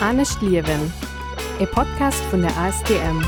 Ernest 0.00 0.42
Liewen, 0.42 0.92
e 1.58 1.64
Podcast 1.64 2.22
vun 2.30 2.42
der 2.42 2.54
ASDM. 2.58 3.22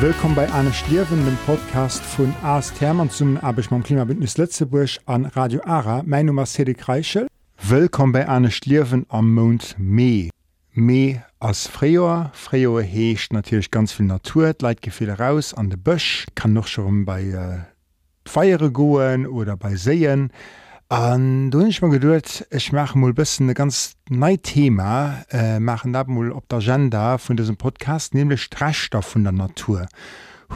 Willkommen 0.00 0.34
bei 0.34 0.50
Anne 0.50 0.72
Schlierwen, 0.72 1.22
dem 1.26 1.36
Podcast 1.44 2.02
von 2.02 2.34
AS 2.42 2.72
Thermann 2.72 3.10
zum 3.10 3.36
Abisch 3.36 3.70
mam 3.70 3.82
Klimabündnis 3.82 4.38
Lettzeburg 4.38 4.98
an 5.04 5.26
Radio 5.26 5.60
Ara. 5.66 6.02
Mein 6.06 6.26
Nummer 6.26 6.44
ist 6.44 6.54
Cedric 6.54 6.88
Reichel. 6.88 7.26
Willkommen 7.60 8.12
bei 8.12 8.26
Anne 8.26 8.50
Schlierwen 8.50 9.04
am 9.10 9.34
Mond 9.34 9.76
Mai. 9.78 10.30
Mai 10.76 11.22
als 11.38 11.68
Freier. 11.68 12.32
Freier 12.34 12.82
hecht 12.82 13.32
natürlich 13.32 13.70
ganz 13.70 13.92
viel 13.92 14.06
Natur, 14.06 14.54
Leiit 14.60 14.82
gefehl 14.82 15.10
raus 15.10 15.54
an 15.54 15.70
de 15.70 15.78
Bösch, 15.78 16.26
kann 16.34 16.52
noch 16.52 16.66
schon 16.66 17.04
bei 17.04 17.22
äh, 17.22 17.58
Feiere 18.28 18.72
goen 18.72 19.24
oder 19.26 19.56
bei 19.56 19.76
Seen. 19.76 20.32
An 20.88 21.52
du 21.52 21.64
ich 21.64 21.80
mal 21.80 21.90
geduld 21.90 22.46
ich 22.50 22.72
mache 22.72 22.98
mal 22.98 23.12
bisschen 23.12 23.48
ein 23.48 23.54
ganz 23.54 23.94
neu 24.08 24.36
Thema. 24.36 25.22
Äh, 25.30 25.60
machen 25.60 25.92
da 25.92 26.02
mal 26.04 26.32
op 26.32 26.48
der 26.48 26.58
Agenda 26.58 27.18
von 27.18 27.36
diesem 27.36 27.56
Podcast 27.56 28.12
nämlich 28.12 28.42
Stressstoff 28.42 29.06
von 29.06 29.22
der 29.22 29.32
Natur. 29.32 29.86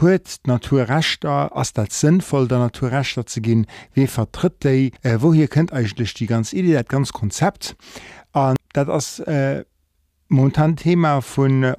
Huet 0.01 0.41
Naturrechter 0.45 1.55
ass 1.55 1.71
dat 1.71 1.93
sinnvoll 1.93 2.49
der 2.49 2.59
Naturrechter 2.59 3.25
zu 3.25 3.39
gehen? 3.39 3.67
Wie 3.93 4.07
vertritt 4.07 4.65
die? 4.65 4.91
Äh, 5.01 5.19
wo 5.19 5.31
könnt 5.47 5.71
eigentlich 5.71 6.13
die 6.13 6.27
ganz 6.27 6.51
Idee 6.51 6.73
dat 6.73 6.89
ganz 6.89 7.13
Konzept? 7.13 7.77
An 8.33 8.55
dat 8.73 8.89
as 8.89 9.19
äh, 9.19 9.63
momentan 10.29 10.75
Thema 10.75 11.21
von 11.21 11.63
äh, 11.63 11.75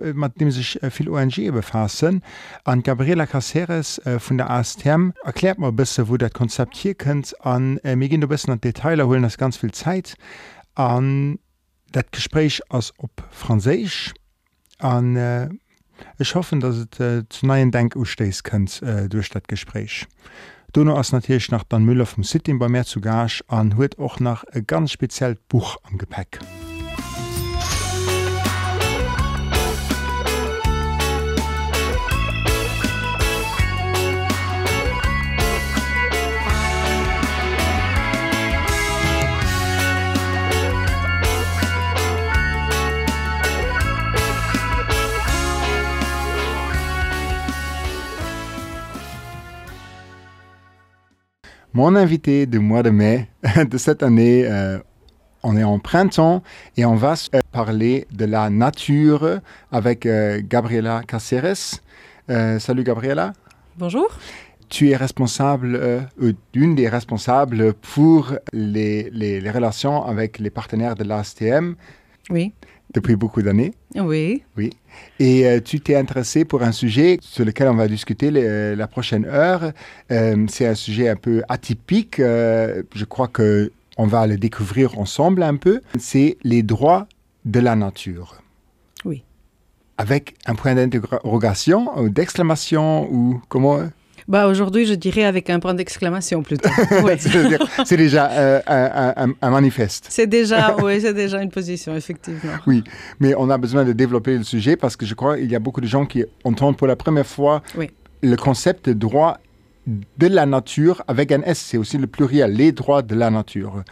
äh, 0.00 0.12
mit 0.12 0.40
dem 0.40 0.50
sich 0.50 0.80
äh, 0.82 0.90
viel 0.90 1.08
ONG 1.08 1.50
befassen. 1.52 2.22
An 2.64 2.82
Gabriela 2.82 3.26
Caceres 3.26 4.00
von 4.18 4.38
der 4.38 4.50
ASTM 4.50 5.10
erklärt 5.24 5.58
mal 5.58 5.72
bisschen 5.72 6.08
wo 6.08 6.16
das 6.16 6.32
Konzept 6.32 6.76
hier 6.76 6.94
könnt 6.94 7.34
an 7.44 7.80
mir 7.82 8.08
gehen 8.08 8.20
du 8.20 8.28
bisschen 8.28 8.52
an 8.52 8.60
Detailer 8.60 9.06
holen 9.06 9.22
das 9.22 9.38
ganz 9.38 9.56
viel 9.56 9.72
Zeit. 9.72 10.14
An 10.74 11.38
das 11.92 12.04
Gespräch 12.12 12.60
aus 12.70 12.92
ob 12.98 13.10
Französisch. 13.30 14.12
An 14.78 15.58
ich 16.18 16.34
hoffe 16.34 16.58
dass 16.58 16.76
es 16.76 17.28
zu 17.28 17.46
neuen 17.46 17.70
Denkustehs 17.70 18.42
könnt 18.42 18.82
durch 19.08 19.30
das 19.30 19.42
Gespräch. 19.48 20.06
Donno 20.72 20.96
ass 20.96 21.12
natürlich 21.12 21.50
nach 21.50 21.64
Dan 21.64 21.84
Müller 21.84 22.06
vom 22.06 22.22
City 22.22 22.52
bei 22.54 22.68
Meer 22.68 22.84
zu 22.84 23.00
Gage 23.00 23.42
an 23.48 23.76
huet 23.76 23.98
auch 23.98 24.20
nach 24.20 24.44
ein 24.44 24.66
ganz 24.66 24.92
speziell 24.92 25.38
Buch 25.48 25.78
am 25.82 25.98
Gepäck. 25.98 26.38
Mon 51.74 51.96
invité 51.96 52.46
du 52.46 52.58
mois 52.58 52.82
de 52.82 52.90
mai 52.90 53.28
de 53.70 53.78
cette 53.78 54.02
année, 54.02 54.44
euh, 54.46 54.78
on 55.42 55.56
est 55.56 55.64
en 55.64 55.78
printemps 55.78 56.42
et 56.76 56.84
on 56.84 56.94
va 56.94 57.14
euh, 57.34 57.40
parler 57.52 58.06
de 58.12 58.24
la 58.24 58.50
nature 58.50 59.40
avec 59.70 60.06
euh, 60.06 60.40
Gabriela 60.42 61.02
Caceres. 61.06 61.80
Euh, 62.30 62.58
salut 62.58 62.84
Gabriela. 62.84 63.32
Bonjour. 63.76 64.08
Tu 64.68 64.90
es 64.90 64.96
responsable, 64.96 66.08
une 66.52 66.74
des 66.74 66.88
responsables 66.90 67.72
pour 67.72 68.34
les, 68.52 69.08
les, 69.12 69.40
les, 69.40 69.50
relations 69.50 70.04
avec 70.04 70.38
les 70.38 70.50
partenaires 70.50 70.94
de 70.94 71.04
l'ASTM. 71.04 71.74
Oui. 72.28 72.52
Depuis 72.94 73.16
beaucoup 73.16 73.42
d'années. 73.42 73.74
Oui. 73.96 74.42
Oui. 74.56 74.70
Et 75.18 75.46
euh, 75.46 75.60
tu 75.60 75.80
t'es 75.80 75.94
intéressé 75.94 76.46
pour 76.46 76.62
un 76.62 76.72
sujet 76.72 77.18
sur 77.20 77.44
lequel 77.44 77.68
on 77.68 77.74
va 77.74 77.86
discuter 77.86 78.30
les, 78.30 78.74
la 78.74 78.86
prochaine 78.86 79.26
heure. 79.26 79.72
Euh, 80.10 80.46
c'est 80.48 80.66
un 80.66 80.74
sujet 80.74 81.08
un 81.08 81.16
peu 81.16 81.42
atypique. 81.48 82.18
Euh, 82.18 82.82
je 82.94 83.04
crois 83.04 83.28
que 83.28 83.72
on 83.98 84.06
va 84.06 84.26
le 84.26 84.38
découvrir 84.38 84.98
ensemble 84.98 85.42
un 85.42 85.56
peu. 85.56 85.82
C'est 85.98 86.38
les 86.44 86.62
droits 86.62 87.08
de 87.44 87.60
la 87.60 87.76
nature. 87.76 88.40
Oui. 89.04 89.22
Avec 89.98 90.34
un 90.46 90.54
point 90.54 90.74
d'interrogation 90.74 91.98
ou 91.98 92.08
d'exclamation 92.08 93.12
ou 93.12 93.42
comment 93.48 93.80
bah 94.28 94.46
aujourd'hui, 94.46 94.84
je 94.84 94.92
dirais 94.92 95.24
avec 95.24 95.48
un 95.48 95.58
point 95.58 95.72
d'exclamation 95.72 96.42
plutôt. 96.42 96.68
C'est 97.84 97.96
déjà 97.96 98.30
euh, 98.30 98.60
un, 98.66 99.14
un, 99.16 99.34
un, 99.40 99.50
manifeste. 99.50 100.06
C'est 100.10 100.26
déjà, 100.26 100.76
oui, 100.82 101.00
c'est 101.00 101.14
déjà 101.14 101.42
une 101.42 101.50
position, 101.50 101.96
effectivement. 101.96 102.52
Oui, 102.66 102.84
mais 103.20 103.34
on 103.36 103.48
a 103.48 103.56
besoin 103.56 103.84
de 103.84 103.92
développer 103.92 104.36
le 104.36 104.44
sujet 104.44 104.76
parce 104.76 104.96
que 104.96 105.06
je 105.06 105.14
crois 105.14 105.38
qu'il 105.38 105.50
y 105.50 105.56
a 105.56 105.58
beaucoup 105.58 105.80
de 105.80 105.86
gens 105.86 106.04
qui 106.04 106.24
entendent 106.44 106.76
pour 106.76 106.86
la 106.86 106.96
première 106.96 107.26
fois 107.26 107.62
oui. 107.76 107.90
le 108.22 108.36
concept 108.36 108.88
de 108.88 108.92
droit 108.92 109.38
de 109.86 110.26
la 110.26 110.44
nature 110.44 111.02
avec 111.08 111.32
un 111.32 111.40
S, 111.42 111.58
c'est 111.58 111.78
aussi 111.78 111.96
le 111.96 112.06
pluriel, 112.06 112.52
les 112.52 112.72
droits 112.72 113.00
de 113.00 113.14
la 113.14 113.30
nature. 113.30 113.82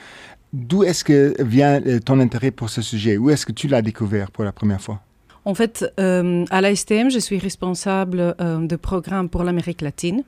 D'où 0.53 0.85
est-ce 0.85 1.03
que 1.03 1.35
vient 1.43 1.81
euh, 1.87 1.99
ton 1.99 2.21
intérêt 2.21 2.51
pour 2.51 2.69
ce 2.69 2.83
sujet? 2.83 3.17
Où 3.17 3.31
est-ce 3.31 3.47
que 3.47 3.53
tu 3.53 3.69
l'as 3.69 3.83
découvert 3.83 4.31
pour 4.31 4.45
la 4.45 4.53
première 4.53 4.81
fois? 4.81 5.01
En 5.47 5.55
fait, 5.55 5.89
euh, 6.01 6.45
à 6.51 6.61
l'ASTM, 6.61 7.09
je 7.09 7.21
suis 7.21 7.39
responsable 7.39 8.34
euh, 8.41 8.67
de 8.67 8.75
programmes 8.75 9.29
pour 9.29 9.45
l'Amérique 9.45 9.81
latine. 9.81 10.25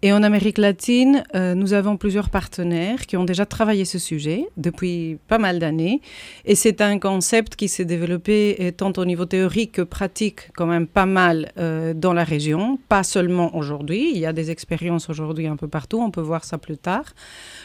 Et 0.00 0.14
en 0.14 0.22
Amérique 0.22 0.56
latine, 0.56 1.24
euh, 1.34 1.54
nous 1.54 1.74
avons 1.74 1.98
plusieurs 1.98 2.30
partenaires 2.30 3.04
qui 3.04 3.18
ont 3.18 3.24
déjà 3.24 3.44
travaillé 3.44 3.84
ce 3.84 3.98
sujet 3.98 4.46
depuis 4.56 5.18
pas 5.28 5.36
mal 5.36 5.58
d'années. 5.58 6.00
Et 6.46 6.54
c'est 6.54 6.80
un 6.80 6.98
concept 6.98 7.54
qui 7.54 7.68
s'est 7.68 7.84
développé 7.84 8.72
tant 8.78 8.92
au 8.96 9.04
niveau 9.04 9.26
théorique 9.26 9.72
que 9.72 9.82
pratique 9.82 10.50
quand 10.54 10.66
même 10.66 10.86
pas 10.86 11.06
mal 11.06 11.52
dans 11.94 12.12
la 12.12 12.24
région, 12.24 12.78
pas 12.88 13.02
seulement 13.02 13.56
aujourd'hui. 13.56 14.10
Il 14.14 14.18
y 14.18 14.26
a 14.26 14.34
des 14.34 14.50
expériences 14.50 15.08
aujourd'hui 15.10 15.46
un 15.46 15.56
peu 15.56 15.68
partout, 15.68 16.00
on 16.00 16.10
peut 16.10 16.20
voir 16.20 16.44
ça 16.44 16.58
plus 16.58 16.76
tard. 16.76 17.14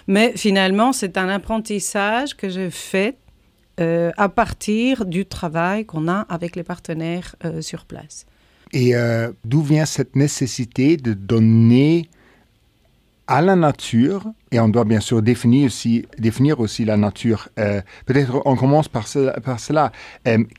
Mais 0.08 0.34
finalement, 0.36 0.94
c'est 0.94 1.18
un 1.18 1.28
apprentissage 1.28 2.36
que 2.36 2.48
j'ai 2.50 2.70
fait 2.70 3.18
euh, 3.80 4.12
à 4.18 4.28
partir 4.28 5.06
du 5.06 5.26
travail 5.26 5.86
qu'on 5.86 6.08
a 6.10 6.22
avec 6.30 6.56
les 6.56 6.64
partenaires 6.64 7.36
euh, 7.46 7.62
sur 7.62 7.86
place. 7.86 8.26
Et 8.74 8.96
euh, 8.96 9.32
d'où 9.46 9.62
vient 9.62 9.86
cette 9.86 10.16
nécessité 10.16 10.98
de 10.98 11.14
donner 11.14 12.10
à 13.28 13.42
la 13.42 13.56
nature, 13.56 14.26
et 14.52 14.60
on 14.60 14.68
doit 14.68 14.84
bien 14.84 15.00
sûr 15.00 15.22
définir 15.22 15.70
aussi, 16.60 16.86
la 16.86 16.98
nature, 16.98 17.48
peut-être 17.56 18.42
on 18.44 18.58
commence 18.58 18.90
par, 18.90 19.08
ce, 19.08 19.40
par 19.40 19.62
cela, 19.62 19.94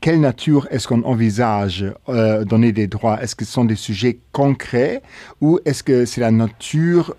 quelle 0.01 0.19
nature 0.19 0.67
est-ce 0.71 0.87
qu'on 0.87 1.03
envisage 1.03 1.85
euh, 2.09 2.43
donner 2.45 2.71
des 2.71 2.87
droits? 2.87 3.21
Est-ce 3.21 3.35
que 3.35 3.45
ce 3.45 3.51
sont 3.51 3.65
des 3.65 3.75
sujets 3.75 4.17
concrets 4.31 5.03
ou 5.39 5.59
est-ce 5.65 5.83
que 5.83 6.05
c'est 6.05 6.21
la 6.21 6.31
nature 6.31 7.15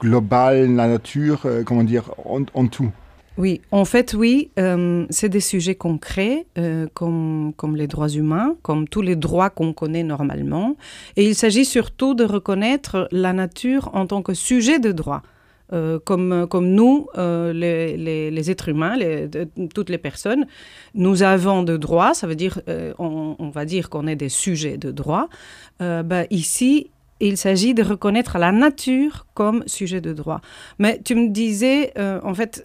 globale, 0.00 0.76
la 0.76 0.86
nature, 0.86 1.48
comment 1.64 1.82
dire, 1.82 2.12
en 2.24 2.68
tout? 2.68 2.92
Oui, 3.38 3.60
en 3.70 3.84
fait, 3.84 4.14
oui, 4.14 4.50
euh, 4.58 5.04
c'est 5.10 5.28
des 5.28 5.40
sujets 5.40 5.74
concrets 5.74 6.46
euh, 6.56 6.86
comme, 6.94 7.52
comme 7.56 7.76
les 7.76 7.86
droits 7.86 8.08
humains, 8.08 8.56
comme 8.62 8.88
tous 8.88 9.02
les 9.02 9.16
droits 9.16 9.50
qu'on 9.50 9.74
connaît 9.74 10.02
normalement. 10.02 10.76
Et 11.16 11.26
il 11.26 11.34
s'agit 11.34 11.66
surtout 11.66 12.14
de 12.14 12.24
reconnaître 12.24 13.08
la 13.12 13.34
nature 13.34 13.90
en 13.92 14.06
tant 14.06 14.22
que 14.22 14.32
sujet 14.32 14.78
de 14.78 14.92
droit. 14.92 15.22
Euh, 15.72 15.98
comme, 15.98 16.46
comme 16.48 16.68
nous, 16.68 17.08
les, 17.16 17.96
les, 17.96 18.50
êtres 18.50 18.68
humains, 18.68 18.96
toutes 19.74 19.90
les 19.90 19.98
personnes, 19.98 20.46
nous 20.94 21.22
avons 21.22 21.62
de 21.62 21.76
droits, 21.76 22.14
ça 22.14 22.26
veut 22.26 22.36
dire, 22.36 22.62
on, 22.98 23.50
va 23.52 23.64
dire 23.64 23.90
qu'on 23.90 24.06
est 24.06 24.16
des 24.16 24.28
sujets 24.28 24.78
de 24.78 24.92
droit. 24.92 25.28
Bah, 25.80 26.24
ici, 26.30 26.90
il 27.18 27.36
s'agit 27.36 27.74
de 27.74 27.82
reconnaître 27.82 28.38
la 28.38 28.52
nature 28.52 29.26
comme 29.34 29.64
sujet 29.66 30.00
de 30.00 30.12
droit. 30.12 30.40
Mais 30.78 31.00
tu 31.04 31.16
me 31.16 31.30
disais, 31.30 31.92
en 31.98 32.32
fait, 32.32 32.64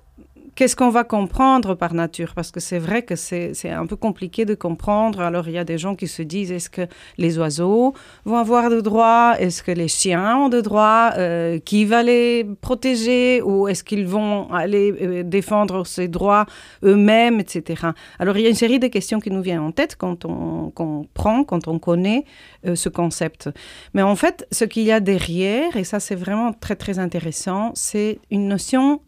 qu'est-ce 0.55 0.75
qu'on 0.75 0.89
va 0.89 1.03
comprendre 1.03 1.75
par 1.75 1.93
nature? 1.93 2.33
Parce 2.35 2.51
que 2.51 2.59
c'est 2.59 2.79
vrai 2.79 3.03
que 3.03 3.15
c'est 3.15 3.69
un 3.69 3.85
peu 3.85 3.95
compliqué 3.95 4.45
de 4.45 4.55
comprendre. 4.55 5.21
Alors, 5.21 5.47
il 5.47 5.53
y 5.53 5.57
a 5.57 5.63
des 5.63 5.77
gens 5.77 5.95
qui 5.95 6.07
se 6.07 6.21
disent, 6.21 6.51
est-ce 6.51 6.69
que 6.69 6.87
les 7.17 7.37
oiseaux 7.37 7.93
vont 8.25 8.37
avoir 8.37 8.69
de 8.69 8.81
droits? 8.81 9.35
Est-ce 9.39 9.63
que 9.63 9.71
les 9.71 9.87
chiens 9.87 10.37
ont 10.37 10.49
de 10.49 10.61
droits? 10.61 11.11
Euh, 11.17 11.59
Qui 11.59 11.85
va 11.85 12.03
les 12.03 12.45
protéger? 12.61 13.41
Ou 13.41 13.67
est-ce 13.67 13.83
qu'ils 13.83 14.07
vont 14.07 14.51
aller 14.51 14.93
euh, 15.01 15.23
défendre 15.23 15.85
ces 15.85 16.07
droits 16.07 16.45
eux-mêmes, 16.83 17.39
etc. 17.39 17.87
Alors, 18.19 18.37
il 18.37 18.43
y 18.43 18.45
a 18.45 18.49
une 18.49 18.55
série 18.55 18.79
de 18.79 18.87
questions 18.87 19.19
qui 19.19 19.31
nous 19.31 19.41
viennent 19.41 19.59
en 19.59 19.71
tête 19.71 19.95
quand 19.95 20.25
on 20.25 20.71
comprend, 20.71 21.43
quand 21.43 21.67
on 21.67 21.79
connaît 21.79 22.25
euh, 22.65 22.75
ce 22.75 22.89
concept. 22.89 23.49
Mais 23.93 24.01
en 24.01 24.15
fait, 24.15 24.47
ce 24.51 24.65
qu'il 24.65 24.83
y 24.83 24.91
a 24.91 24.99
derrière, 24.99 25.75
et 25.75 25.83
ça 25.83 25.99
c'est 25.99 26.15
vraiment 26.15 26.53
très 26.53 26.75
très 26.75 26.99
intéressant, 26.99 27.71
c'est 27.75 28.19
une 28.29 28.47
notion 28.47 29.01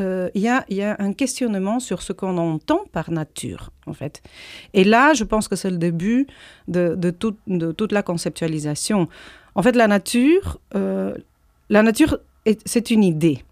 euh, 0.00 0.28
il 0.34 0.42
y, 0.42 0.48
a, 0.48 0.96
un 0.98 1.12
questionnement 1.12 1.80
sur 1.80 2.02
ce 2.02 2.12
qu'on 2.12 2.36
entend 2.38 2.84
par 2.92 3.10
nature, 3.10 3.70
en 3.86 3.92
fait. 3.92 4.22
Et 4.74 4.84
là, 4.84 5.14
je 5.14 5.24
pense 5.24 5.48
que 5.48 5.56
c'est 5.56 5.70
le 5.70 5.78
début 5.78 6.26
de, 6.68 7.10
toute 7.10 7.92
la 7.92 8.02
conceptualisation. 8.02 9.08
En 9.54 9.62
fait, 9.62 9.74
la 9.74 9.88
nature, 9.88 10.58
euh, 10.74 11.14
la 11.70 11.82
nature, 11.82 12.18
c'est 12.64 12.90
une 12.90 13.04
idée. 13.04 13.42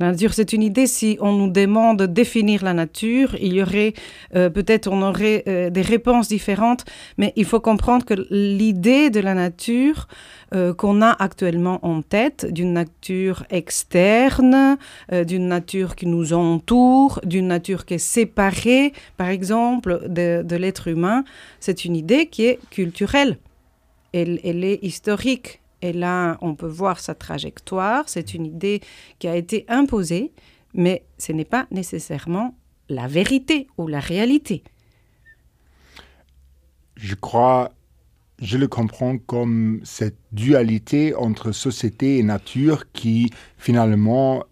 La 0.00 0.10
nature, 0.10 0.34
c'est 0.34 0.52
une 0.52 0.62
idée. 0.62 0.88
Si 0.88 1.16
on 1.20 1.32
nous 1.32 1.50
demande 1.50 2.00
de 2.00 2.06
définir 2.06 2.64
la 2.64 2.74
nature, 2.74 3.36
il 3.40 3.54
y 3.54 3.62
aurait 3.62 3.94
euh, 4.34 4.50
peut-être 4.50 4.88
on 4.90 5.02
aurait 5.02 5.44
euh, 5.46 5.70
des 5.70 5.82
réponses 5.82 6.26
différentes, 6.26 6.84
mais 7.16 7.32
il 7.36 7.44
faut 7.44 7.60
comprendre 7.60 8.04
que 8.04 8.14
l'idée 8.28 9.10
de 9.10 9.20
la 9.20 9.34
nature 9.34 10.08
euh, 10.52 10.74
qu'on 10.74 11.00
a 11.00 11.10
actuellement 11.10 11.78
en 11.86 12.02
tête, 12.02 12.44
d'une 12.50 12.72
nature 12.72 13.44
externe, 13.50 14.78
d'une 15.12 15.46
nature 15.46 15.94
qui 15.94 16.06
nous 16.06 16.32
entoure, 16.32 17.20
d'une 17.24 17.46
nature 17.46 17.84
qui 17.84 17.94
est 17.94 17.98
séparée, 17.98 18.92
par 19.16 19.28
exemple, 19.28 20.08
de, 20.08 20.56
l'être 20.56 20.88
humain, 20.88 21.22
c'est 21.60 21.84
une 21.84 21.94
idée 21.94 22.26
qui 22.26 22.46
est 22.46 22.58
culturelle. 22.70 23.38
Elle, 24.12 24.40
elle 24.42 24.64
est 24.64 24.80
historique. 24.82 25.60
Et 25.84 25.92
là, 25.92 26.38
on 26.40 26.54
peut 26.54 26.66
voir 26.66 26.98
sa 26.98 27.14
trajectoire. 27.14 28.04
C'est 28.06 28.32
une 28.32 28.46
idée 28.46 28.80
qui 29.18 29.28
a 29.28 29.36
été 29.36 29.66
imposée, 29.68 30.32
mais 30.72 31.04
ce 31.18 31.32
n'est 31.32 31.44
pas 31.44 31.66
nécessairement 31.70 32.56
la 32.88 33.06
vérité 33.06 33.66
ou 33.76 33.86
la 33.86 34.00
réalité. 34.00 34.64
Je 36.96 37.14
crois, 37.14 37.70
je 38.40 38.56
le 38.56 38.66
comprends 38.66 39.18
comme 39.18 39.82
cette 39.84 40.16
dualité 40.32 41.14
entre 41.14 41.52
société 41.52 42.16
et 42.16 42.22
nature 42.22 42.90
qui 42.94 43.28
finalement 43.58 44.42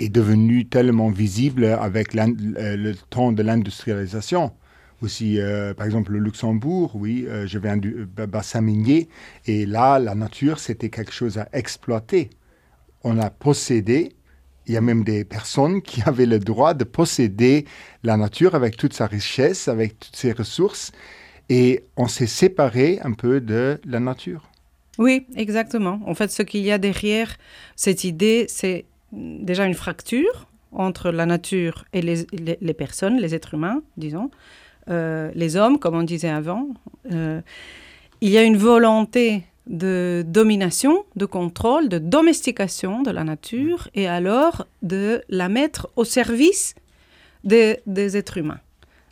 est 0.00 0.10
devenue 0.10 0.66
tellement 0.66 1.08
visible 1.08 1.64
avec 1.64 2.12
le 2.12 2.92
temps 3.08 3.32
de 3.32 3.42
l'industrialisation 3.42 4.52
aussi, 5.02 5.40
euh, 5.40 5.74
par 5.74 5.86
exemple, 5.86 6.12
le 6.12 6.18
Luxembourg, 6.18 6.92
oui, 6.94 7.26
euh, 7.28 7.46
je 7.46 7.58
viens 7.58 7.76
du 7.76 8.08
euh, 8.18 8.26
bassin 8.26 8.60
minier, 8.60 9.08
et 9.46 9.66
là, 9.66 9.98
la 9.98 10.14
nature, 10.14 10.58
c'était 10.58 10.88
quelque 10.88 11.12
chose 11.12 11.38
à 11.38 11.48
exploiter. 11.52 12.30
On 13.04 13.18
a 13.18 13.30
possédé, 13.30 14.16
il 14.66 14.74
y 14.74 14.76
a 14.76 14.80
même 14.80 15.04
des 15.04 15.24
personnes 15.24 15.82
qui 15.82 16.02
avaient 16.06 16.26
le 16.26 16.38
droit 16.38 16.74
de 16.74 16.84
posséder 16.84 17.66
la 18.02 18.16
nature 18.16 18.54
avec 18.54 18.76
toute 18.76 18.94
sa 18.94 19.06
richesse, 19.06 19.68
avec 19.68 19.98
toutes 19.98 20.16
ses 20.16 20.32
ressources, 20.32 20.92
et 21.48 21.84
on 21.96 22.08
s'est 22.08 22.26
séparé 22.26 22.98
un 23.02 23.12
peu 23.12 23.40
de 23.40 23.80
la 23.84 24.00
nature. 24.00 24.50
Oui, 24.98 25.26
exactement. 25.36 26.00
En 26.06 26.14
fait, 26.14 26.30
ce 26.30 26.42
qu'il 26.42 26.62
y 26.62 26.72
a 26.72 26.78
derrière 26.78 27.36
cette 27.76 28.02
idée, 28.04 28.46
c'est 28.48 28.86
déjà 29.12 29.66
une 29.66 29.74
fracture 29.74 30.48
entre 30.72 31.10
la 31.10 31.26
nature 31.26 31.84
et 31.92 32.02
les, 32.02 32.26
les, 32.32 32.58
les 32.60 32.74
personnes, 32.74 33.18
les 33.18 33.34
êtres 33.34 33.54
humains, 33.54 33.82
disons. 33.96 34.30
Euh, 34.88 35.30
les 35.34 35.56
hommes, 35.56 35.78
comme 35.78 35.96
on 35.96 36.02
disait 36.02 36.28
avant, 36.28 36.68
euh, 37.12 37.40
il 38.20 38.30
y 38.30 38.38
a 38.38 38.42
une 38.42 38.56
volonté 38.56 39.44
de 39.66 40.24
domination, 40.26 41.04
de 41.16 41.26
contrôle, 41.26 41.88
de 41.88 41.98
domestication 41.98 43.02
de 43.02 43.10
la 43.10 43.24
nature 43.24 43.88
et 43.94 44.06
alors 44.06 44.66
de 44.82 45.22
la 45.28 45.48
mettre 45.48 45.88
au 45.96 46.04
service 46.04 46.74
des, 47.42 47.80
des 47.86 48.16
êtres 48.16 48.38
humains. 48.38 48.60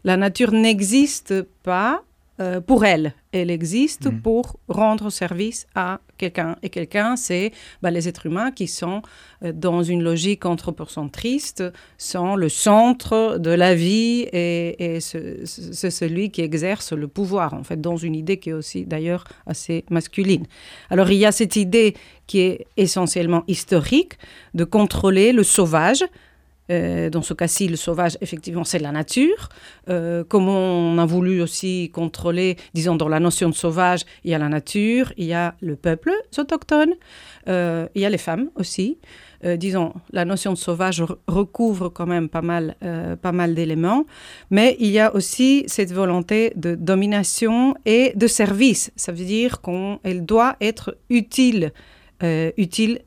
La 0.05 0.17
nature 0.17 0.53
n'existe 0.53 1.43
pas 1.63 2.03
euh, 2.41 2.61
pour 2.61 2.85
elle. 2.85 3.15
Elle 3.35 3.51
existe 3.51 4.07
mmh. 4.07 4.21
pour 4.21 4.61
rendre 4.69 5.11
service 5.11 5.67
à 5.75 6.01
quelqu'un. 6.19 6.57
Et 6.63 6.71
quelqu'un, 6.71 7.17
c'est 7.17 7.51
bah, 7.83 7.91
les 7.91 8.07
êtres 8.07 8.27
humains 8.27 8.53
qui 8.53 8.69
sont 8.69 9.03
euh, 9.43 9.53
dans 9.53 9.83
une 9.83 10.05
logique 10.05 10.47
anthropocentriste, 10.47 11.65
sont 11.99 12.37
le 12.37 12.49
centre 12.49 13.39
de 13.39 13.51
la 13.51 13.75
vie 13.75 14.21
et, 14.33 14.95
et 14.97 15.01
c'est 15.01 15.91
celui 15.91 16.31
qui 16.31 16.43
exerce 16.43 16.93
le 16.93 17.09
pouvoir, 17.09 17.55
en 17.55 17.65
fait, 17.65 17.81
dans 17.81 17.97
une 17.97 18.15
idée 18.15 18.39
qui 18.39 18.51
est 18.51 18.55
aussi 18.55 18.87
d'ailleurs 18.87 19.25
assez 19.47 19.85
masculine. 19.91 20.47
Alors 20.89 21.11
il 21.11 21.19
y 21.19 21.27
a 21.27 21.33
cette 21.33 21.57
idée 21.57 21.95
qui 22.29 22.39
est 22.39 22.67
essentiellement 22.77 23.43
historique 23.49 24.15
de 24.55 24.63
contrôler 24.63 25.33
le 25.33 25.43
sauvage, 25.43 26.05
euh, 26.71 27.11
dans 27.11 27.23
ce 27.23 27.35
cas-ci, 27.35 27.69
le 27.69 27.77
sauvage, 27.77 28.17
effectivement, 28.21 28.65
c'est 28.65 28.79
la 28.79 28.93
nature. 28.93 29.49
Euh, 29.89 30.25
comme 30.25 30.49
on 30.49 30.99
a 30.99 31.07
voulu 31.07 31.43
aussi 31.43 31.91
contrôler, 31.93 32.57
disons, 32.73 32.97
dans 32.97 33.09
la 33.09 33.21
notion 33.21 33.49
de 33.49 33.55
sauvage, 33.55 34.03
il 34.25 34.31
y 34.31 34.35
a 34.35 34.39
la 34.39 34.49
nature, 34.49 35.13
il 35.17 35.27
y 35.27 35.35
a 35.35 35.55
le 35.61 35.77
peuple 35.77 36.13
autochtone, 36.39 36.95
euh, 37.49 37.87
il 37.95 38.03
y 38.03 38.05
a 38.07 38.11
les 38.11 38.19
femmes 38.19 38.51
aussi. 38.57 38.99
Euh, 39.45 39.57
disons, 39.57 39.93
la 40.11 40.25
notion 40.25 40.55
de 40.55 40.59
sauvage 40.59 41.05
recouvre 41.29 41.91
quand 41.91 42.07
même 42.07 42.31
pas 42.31 42.41
mal, 42.41 42.77
pas 43.21 43.33
mal 43.33 43.55
d'éléments, 43.55 44.07
mais 44.51 44.77
il 44.81 44.91
y 44.91 44.99
a 44.99 45.15
aussi 45.15 45.65
cette 45.67 45.93
volonté 45.93 46.53
de 46.57 46.75
domination 46.75 47.75
et 47.85 48.13
de 48.17 48.27
service. 48.27 48.91
Ça 48.97 49.13
veut 49.13 49.25
dire 49.25 49.61
qu'elle 49.61 50.25
doit 50.25 50.57
être 50.63 50.97
utile, 51.11 51.73
utile 52.57 53.01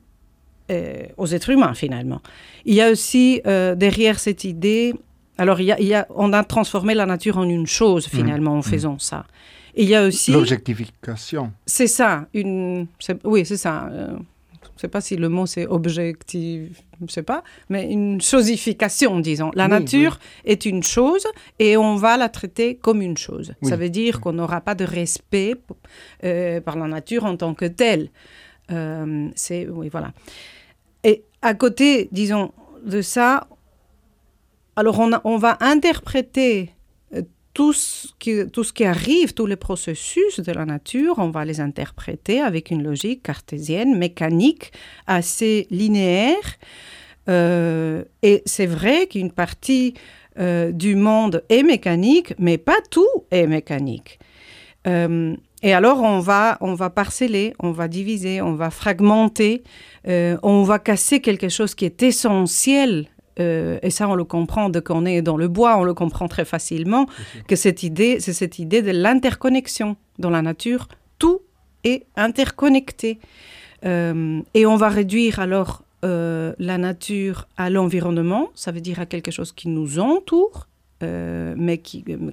euh, 0.70 1.02
aux 1.16 1.26
êtres 1.26 1.50
humains 1.50 1.74
finalement. 1.74 2.20
Il 2.64 2.74
y 2.74 2.82
a 2.82 2.90
aussi 2.90 3.40
euh, 3.46 3.74
derrière 3.74 4.18
cette 4.18 4.44
idée, 4.44 4.94
alors 5.38 5.60
il 5.60 5.66
y, 5.66 5.72
a, 5.72 5.80
il 5.80 5.86
y, 5.86 5.94
a, 5.94 6.06
on 6.14 6.32
a 6.32 6.44
transformé 6.44 6.94
la 6.94 7.06
nature 7.06 7.38
en 7.38 7.48
une 7.48 7.66
chose 7.66 8.06
finalement 8.06 8.54
mmh. 8.54 8.58
en 8.58 8.62
faisant 8.62 8.94
mmh. 8.94 9.00
ça. 9.00 9.26
Et 9.74 9.84
il 9.84 9.88
y 9.88 9.94
a 9.94 10.04
aussi 10.06 10.32
l'objectification. 10.32 11.52
C'est 11.64 11.86
ça, 11.86 12.26
une, 12.34 12.86
oui 13.24 13.46
c'est 13.46 13.56
ça. 13.56 13.88
Euh, 13.92 14.16
je 14.78 14.84
ne 14.86 14.90
sais 14.90 14.92
pas 14.92 15.00
si 15.00 15.16
le 15.16 15.28
mot 15.28 15.46
c'est 15.46 15.66
objectif, 15.66 16.82
je 17.00 17.04
ne 17.04 17.08
sais 17.08 17.24
pas, 17.24 17.42
mais 17.68 17.90
une 17.90 18.20
chosification, 18.20 19.18
disons. 19.18 19.50
La 19.54 19.64
oui, 19.64 19.70
nature 19.70 20.20
oui. 20.20 20.52
est 20.52 20.66
une 20.66 20.84
chose 20.84 21.26
et 21.58 21.76
on 21.76 21.96
va 21.96 22.16
la 22.16 22.28
traiter 22.28 22.76
comme 22.76 23.02
une 23.02 23.16
chose. 23.16 23.54
Oui. 23.62 23.68
Ça 23.68 23.76
veut 23.76 23.90
dire 23.90 24.20
qu'on 24.20 24.34
n'aura 24.34 24.60
pas 24.60 24.76
de 24.76 24.84
respect 24.84 25.56
euh, 26.22 26.60
par 26.60 26.76
la 26.76 26.86
nature 26.86 27.24
en 27.24 27.36
tant 27.36 27.54
que 27.54 27.64
telle. 27.64 28.10
Euh, 28.70 29.28
c'est 29.34 29.66
oui, 29.68 29.88
voilà. 29.88 30.12
Et 31.04 31.24
à 31.42 31.54
côté, 31.54 32.08
disons, 32.12 32.52
de 32.84 33.02
ça, 33.02 33.48
alors 34.76 35.00
on, 35.24 35.38
va 35.38 35.56
interpréter 35.60 36.70
euh, 37.14 37.22
tout 37.52 37.72
ce, 37.72 38.08
qui, 38.18 38.84
arrive, 38.84 39.34
tous 39.34 39.46
les 39.46 39.56
processus 39.56 40.40
de 40.40 40.52
la 40.52 40.64
nature, 40.64 41.16
on 41.18 41.30
va 41.30 41.44
les 41.44 41.60
interpréter 41.60 42.40
avec 42.40 42.70
une 42.70 42.82
logique 42.82 43.22
cartésienne, 43.22 43.96
mécanique, 43.96 44.72
assez 45.06 45.66
linéaire. 45.70 46.56
Euh, 47.28 48.04
et 48.22 48.42
c'est 48.46 48.66
vrai 48.66 49.06
qu'une 49.06 49.32
partie 49.32 49.94
euh, 50.38 50.70
du 50.70 50.94
monde 50.94 51.42
est 51.48 51.64
mécanique, 51.64 52.34
mais 52.38 52.58
pas 52.58 52.80
tout 52.90 53.24
est 53.30 53.46
mécanique. 53.46 54.18
Et 55.62 55.72
alors, 55.72 56.02
on 56.02 56.20
va, 56.20 56.56
on 56.60 56.74
va 56.74 56.88
parceller, 56.88 57.54
on 57.58 57.72
va 57.72 57.88
diviser, 57.88 58.40
on 58.40 58.54
va 58.54 58.70
fragmenter, 58.70 59.64
euh, 60.06 60.36
on 60.42 60.62
va 60.62 60.78
casser 60.78 61.20
quelque 61.20 61.48
chose 61.48 61.74
qui 61.74 61.84
est 61.84 62.02
essentiel. 62.02 63.08
Euh, 63.40 63.78
et 63.82 63.90
ça, 63.90 64.08
on 64.08 64.14
le 64.14 64.24
comprend 64.24 64.68
de 64.68 64.80
qu'on 64.80 65.04
est 65.04 65.22
dans 65.22 65.36
le 65.36 65.48
bois, 65.48 65.76
on 65.76 65.84
le 65.84 65.94
comprend 65.94 66.28
très 66.28 66.44
facilement, 66.44 67.06
que 67.46 67.56
cette 67.56 67.82
idée, 67.82 68.20
c'est 68.20 68.32
cette 68.32 68.58
idée 68.58 68.82
de 68.82 68.90
l'interconnexion 68.90 69.96
dans 70.18 70.30
la 70.30 70.42
nature. 70.42 70.88
Tout 71.18 71.40
est 71.84 72.06
interconnecté. 72.16 73.18
Euh, 73.84 74.40
et 74.54 74.66
on 74.66 74.76
va 74.76 74.88
réduire 74.88 75.38
alors 75.40 75.82
euh, 76.04 76.52
la 76.58 76.78
nature 76.78 77.48
à 77.56 77.70
l'environnement, 77.70 78.50
ça 78.54 78.70
veut 78.70 78.80
dire 78.80 79.00
à 79.00 79.06
quelque 79.06 79.32
chose 79.32 79.50
qui 79.50 79.68
nous 79.68 79.98
entoure, 79.98 80.67
euh, 81.02 81.54
mais 81.56 81.80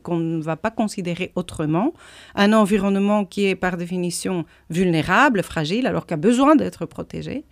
qu'on 0.04 0.18
ne 0.18 0.42
va 0.42 0.56
pas 0.56 0.72
considérer 0.72 1.32
autrement. 1.36 1.94
Un 2.36 2.54
environnement 2.54 3.26
qui 3.26 3.46
est 3.46 3.56
par 3.56 3.78
définition 3.78 4.46
vulnérable, 4.70 5.44
fragile, 5.44 5.88
alors 5.88 6.06
qu'il 6.06 6.16
a 6.16 6.18
besoin 6.18 6.56
d'être 6.56 6.86
protégé. 6.86 7.46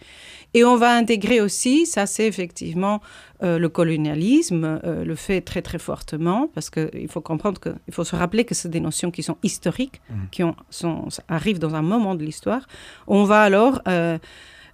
Et 0.55 0.63
on 0.63 0.77
va 0.77 0.95
intégrer 0.95 1.41
aussi, 1.41 1.85
ça 1.85 2.05
c'est 2.05 2.27
effectivement 2.27 3.01
euh, 3.43 3.57
le 3.57 3.69
colonialisme, 3.69 4.79
euh, 4.83 5.03
le 5.03 5.15
fait 5.15 5.41
très 5.41 5.61
très 5.61 5.79
fortement, 5.79 6.47
parce 6.53 6.69
qu'il 6.69 7.07
faut 7.09 7.21
comprendre 7.21 7.59
qu'il 7.59 7.93
faut 7.93 8.03
se 8.03 8.15
rappeler 8.15 8.45
que 8.45 8.53
c'est 8.53 8.69
des 8.69 8.79
notions 8.79 9.09
qui 9.09 9.23
sont 9.23 9.37
historiques, 9.41 10.01
mmh. 10.09 10.13
qui 10.31 10.43
ont, 10.43 10.55
sont, 10.69 11.07
arrivent 11.27 11.59
dans 11.59 11.73
un 11.73 11.81
moment 11.81 12.13
de 12.13 12.23
l'histoire. 12.23 12.67
On 13.07 13.23
va 13.23 13.41
alors 13.41 13.81
euh, 13.87 14.19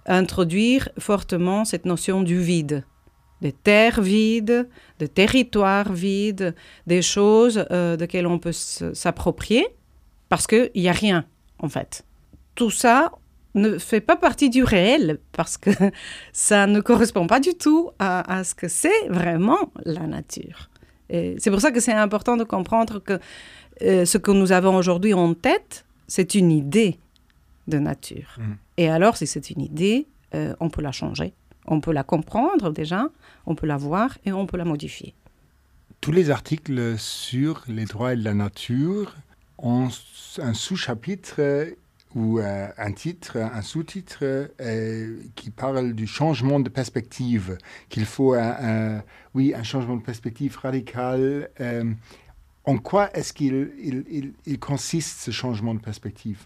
introduire 0.06 0.90
fortement 0.98 1.64
cette 1.64 1.86
notion 1.86 2.22
du 2.22 2.38
vide 2.40 2.84
des 3.40 3.52
terres 3.52 4.00
vides, 4.00 4.68
de 4.98 5.06
territoires 5.06 5.92
vides, 5.92 6.54
des 6.86 7.02
choses 7.02 7.64
euh, 7.70 7.96
desquelles 7.96 8.26
on 8.26 8.38
peut 8.38 8.52
s'approprier, 8.52 9.66
parce 10.28 10.46
qu'il 10.46 10.70
n'y 10.76 10.88
a 10.88 10.92
rien, 10.92 11.24
en 11.58 11.68
fait. 11.68 12.04
Tout 12.54 12.70
ça 12.70 13.12
ne 13.54 13.78
fait 13.78 14.00
pas 14.00 14.16
partie 14.16 14.50
du 14.50 14.62
réel, 14.62 15.18
parce 15.32 15.56
que 15.56 15.70
ça 16.32 16.66
ne 16.66 16.80
correspond 16.80 17.26
pas 17.26 17.40
du 17.40 17.54
tout 17.54 17.90
à, 17.98 18.38
à 18.38 18.44
ce 18.44 18.54
que 18.54 18.68
c'est 18.68 19.08
vraiment 19.08 19.72
la 19.84 20.06
nature. 20.06 20.70
C'est 21.10 21.50
pour 21.50 21.60
ça 21.60 21.72
que 21.72 21.80
c'est 21.80 21.92
important 21.92 22.36
de 22.36 22.44
comprendre 22.44 23.00
que 23.00 23.18
euh, 23.82 24.04
ce 24.04 24.18
que 24.18 24.30
nous 24.30 24.52
avons 24.52 24.76
aujourd'hui 24.76 25.14
en 25.14 25.34
tête, 25.34 25.84
c'est 26.06 26.34
une 26.34 26.52
idée 26.52 26.98
de 27.66 27.78
nature. 27.78 28.36
Mmh. 28.38 28.52
Et 28.76 28.88
alors, 28.88 29.16
si 29.16 29.26
c'est 29.26 29.50
une 29.50 29.60
idée, 29.60 30.06
euh, 30.34 30.54
on 30.60 30.70
peut 30.70 30.82
la 30.82 30.92
changer 30.92 31.32
On 31.66 31.80
peut 31.80 31.92
la 31.92 32.04
comprendre 32.04 32.70
déjà, 32.70 33.08
on 33.46 33.54
peut 33.54 33.66
la 33.66 33.76
voir 33.76 34.18
et 34.24 34.32
on 34.32 34.46
peut 34.46 34.56
la 34.56 34.64
modifier. 34.64 35.14
Tous 36.00 36.12
les 36.12 36.30
articles 36.30 36.98
sur 36.98 37.64
les 37.68 37.84
droits 37.84 38.16
de 38.16 38.24
la 38.24 38.34
nature 38.34 39.14
ont 39.58 39.88
un 40.38 40.54
sous-chapitre 40.54 41.74
ou 42.14 42.40
euh, 42.40 42.68
un 42.76 42.92
titre, 42.92 43.36
un 43.36 43.62
sous-titre 43.62 44.50
euh, 44.60 45.20
qui 45.36 45.50
parle 45.50 45.92
du 45.92 46.06
changement 46.06 46.58
de 46.58 46.68
perspective, 46.68 47.58
qu'il 47.88 48.04
faut 48.04 48.34
un, 48.34 49.02
oui, 49.34 49.54
un 49.54 49.62
changement 49.62 49.96
de 49.96 50.02
perspective 50.02 50.58
radical. 50.58 51.50
Euh, 51.60 51.92
en 52.64 52.78
quoi 52.78 53.14
est-ce 53.16 53.32
qu'il 53.32 53.72
il, 53.78 54.04
il, 54.10 54.32
il 54.46 54.58
consiste 54.58 55.20
ce 55.20 55.30
changement 55.30 55.74
de 55.74 55.80
perspective? 55.80 56.44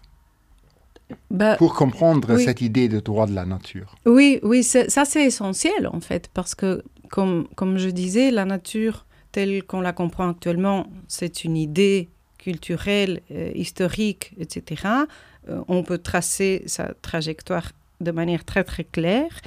Bah, 1.29 1.55
pour 1.57 1.73
comprendre 1.75 2.35
oui. 2.35 2.43
cette 2.43 2.61
idée 2.61 2.87
de 2.89 2.99
droit 2.99 3.27
de 3.27 3.33
la 3.33 3.45
nature 3.45 3.95
Oui, 4.05 4.39
oui, 4.43 4.63
ça 4.63 5.05
c'est 5.05 5.23
essentiel 5.23 5.87
en 5.91 5.99
fait, 5.99 6.29
parce 6.33 6.55
que 6.55 6.83
comme, 7.09 7.47
comme 7.55 7.77
je 7.77 7.89
disais, 7.89 8.31
la 8.31 8.45
nature 8.45 9.05
telle 9.31 9.63
qu'on 9.63 9.81
la 9.81 9.93
comprend 9.93 10.29
actuellement, 10.29 10.87
c'est 11.07 11.43
une 11.43 11.57
idée 11.57 12.09
culturelle, 12.37 13.21
euh, 13.31 13.51
historique, 13.53 14.33
etc. 14.39 14.83
Euh, 15.49 15.61
on 15.67 15.83
peut 15.83 15.97
tracer 15.97 16.63
sa 16.67 16.93
trajectoire 17.01 17.71
de 18.01 18.11
manière 18.11 18.45
très 18.45 18.63
très 18.63 18.83
claire. 18.83 19.41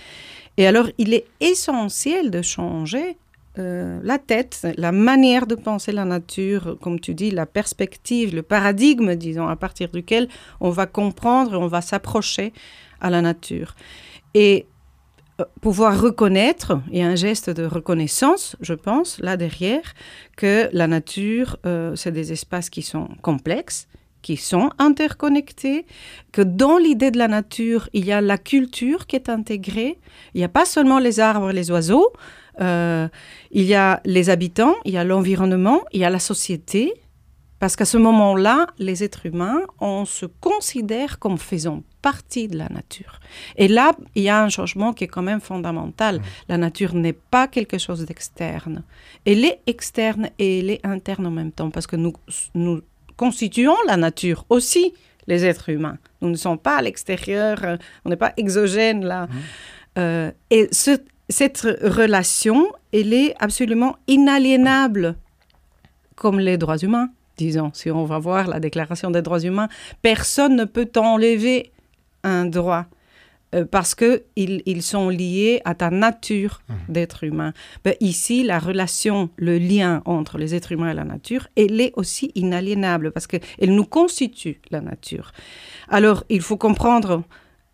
Et 0.56 0.66
alors, 0.66 0.88
il 0.98 1.14
est 1.14 1.26
essentiel 1.40 2.30
de 2.30 2.42
changer 2.42 3.16
euh, 3.58 4.00
la 4.02 4.18
tête, 4.18 4.66
la 4.76 4.92
manière 4.92 5.46
de 5.46 5.54
penser 5.54 5.92
la 5.92 6.04
nature, 6.04 6.78
comme 6.80 7.00
tu 7.00 7.14
dis, 7.14 7.30
la 7.30 7.46
perspective, 7.46 8.34
le 8.34 8.42
paradigme, 8.42 9.14
disons, 9.14 9.48
à 9.48 9.56
partir 9.56 9.88
duquel 9.88 10.28
on 10.60 10.70
va 10.70 10.86
comprendre 10.86 11.58
on 11.58 11.66
va 11.66 11.80
s'approcher 11.80 12.52
à 13.00 13.10
la 13.10 13.20
nature. 13.20 13.74
Et 14.34 14.66
euh, 15.40 15.44
pouvoir 15.60 16.00
reconnaître, 16.00 16.80
il 16.90 16.98
y 16.98 17.02
a 17.02 17.08
un 17.08 17.16
geste 17.16 17.50
de 17.50 17.64
reconnaissance, 17.64 18.56
je 18.60 18.74
pense, 18.74 19.18
là 19.20 19.36
derrière, 19.36 19.94
que 20.36 20.68
la 20.72 20.86
nature, 20.86 21.56
euh, 21.66 21.94
c'est 21.96 22.12
des 22.12 22.32
espaces 22.32 22.70
qui 22.70 22.82
sont 22.82 23.08
complexes, 23.22 23.88
qui 24.22 24.36
sont 24.36 24.70
interconnectés, 24.78 25.86
que 26.32 26.42
dans 26.42 26.76
l'idée 26.76 27.10
de 27.10 27.18
la 27.18 27.28
nature, 27.28 27.88
il 27.92 28.04
y 28.04 28.12
a 28.12 28.20
la 28.20 28.36
culture 28.36 29.06
qui 29.06 29.16
est 29.16 29.28
intégrée. 29.28 29.98
Il 30.34 30.38
n'y 30.38 30.44
a 30.44 30.48
pas 30.48 30.64
seulement 30.64 30.98
les 30.98 31.20
arbres 31.20 31.50
et 31.50 31.52
les 31.52 31.70
oiseaux, 31.70 32.12
euh, 32.60 33.08
il 33.50 33.64
y 33.64 33.74
a 33.74 34.00
les 34.04 34.30
habitants, 34.30 34.74
il 34.84 34.92
y 34.92 34.98
a 34.98 35.04
l'environnement, 35.04 35.82
il 35.92 36.00
y 36.00 36.04
a 36.04 36.10
la 36.10 36.18
société, 36.18 36.92
parce 37.58 37.74
qu'à 37.74 37.84
ce 37.84 37.98
moment-là, 37.98 38.68
les 38.78 39.02
êtres 39.02 39.26
humains, 39.26 39.62
on 39.80 40.04
se 40.04 40.26
considère 40.26 41.18
comme 41.18 41.38
faisant 41.38 41.82
partie 42.02 42.46
de 42.46 42.56
la 42.56 42.68
nature. 42.68 43.18
Et 43.56 43.66
là, 43.66 43.92
il 44.14 44.22
y 44.22 44.28
a 44.28 44.42
un 44.42 44.48
changement 44.48 44.92
qui 44.92 45.04
est 45.04 45.08
quand 45.08 45.22
même 45.22 45.40
fondamental. 45.40 46.18
Mmh. 46.18 46.22
La 46.48 46.58
nature 46.58 46.94
n'est 46.94 47.12
pas 47.12 47.48
quelque 47.48 47.78
chose 47.78 48.04
d'externe. 48.04 48.84
Elle 49.26 49.44
est 49.44 49.60
externe 49.66 50.30
et 50.38 50.60
elle 50.60 50.70
est 50.70 50.86
interne 50.86 51.26
en 51.26 51.32
même 51.32 51.50
temps, 51.50 51.70
parce 51.70 51.88
que 51.88 51.96
nous, 51.96 52.12
nous 52.54 52.80
constituons 53.16 53.76
la 53.88 53.96
nature 53.96 54.46
aussi, 54.50 54.94
les 55.26 55.44
êtres 55.44 55.70
humains. 55.70 55.98
Nous 56.20 56.30
ne 56.30 56.36
sommes 56.36 56.58
pas 56.58 56.76
à 56.76 56.82
l'extérieur, 56.82 57.58
euh, 57.64 57.76
on 58.04 58.10
n'est 58.10 58.16
pas 58.16 58.34
exogène 58.36 59.04
là. 59.04 59.26
Mmh. 59.26 59.30
Euh, 59.98 60.30
et 60.50 60.68
ce, 60.70 60.96
cette 61.28 61.60
relation, 61.82 62.72
elle 62.92 63.12
est 63.12 63.34
absolument 63.38 63.96
inaliénable, 64.06 65.16
comme 66.16 66.40
les 66.40 66.56
droits 66.56 66.78
humains, 66.78 67.10
disons. 67.36 67.70
Si 67.74 67.90
on 67.90 68.04
va 68.04 68.18
voir 68.18 68.46
la 68.48 68.60
Déclaration 68.60 69.10
des 69.10 69.22
droits 69.22 69.40
humains, 69.40 69.68
personne 70.02 70.56
ne 70.56 70.64
peut 70.64 70.90
enlever 70.96 71.72
un 72.24 72.46
droit 72.46 72.86
euh, 73.54 73.64
parce 73.64 73.94
qu'ils 73.94 74.62
ils 74.66 74.82
sont 74.82 75.08
liés 75.08 75.62
à 75.64 75.74
ta 75.74 75.90
nature 75.90 76.60
mmh. 76.68 76.92
d'être 76.92 77.24
humain. 77.24 77.52
Ben, 77.82 77.94
ici, 78.00 78.42
la 78.42 78.58
relation, 78.58 79.30
le 79.36 79.56
lien 79.56 80.02
entre 80.04 80.36
les 80.36 80.54
êtres 80.54 80.72
humains 80.72 80.90
et 80.90 80.94
la 80.94 81.04
nature, 81.04 81.48
elle 81.56 81.80
est 81.80 81.92
aussi 81.96 82.30
inaliénable 82.34 83.10
parce 83.10 83.26
qu'elle 83.26 83.74
nous 83.74 83.86
constitue 83.86 84.60
la 84.70 84.82
nature. 84.82 85.32
Alors, 85.88 86.24
il 86.28 86.42
faut 86.42 86.58
comprendre 86.58 87.22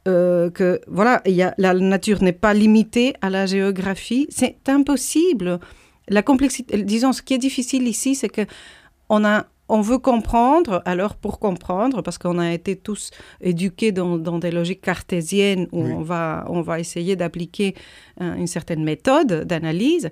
euh, 0.06 0.50
que 0.50 0.80
voilà, 0.86 1.22
y 1.26 1.42
a, 1.42 1.54
la 1.58 1.74
nature 1.74 2.22
n'est 2.22 2.32
pas 2.32 2.54
limitée 2.54 3.14
à 3.22 3.30
la 3.30 3.46
géographie. 3.46 4.26
C'est 4.30 4.68
impossible. 4.68 5.60
La 6.08 6.22
complexité, 6.22 6.82
disons, 6.82 7.12
ce 7.12 7.22
qui 7.22 7.34
est 7.34 7.38
difficile 7.38 7.88
ici, 7.88 8.14
c'est 8.14 8.28
que 8.28 8.42
on 9.08 9.24
a 9.24 9.46
on 9.68 9.80
veut 9.80 9.98
comprendre, 9.98 10.82
alors 10.84 11.16
pour 11.16 11.38
comprendre, 11.38 12.02
parce 12.02 12.18
qu'on 12.18 12.38
a 12.38 12.52
été 12.52 12.76
tous 12.76 13.10
éduqués 13.40 13.92
dans, 13.92 14.18
dans, 14.18 14.38
des 14.38 14.50
logiques 14.50 14.82
cartésiennes 14.82 15.68
où 15.72 15.84
oui. 15.84 15.92
on, 15.92 16.02
va, 16.02 16.44
on 16.48 16.60
va 16.60 16.80
essayer 16.80 17.16
d'appliquer 17.16 17.74
euh, 18.20 18.34
une 18.34 18.46
certaine 18.46 18.84
méthode 18.84 19.44
d'analyse. 19.44 20.10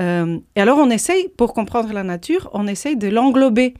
Euh, 0.00 0.38
et 0.54 0.60
alors 0.60 0.78
on 0.78 0.90
essaye, 0.90 1.28
pour 1.36 1.52
comprendre 1.52 1.92
la 1.92 2.04
nature, 2.04 2.48
on 2.54 2.66
essaye 2.66 2.96
de 2.96 3.08
l'englober. 3.08 3.74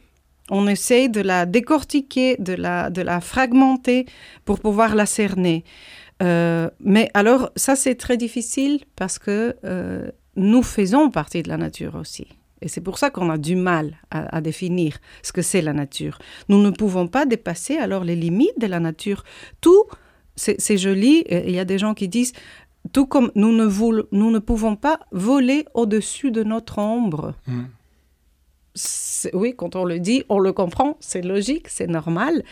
On 0.50 0.69
essaye 0.69 1.09
de 1.09 1.21
la 1.21 1.47
décortiquer, 1.47 2.37
de 2.38 2.53
la, 2.53 2.91
de 2.91 3.03
la 3.03 3.21
fragmenter 3.21 4.07
pour 4.45 4.61
pouvoir 4.61 4.95
la 4.95 5.07
cerner. 5.07 5.65
Euh, 6.23 6.71
mais 6.81 7.11
alors 7.15 7.50
ça 7.57 7.76
c'est 7.76 7.95
très 7.95 8.17
difficile 8.17 8.81
parce 8.95 9.19
que 9.19 9.57
euh, 9.65 10.11
nous 10.37 10.62
faisons 10.62 11.11
partie 11.11 11.43
de 11.43 11.49
la 11.49 11.59
nature 11.59 11.95
aussi. 11.95 12.26
Et 12.62 12.69
c'est 12.69 12.81
pour 12.81 12.99
ça 12.99 13.11
qu'on 13.11 13.29
a 13.29 13.37
du 13.37 13.55
mal 13.55 13.99
à, 14.11 14.41
définir 14.41 14.97
ce 15.23 15.31
que 15.31 15.43
c'est 15.43 15.61
la 15.61 15.75
nature. 15.75 16.19
Nous 16.49 16.62
ne 16.62 16.71
pouvons 16.71 17.07
pas 17.07 17.26
dépasser 17.26 17.76
alors 17.76 18.03
les 18.03 18.17
limites 18.17 18.59
de 18.59 18.67
la 18.67 18.81
nature. 18.81 19.25
Tout, 19.61 19.85
c'est 20.37 20.79
joli, 20.79 21.23
il 21.29 21.50
y 21.50 21.59
a 21.59 21.67
des 21.67 21.79
gens 21.79 21.93
qui 21.93 22.09
disent, 22.09 22.33
tout 22.93 23.07
comme 23.07 23.31
nous 23.35 23.53
ne, 23.53 24.38
pouvons 24.38 24.75
pas 24.75 25.00
voler 25.12 25.67
au-dessus 25.75 26.31
de 26.31 26.43
notre 26.43 26.79
ombre. 26.79 27.35
Mm. 27.47 27.65
Oui, 29.33 29.54
quand 29.56 29.76
on 29.76 29.85
le 29.85 29.99
dit, 29.99 30.25
on 30.28 30.38
le 30.38 30.52
comprend, 30.52 30.97
c'est 31.00 31.23
logique, 31.23 31.68
c'est 31.68 31.87
normal. 31.87 32.42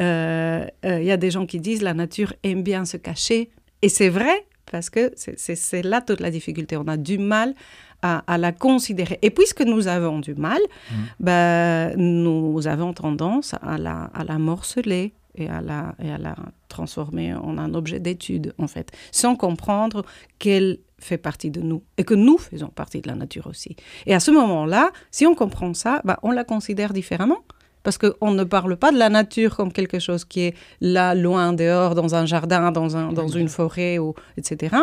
Il 0.00 0.04
euh, 0.04 0.66
euh, 0.84 1.02
y 1.02 1.10
a 1.10 1.16
des 1.16 1.30
gens 1.30 1.46
qui 1.46 1.60
disent 1.60 1.82
la 1.82 1.94
nature 1.94 2.32
aime 2.42 2.62
bien 2.62 2.84
se 2.84 2.96
cacher. 2.96 3.50
Et 3.82 3.88
c'est 3.88 4.08
vrai, 4.08 4.46
parce 4.70 4.90
que 4.90 5.12
c'est 5.16 5.82
là 5.82 6.00
toute 6.00 6.20
la 6.20 6.30
difficulté. 6.30 6.76
On 6.76 6.88
a 6.88 6.96
du 6.96 7.18
mal 7.18 7.54
à, 8.02 8.24
à, 8.26 8.38
la 8.38 8.52
considérer. 8.52 9.18
Et 9.22 9.30
puisque 9.30 9.62
nous 9.62 9.88
avons 9.88 10.18
du 10.18 10.34
mal, 10.34 10.60
mmh. 10.60 10.94
ben, 11.20 11.94
nous 11.96 12.66
avons 12.66 12.92
tendance 12.92 13.54
à 13.62 13.78
la, 13.78 14.10
à 14.14 14.24
la 14.24 14.38
morceler 14.38 15.12
et 15.34 15.48
à, 15.48 15.60
la, 15.60 15.94
et 16.02 16.10
à 16.10 16.18
la 16.18 16.36
transformer 16.68 17.34
en 17.34 17.58
un 17.58 17.74
objet 17.74 18.00
d'étude, 18.00 18.54
en 18.58 18.66
fait, 18.66 18.92
sans 19.12 19.36
comprendre 19.36 20.04
qu'elle 20.38 20.78
fait 20.98 21.18
partie 21.18 21.50
de 21.50 21.60
nous 21.60 21.82
et 21.98 22.04
que 22.04 22.14
nous 22.14 22.38
faisons 22.38 22.68
partie 22.68 23.00
de 23.00 23.08
la 23.08 23.14
nature 23.14 23.46
aussi. 23.46 23.76
Et 24.06 24.14
à 24.14 24.20
ce 24.20 24.30
moment-là, 24.30 24.90
si 25.10 25.26
on 25.26 25.34
comprend 25.34 25.74
ça, 25.74 26.00
ben, 26.04 26.16
on 26.22 26.30
la 26.30 26.44
considère 26.44 26.92
différemment 26.92 27.44
parce 27.82 27.98
qu'on 27.98 28.30
ne 28.30 28.44
parle 28.44 28.76
pas 28.76 28.90
de 28.92 28.96
la 28.96 29.10
nature 29.10 29.56
comme 29.56 29.70
quelque 29.70 29.98
chose 29.98 30.24
qui 30.24 30.40
est 30.40 30.54
là, 30.80 31.14
loin, 31.14 31.52
dehors, 31.52 31.94
dans 31.94 32.14
un 32.14 32.24
jardin, 32.24 32.72
dans, 32.72 32.96
un, 32.96 33.12
dans 33.12 33.28
une 33.28 33.48
forêt, 33.48 33.98
ou, 33.98 34.14
etc. 34.38 34.74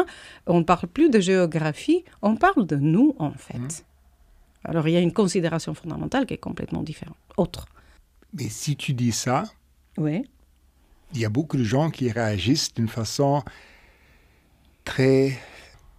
On 0.46 0.60
ne 0.60 0.63
parle 0.63 0.88
plus 0.88 1.10
de 1.10 1.20
géographie, 1.20 2.05
on 2.22 2.36
parle 2.36 2.67
de 2.67 2.75
nous, 2.75 3.15
en 3.17 3.31
fait. 3.31 3.58
Mmh. 3.58 3.70
Alors, 4.65 4.88
il 4.88 4.91
y 4.91 4.98
a 4.98 5.00
une 5.00 5.13
considération 5.13 5.74
fondamentale 5.74 6.27
qui 6.27 6.36
est 6.36 6.38
complètement 6.38 6.84
différente, 6.84 7.17
autre. 7.38 7.65
Mais 8.34 8.50
si 8.50 8.75
tu 8.75 8.93
dis 8.93 9.12
ça, 9.12 9.46
oui. 9.98 10.24
Il 11.13 11.20
y 11.20 11.25
a 11.25 11.30
beaucoup 11.30 11.58
de 11.58 11.63
gens 11.63 11.89
qui 11.89 12.12
réagissent 12.12 12.74
d'une 12.74 12.88
façon 12.88 13.44
très 14.86 15.38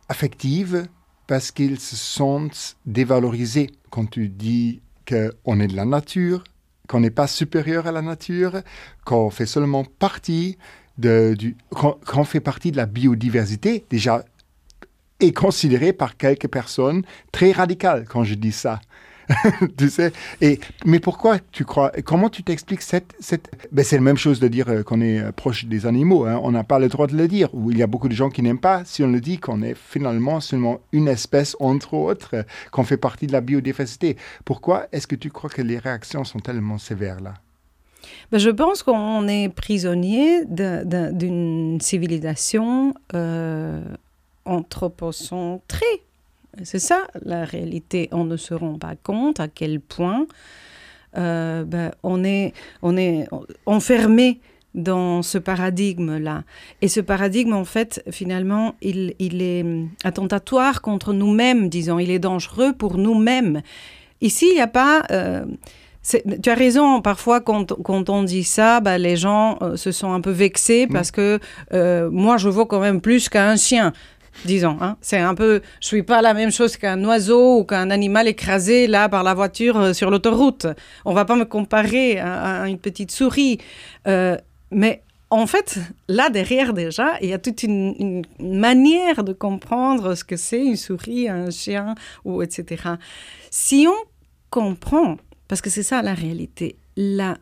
affective 0.08 0.86
parce 1.26 1.50
qu'ils 1.50 1.80
se 1.80 1.96
sentent 1.96 2.76
dévalorisés 2.86 3.70
quand 3.90 4.08
tu 4.10 4.28
dis 4.28 4.80
qu'on 5.08 5.60
est 5.60 5.68
de 5.68 5.76
la 5.76 5.84
nature, 5.84 6.44
qu'on 6.88 7.00
n'est 7.00 7.10
pas 7.10 7.26
supérieur 7.26 7.86
à 7.86 7.92
la 7.92 8.02
nature, 8.02 8.62
qu'on 9.04 9.30
fait 9.30 9.46
seulement 9.46 9.84
partie 9.84 10.58
de, 10.98 11.34
du, 11.38 11.56
qu'on 11.70 11.94
qu 11.94 12.24
fait 12.24 12.40
partie 12.40 12.70
de 12.70 12.76
la 12.76 12.86
biodiversité, 12.86 13.84
déjà 13.88 14.24
est 15.20 15.32
considéré 15.32 15.92
par 15.92 16.16
quelques 16.16 16.48
personnes 16.48 17.02
très 17.30 17.52
radical 17.52 18.04
quand 18.08 18.24
je 18.24 18.34
dis 18.34 18.52
ça. 18.52 18.80
tu 19.76 19.88
sais 19.90 20.12
et 20.40 20.60
mais 20.84 21.00
pourquoi 21.00 21.38
tu 21.50 21.64
crois 21.64 21.90
comment 22.04 22.28
tu 22.28 22.42
t'expliques 22.42 22.82
cette 22.82 23.14
cette 23.20 23.50
ben 23.72 23.84
c'est 23.84 23.96
la 23.96 24.02
même 24.02 24.16
chose 24.16 24.40
de 24.40 24.48
dire 24.48 24.68
euh, 24.68 24.82
qu'on 24.82 25.00
est 25.00 25.32
proche 25.32 25.64
des 25.66 25.86
animaux 25.86 26.24
hein. 26.26 26.40
on 26.42 26.52
n'a 26.52 26.64
pas 26.64 26.78
le 26.78 26.88
droit 26.88 27.06
de 27.06 27.16
le 27.16 27.28
dire 27.28 27.48
ou 27.54 27.70
il 27.70 27.78
y 27.78 27.82
a 27.82 27.86
beaucoup 27.86 28.08
de 28.08 28.14
gens 28.14 28.30
qui 28.30 28.42
n'aiment 28.42 28.58
pas 28.58 28.84
si 28.84 29.02
on 29.02 29.08
le 29.08 29.20
dit 29.20 29.38
qu'on 29.38 29.62
est 29.62 29.76
finalement 29.76 30.40
seulement 30.40 30.80
une 30.92 31.08
espèce 31.08 31.56
entre 31.60 31.94
autres 31.94 32.44
qu'on 32.70 32.84
fait 32.84 32.96
partie 32.96 33.26
de 33.26 33.32
la 33.32 33.40
biodiversité. 33.40 34.16
Pourquoi 34.44 34.86
est-ce 34.92 35.06
que 35.06 35.16
tu 35.16 35.30
crois 35.30 35.50
que 35.50 35.62
les 35.62 35.78
réactions 35.78 36.24
sont 36.24 36.40
tellement 36.40 36.78
sévères 36.78 37.20
là? 37.20 37.34
Ben, 38.30 38.38
je 38.38 38.50
pense 38.50 38.82
qu'on 38.82 39.28
est 39.28 39.48
prisonnier 39.48 40.44
d'une 40.44 41.78
civilisation 41.80 42.94
euh, 43.14 43.84
anthropocentrée 44.44 46.02
c'est 46.62 46.78
ça 46.78 47.06
la 47.24 47.44
réalité. 47.44 48.08
On 48.12 48.24
ne 48.24 48.36
se 48.36 48.54
rend 48.54 48.78
pas 48.78 48.94
compte 48.96 49.40
à 49.40 49.48
quel 49.48 49.80
point 49.80 50.26
euh, 51.16 51.64
ben, 51.64 51.92
on, 52.02 52.24
est, 52.24 52.52
on 52.82 52.96
est 52.96 53.26
enfermé 53.66 54.40
dans 54.74 55.22
ce 55.22 55.38
paradigme-là. 55.38 56.44
Et 56.80 56.88
ce 56.88 57.00
paradigme, 57.00 57.52
en 57.52 57.64
fait, 57.64 58.02
finalement, 58.10 58.74
il, 58.80 59.14
il 59.18 59.42
est 59.42 59.64
attentatoire 60.04 60.80
contre 60.80 61.12
nous-mêmes, 61.12 61.68
disons. 61.68 61.98
Il 61.98 62.10
est 62.10 62.18
dangereux 62.18 62.72
pour 62.72 62.96
nous-mêmes. 62.96 63.62
Ici, 64.20 64.46
il 64.50 64.54
n'y 64.54 64.60
a 64.60 64.68
pas... 64.68 65.02
Euh, 65.10 65.44
tu 66.42 66.50
as 66.50 66.54
raison, 66.54 67.00
parfois 67.00 67.40
quand, 67.40 67.80
quand, 67.82 68.10
on 68.10 68.24
dit 68.24 68.42
ça, 68.42 68.80
bah, 68.80 68.98
les 68.98 69.16
gens 69.16 69.58
euh, 69.62 69.76
se 69.76 69.92
sont 69.92 70.12
un 70.12 70.20
peu 70.20 70.32
vexés 70.32 70.86
mm. 70.86 70.92
parce 70.92 71.12
que 71.12 71.38
euh, 71.72 72.10
moi 72.10 72.38
je 72.38 72.48
vaux 72.48 72.66
quand 72.66 72.80
même 72.80 73.00
plus 73.00 73.28
qu'un 73.28 73.56
chien. 73.56 73.92
Disons, 74.44 74.78
hein. 74.80 74.96
c'est 75.00 75.18
un 75.18 75.34
peu, 75.34 75.60
je 75.80 75.86
suis 75.86 76.02
pas 76.02 76.22
la 76.22 76.34
même 76.34 76.50
chose 76.50 76.76
qu'un 76.76 77.02
oiseau 77.04 77.58
ou 77.58 77.64
qu'un 77.64 77.90
animal 77.90 78.28
écrasé 78.28 78.86
là 78.86 79.08
par 79.08 79.22
la 79.22 79.34
voiture 79.34 79.76
euh, 79.78 79.92
sur 79.92 80.10
l'autoroute. 80.10 80.66
On 81.04 81.12
va 81.12 81.24
pas 81.24 81.36
me 81.36 81.44
comparer 81.44 82.18
à, 82.18 82.68
une 82.68 82.78
petite 82.78 83.10
souris, 83.10 83.58
mais 84.06 85.02
en 85.30 85.46
fait, 85.46 85.78
là 86.08 86.28
derrière 86.30 86.72
déjà, 86.72 87.18
il 87.22 87.28
y 87.28 87.32
a 87.32 87.38
toute 87.38 87.62
une, 87.62 88.24
une 88.38 88.58
manière 88.58 89.24
de 89.24 89.32
comprendre 89.32 90.14
ce 90.14 90.24
que 90.24 90.36
c'est 90.36 90.64
une 90.64 90.76
souris, 90.76 91.28
un 91.28 91.50
chien 91.50 91.94
ou 92.24 92.42
etc. 92.42 92.82
Si 93.50 93.86
on 93.88 94.06
comprend 94.50 95.16
parce 95.52 95.60
que 95.60 95.68
c'est 95.68 95.82
ça 95.82 96.00
la 96.00 96.14
réalité. 96.14 96.76
La, 96.96 97.36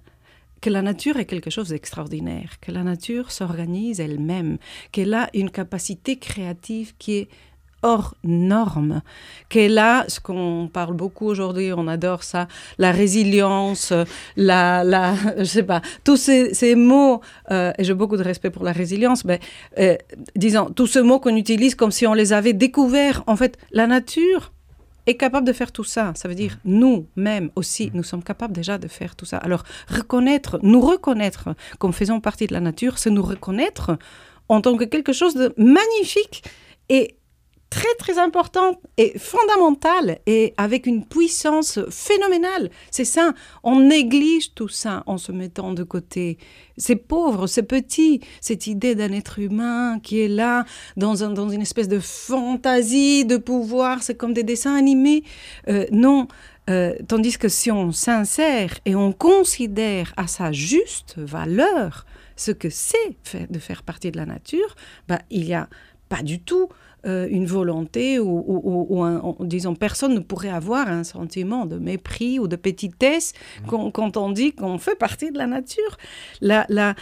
que 0.60 0.70
la 0.70 0.82
nature 0.82 1.16
est 1.16 1.24
quelque 1.24 1.50
chose 1.50 1.68
d'extraordinaire, 1.68 2.60
que 2.60 2.72
la 2.72 2.82
nature 2.82 3.30
s'organise 3.32 4.00
elle-même, 4.00 4.58
qu'elle 4.92 5.14
a 5.14 5.30
une 5.34 5.50
capacité 5.50 6.16
créative 6.16 6.94
qui 6.98 7.14
est 7.14 7.28
hors 7.82 8.14
norme, 8.24 9.02
qu'elle 9.48 9.78
a 9.78 10.04
ce 10.08 10.20
qu'on 10.20 10.68
parle 10.72 10.94
beaucoup 10.94 11.26
aujourd'hui, 11.26 11.72
on 11.74 11.88
adore 11.88 12.22
ça, 12.22 12.46
la 12.78 12.92
résilience, 12.92 13.92
la, 14.36 14.84
la 14.84 15.14
je 15.38 15.44
sais 15.44 15.62
pas, 15.62 15.80
tous 16.04 16.16
ces, 16.16 16.74
mots, 16.74 17.20
euh, 17.50 17.72
et 17.78 17.84
j'ai 17.84 17.94
beaucoup 17.94 18.16
de 18.16 18.22
respect 18.22 18.50
pour 18.50 18.64
la 18.64 18.72
résilience, 18.72 19.24
mais 19.24 19.40
euh, 19.78 19.96
disons, 20.36 20.66
tous 20.66 20.86
ces 20.86 21.02
mots 21.02 21.20
qu'on 21.20 21.36
utilise 21.36 21.74
comme 21.74 21.90
si 21.90 22.06
on 22.06 22.14
les 22.14 22.32
avait 22.32 22.52
découverts, 22.52 23.22
en 23.26 23.36
fait, 23.36 23.58
la 23.72 23.86
nature, 23.86 24.52
est 25.10 25.16
capable 25.16 25.46
de 25.46 25.52
faire 25.52 25.72
tout 25.72 25.84
ça. 25.84 26.12
Ça 26.14 26.28
veut 26.28 26.34
dire 26.34 26.58
mm. 26.64 26.78
nous-mêmes 26.78 27.50
aussi, 27.56 27.88
mm. 27.88 27.90
nous 27.94 28.02
sommes 28.02 28.22
capables 28.22 28.54
déjà 28.54 28.78
de 28.78 28.88
faire 28.88 29.16
tout 29.16 29.26
ça. 29.26 29.36
Alors 29.38 29.64
reconnaître, 29.88 30.58
nous 30.62 30.80
reconnaître 30.80 31.50
comme 31.78 31.92
faisant 31.92 32.20
partie 32.20 32.46
de 32.46 32.52
la 32.52 32.60
nature, 32.60 32.98
c'est 32.98 33.10
nous 33.10 33.22
reconnaître 33.22 33.98
en 34.48 34.60
tant 34.60 34.76
que 34.76 34.84
quelque 34.84 35.12
chose 35.12 35.34
de 35.34 35.54
magnifique 35.56 36.42
et 36.88 37.16
très 37.70 37.94
très 37.98 38.18
importante 38.18 38.78
et 38.96 39.16
fondamentale 39.16 40.18
et 40.26 40.52
avec 40.56 40.86
une 40.86 41.04
puissance 41.04 41.78
phénoménale. 41.88 42.68
C'est 42.90 43.04
ça, 43.04 43.32
on 43.62 43.78
néglige 43.78 44.54
tout 44.54 44.68
ça 44.68 45.04
en 45.06 45.18
se 45.18 45.30
mettant 45.30 45.72
de 45.72 45.84
côté. 45.84 46.36
C'est 46.76 46.96
pauvre, 46.96 47.46
c'est 47.46 47.62
petit, 47.62 48.20
cette 48.40 48.66
idée 48.66 48.96
d'un 48.96 49.12
être 49.12 49.38
humain 49.38 50.00
qui 50.00 50.20
est 50.20 50.28
là 50.28 50.64
dans, 50.96 51.22
un, 51.22 51.30
dans 51.30 51.48
une 51.48 51.62
espèce 51.62 51.88
de 51.88 52.00
fantaisie 52.00 53.24
de 53.24 53.36
pouvoir, 53.36 54.02
c'est 54.02 54.16
comme 54.16 54.34
des 54.34 54.42
dessins 54.42 54.74
animés. 54.74 55.22
Euh, 55.68 55.86
non, 55.92 56.26
euh, 56.68 56.94
tandis 57.06 57.38
que 57.38 57.48
si 57.48 57.70
on 57.70 57.92
s'insère 57.92 58.80
et 58.84 58.96
on 58.96 59.12
considère 59.12 60.12
à 60.16 60.26
sa 60.26 60.50
juste 60.50 61.14
valeur 61.18 62.04
ce 62.34 62.50
que 62.50 62.68
c'est 62.68 63.16
de 63.48 63.58
faire 63.58 63.84
partie 63.84 64.10
de 64.10 64.16
la 64.16 64.26
nature, 64.26 64.74
bah, 65.06 65.20
il 65.30 65.44
n'y 65.44 65.54
a 65.54 65.68
pas 66.08 66.22
du 66.22 66.40
tout 66.40 66.68
euh, 67.06 67.26
une 67.30 67.46
volonté 67.46 68.18
ou, 68.18 69.02
un, 69.02 69.36
disons, 69.40 69.74
personne 69.74 70.14
ne 70.14 70.20
pourrait 70.20 70.50
avoir 70.50 70.88
un 70.88 71.04
sentiment 71.04 71.66
de 71.66 71.78
mépris 71.78 72.38
ou 72.38 72.48
de 72.48 72.56
petitesse 72.56 73.32
mmh. 73.62 73.90
quand, 73.92 74.16
on 74.16 74.30
dit 74.30 74.52
qu'on 74.52 74.78
fait 74.78 74.96
partie 74.96 75.30
de 75.30 75.38
la 75.38 75.46
nature. 75.46 75.96
La, 76.40 76.66
la, 76.68 76.94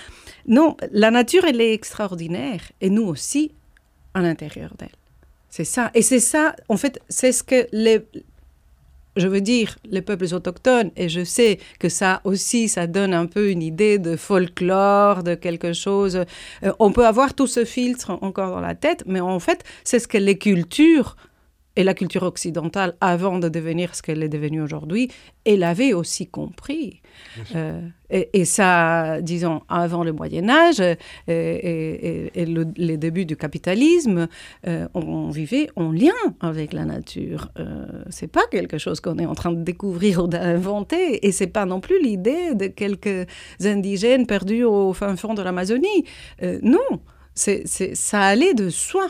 non, 0.46 0.76
la 0.92 1.10
nature, 1.10 1.44
elle 1.44 1.60
est 1.60 1.74
extraordinaire 1.74 2.60
et 2.80 2.90
nous 2.90 3.04
aussi 3.04 3.52
à 4.14 4.20
l'intérieur 4.20 4.74
d'elle. 4.78 4.88
C'est 5.50 5.64
ça. 5.64 5.90
Et 5.94 6.02
c'est 6.02 6.20
ça, 6.20 6.54
en 6.68 6.76
fait, 6.76 7.00
c'est 7.08 7.32
ce 7.32 7.42
que 7.42 7.66
les, 7.72 8.06
je 9.18 9.28
veux 9.28 9.40
dire 9.40 9.76
les 9.84 10.02
peuples 10.02 10.34
autochtones, 10.34 10.90
et 10.96 11.08
je 11.08 11.24
sais 11.24 11.58
que 11.78 11.88
ça 11.88 12.20
aussi, 12.24 12.68
ça 12.68 12.86
donne 12.86 13.14
un 13.14 13.26
peu 13.26 13.50
une 13.50 13.62
idée 13.62 13.98
de 13.98 14.16
folklore, 14.16 15.22
de 15.22 15.34
quelque 15.34 15.72
chose. 15.72 16.24
Euh, 16.62 16.72
on 16.78 16.92
peut 16.92 17.06
avoir 17.06 17.34
tout 17.34 17.46
ce 17.46 17.64
filtre 17.64 18.18
encore 18.22 18.50
dans 18.50 18.60
la 18.60 18.74
tête, 18.74 19.04
mais 19.06 19.20
en 19.20 19.40
fait, 19.40 19.64
c'est 19.84 19.98
ce 19.98 20.08
que 20.08 20.18
les 20.18 20.38
cultures 20.38 21.16
et 21.76 21.84
la 21.84 21.94
culture 21.94 22.24
occidentale, 22.24 22.96
avant 23.00 23.38
de 23.38 23.48
devenir 23.48 23.94
ce 23.94 24.02
qu'elle 24.02 24.24
est 24.24 24.28
devenue 24.28 24.60
aujourd'hui, 24.60 25.12
elle 25.44 25.62
avait 25.62 25.92
aussi 25.92 26.26
compris. 26.26 27.02
Euh, 27.54 27.80
et, 28.10 28.44
ça, 28.44 29.20
disons, 29.20 29.62
avant 29.68 30.02
le 30.04 30.12
Moyen 30.12 30.48
Âge 30.48 30.80
euh, 30.80 30.94
et, 31.28 32.46
le, 32.46 32.66
les 32.76 32.96
débuts 32.96 33.26
du 33.26 33.36
capitalisme, 33.36 34.28
euh, 34.66 34.88
on, 34.94 35.30
vivait 35.30 35.68
en 35.76 35.92
lien 35.92 36.12
avec 36.40 36.72
la 36.72 36.84
nature. 36.84 37.50
c'est 38.10 38.28
pas 38.28 38.46
quelque 38.50 38.78
chose 38.78 39.00
qu'on 39.00 39.18
est 39.18 39.26
en 39.26 39.34
train 39.34 39.52
de 39.52 39.62
découvrir 39.62 40.24
ou 40.24 40.26
d'inventer, 40.26 41.26
et 41.26 41.32
c'est 41.32 41.48
pas 41.48 41.66
non 41.66 41.80
plus 41.80 42.02
l'idée 42.02 42.54
de 42.54 42.66
quelques 42.66 43.26
indigènes 43.62 44.26
perdus 44.26 44.64
au 44.64 44.92
fin 44.92 45.14
fond 45.16 45.34
de 45.34 45.42
l'Amazonie. 45.42 46.04
non, 46.62 47.00
c'est, 47.34 47.66
ça 47.66 48.22
allait 48.22 48.54
de 48.54 48.70
soi 48.70 49.08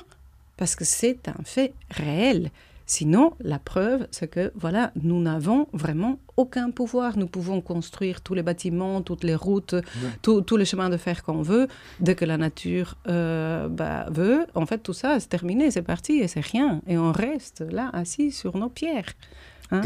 parce 0.57 0.75
que 0.75 0.85
c'est 0.85 1.29
un 1.29 1.42
fait 1.44 1.73
réel. 1.90 2.51
Sinon, 2.90 3.35
la 3.40 3.59
preuve, 3.59 4.09
c'est 4.11 4.29
que 4.29 4.51
voilà, 4.55 4.92
nous 4.96 5.20
n'avons 5.20 5.68
vraiment 5.74 6.18
aucun 6.38 6.70
pouvoir. 6.70 7.18
Nous 7.18 7.27
pouvons 7.27 7.61
construire 7.61 8.22
tous 8.22 8.33
les 8.33 8.42
bâtiments, 8.42 9.03
toutes 9.03 9.24
les 9.24 9.35
routes, 9.35 9.74
tous 10.22 10.57
les 10.57 10.64
chemins 10.64 10.88
de 10.88 10.96
fer 10.96 11.22
qu'on 11.22 11.42
veut. 11.42 11.68
Dès 12.01 12.14
que 12.14 12.24
la 12.24 12.38
nature 12.38 12.96
euh, 13.07 13.68
bah, 13.68 14.07
veut, 14.11 14.46
en 14.55 14.64
fait, 14.64 14.79
tout 14.79 14.94
ça, 14.94 15.20
c'est 15.20 15.29
terminé, 15.29 15.70
c'est 15.70 15.83
parti 15.83 16.20
et 16.20 16.29
c'est 16.29 16.40
rien. 16.40 16.81
Et 16.87 16.96
on 16.96 17.12
reste 17.12 17.61
là, 17.61 17.90
assis 17.92 18.33
sur 18.33 18.57
nos 18.57 18.70
pierres. 18.70 19.12
Hein. 19.70 19.83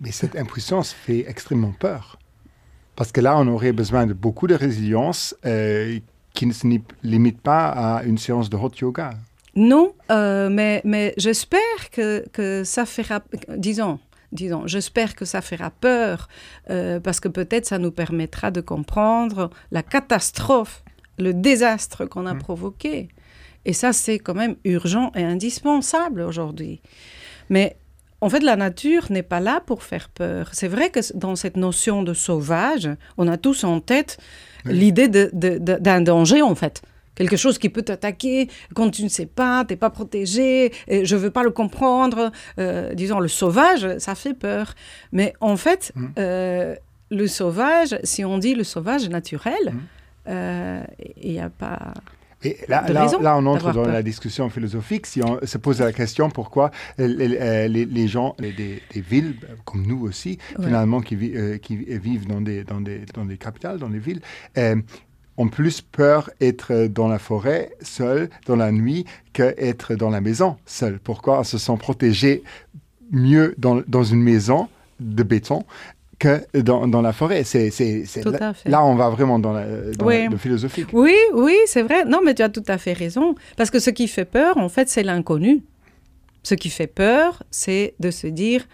mais 0.00 0.12
cette 0.12 0.36
impuissance 0.36 0.92
fait 0.92 1.28
extrêmement 1.28 1.72
peur. 1.72 2.20
Parce 2.94 3.10
que 3.10 3.20
là, 3.20 3.36
on 3.36 3.48
aurait 3.48 3.72
besoin 3.72 4.06
de 4.06 4.12
beaucoup 4.12 4.46
de 4.46 4.54
résilience 4.54 5.34
euh, 5.44 5.98
qui 6.34 6.46
ne 6.46 6.52
se 6.52 6.68
limite 7.02 7.40
pas 7.40 7.66
à 7.66 8.04
une 8.04 8.16
séance 8.16 8.48
de 8.48 8.56
hot 8.56 8.70
yoga. 8.80 9.10
Non, 9.56 9.94
euh, 10.10 10.48
mais, 10.48 10.80
mais 10.84 11.14
j'espère 11.16 11.90
que, 11.92 12.24
que 12.32 12.64
ça 12.64 12.86
fera, 12.86 13.22
disons, 13.56 13.98
disons, 14.32 14.66
j'espère 14.66 15.14
que 15.14 15.24
ça 15.24 15.40
fera 15.40 15.70
peur, 15.70 16.28
euh, 16.70 17.00
parce 17.00 17.20
que 17.20 17.28
peut-être 17.28 17.66
ça 17.66 17.78
nous 17.78 17.92
permettra 17.92 18.50
de 18.50 18.60
comprendre 18.60 19.50
la 19.70 19.82
catastrophe, 19.82 20.82
le 21.18 21.32
désastre 21.32 22.04
qu'on 22.04 22.26
a 22.26 22.34
mmh. 22.34 22.38
provoqué. 22.38 23.08
Et 23.64 23.72
ça, 23.72 23.92
c'est 23.92 24.18
quand 24.18 24.34
même 24.34 24.56
urgent 24.64 25.12
et 25.14 25.22
indispensable 25.22 26.20
aujourd'hui. 26.20 26.82
Mais 27.48 27.76
en 28.20 28.28
fait, 28.28 28.40
la 28.40 28.56
nature 28.56 29.10
n'est 29.10 29.22
pas 29.22 29.40
là 29.40 29.60
pour 29.64 29.82
faire 29.82 30.08
peur. 30.08 30.50
C'est 30.52 30.68
vrai 30.68 30.90
que 30.90 31.00
dans 31.16 31.36
cette 31.36 31.56
notion 31.56 32.02
de 32.02 32.12
sauvage, 32.12 32.90
on 33.16 33.28
a 33.28 33.36
tous 33.36 33.64
en 33.64 33.80
tête 33.80 34.18
l'idée 34.64 35.08
d'un 35.08 36.00
danger, 36.00 36.42
en 36.42 36.54
fait 36.54 36.82
quelque 37.14 37.36
chose 37.36 37.58
qui 37.58 37.68
peut 37.68 37.82
t'attaquer 37.82 38.48
quand 38.74 38.90
tu 38.90 39.04
ne 39.04 39.08
sais 39.08 39.26
pas, 39.26 39.64
tu 39.64 39.72
n'es 39.72 39.76
pas 39.76 39.90
protégé, 39.90 40.72
et 40.88 41.04
je 41.04 41.16
veux 41.16 41.30
pas 41.30 41.42
le 41.42 41.50
comprendre. 41.50 42.32
Euh, 42.58 42.94
disons, 42.94 43.20
le 43.20 43.28
sauvage, 43.28 43.98
ça 43.98 44.14
fait 44.14 44.34
peur. 44.34 44.74
Mais 45.12 45.34
en 45.40 45.56
fait, 45.56 45.92
mmh. 45.94 46.06
euh, 46.18 46.74
le 47.10 47.26
sauvage, 47.26 47.98
si 48.04 48.24
on 48.24 48.38
dit 48.38 48.54
le 48.54 48.64
sauvage 48.64 49.08
naturel, 49.08 49.54
mmh. 49.64 49.78
euh, 50.28 50.82
il 51.22 51.32
n'y 51.32 51.40
a 51.40 51.50
pas... 51.50 51.94
Et 52.46 52.58
là, 52.68 52.84
là, 52.90 53.38
on 53.38 53.46
entre 53.46 53.72
dans 53.72 53.86
la 53.86 54.02
discussion 54.02 54.50
philosophique. 54.50 55.06
Si 55.06 55.22
on 55.22 55.38
se 55.42 55.56
pose 55.56 55.80
la 55.80 55.94
question 55.94 56.28
pourquoi 56.28 56.72
les, 56.98 57.66
les, 57.68 58.06
gens 58.06 58.36
des, 58.38 58.82
villes, 58.96 59.36
comme 59.64 59.86
nous 59.86 60.02
aussi, 60.02 60.36
finalement, 60.62 61.00
qui, 61.00 61.16
qui, 61.62 61.76
vivent 61.76 62.26
dans 62.26 62.42
des, 62.42 62.62
dans, 62.62 62.82
des, 62.82 63.06
dans 63.14 63.24
des 63.24 63.38
capitales, 63.38 63.78
dans 63.78 63.88
les 63.88 63.98
villes, 63.98 64.20
ont 65.36 65.48
plus 65.48 65.80
peur 65.80 66.30
être 66.40 66.86
dans 66.86 67.08
la 67.08 67.18
forêt 67.18 67.72
seul 67.80 68.28
dans 68.46 68.56
la 68.56 68.72
nuit 68.72 69.04
qu'être 69.32 69.94
dans 69.94 70.10
la 70.10 70.20
maison 70.20 70.56
seul. 70.66 70.98
Pourquoi? 70.98 71.44
Se 71.44 71.58
sent 71.58 71.76
protégés 71.78 72.42
mieux 73.10 73.54
dans, 73.58 73.82
dans 73.86 74.04
une 74.04 74.22
maison 74.22 74.68
de 75.00 75.22
béton 75.22 75.64
que 76.18 76.40
dans, 76.60 76.86
dans 76.86 77.02
la 77.02 77.12
forêt. 77.12 77.44
C'est, 77.44 77.70
c'est, 77.70 78.04
là, 78.24 78.52
là, 78.64 78.84
on 78.84 78.94
va 78.94 79.10
vraiment 79.10 79.38
dans, 79.38 79.52
la, 79.52 79.66
dans 79.92 80.08
le 80.08 80.36
philosophique. 80.36 80.88
Oui, 80.92 81.16
oui, 81.34 81.56
c'est 81.66 81.82
vrai. 81.82 82.04
Non, 82.04 82.20
mais 82.24 82.34
tu 82.34 82.42
as 82.42 82.48
tout 82.48 82.64
à 82.68 82.78
fait 82.78 82.92
raison. 82.92 83.34
Parce 83.56 83.70
que 83.70 83.80
ce 83.80 83.90
qui 83.90 84.08
fait 84.08 84.24
peur, 84.24 84.56
en 84.56 84.68
fait, 84.68 84.88
c'est 84.88 85.02
l'inconnu. 85.02 85.62
Ce 86.42 86.54
qui 86.54 86.70
fait 86.70 86.86
peur, 86.86 87.42
c'est 87.50 87.94
de 88.00 88.10
se 88.10 88.26
dire 88.26 88.66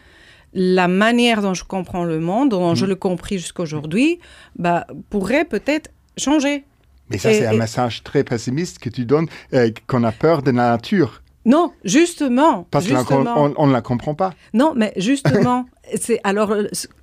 la 0.52 0.88
manière 0.88 1.42
dont 1.42 1.54
je 1.54 1.64
comprends 1.64 2.04
le 2.04 2.18
monde, 2.18 2.50
dont 2.50 2.74
je 2.74 2.84
mm. 2.84 2.88
le 2.88 2.94
compris 2.96 3.38
jusqu'aujourd'hui, 3.38 4.18
bah, 4.56 4.86
pourrait 5.08 5.44
peut-être 5.44 5.90
changer. 6.20 6.64
Mais 7.10 7.18
ça, 7.18 7.32
c'est 7.32 7.46
un 7.46 7.54
message 7.56 8.02
très 8.04 8.22
pessimiste 8.22 8.78
que 8.78 8.88
tu 8.88 9.04
donnes, 9.04 9.26
euh, 9.52 9.70
qu'on 9.86 10.04
a 10.04 10.12
peur 10.12 10.42
de 10.42 10.52
la 10.52 10.70
nature. 10.70 11.22
Non, 11.44 11.72
justement. 11.84 12.66
Parce 12.70 12.86
qu'on 12.86 13.66
ne 13.66 13.72
la 13.72 13.80
comprend 13.80 14.14
pas. 14.14 14.34
Non, 14.52 14.74
mais 14.76 14.92
justement, 14.96 15.66
c'est 16.00 16.20
alors 16.22 16.54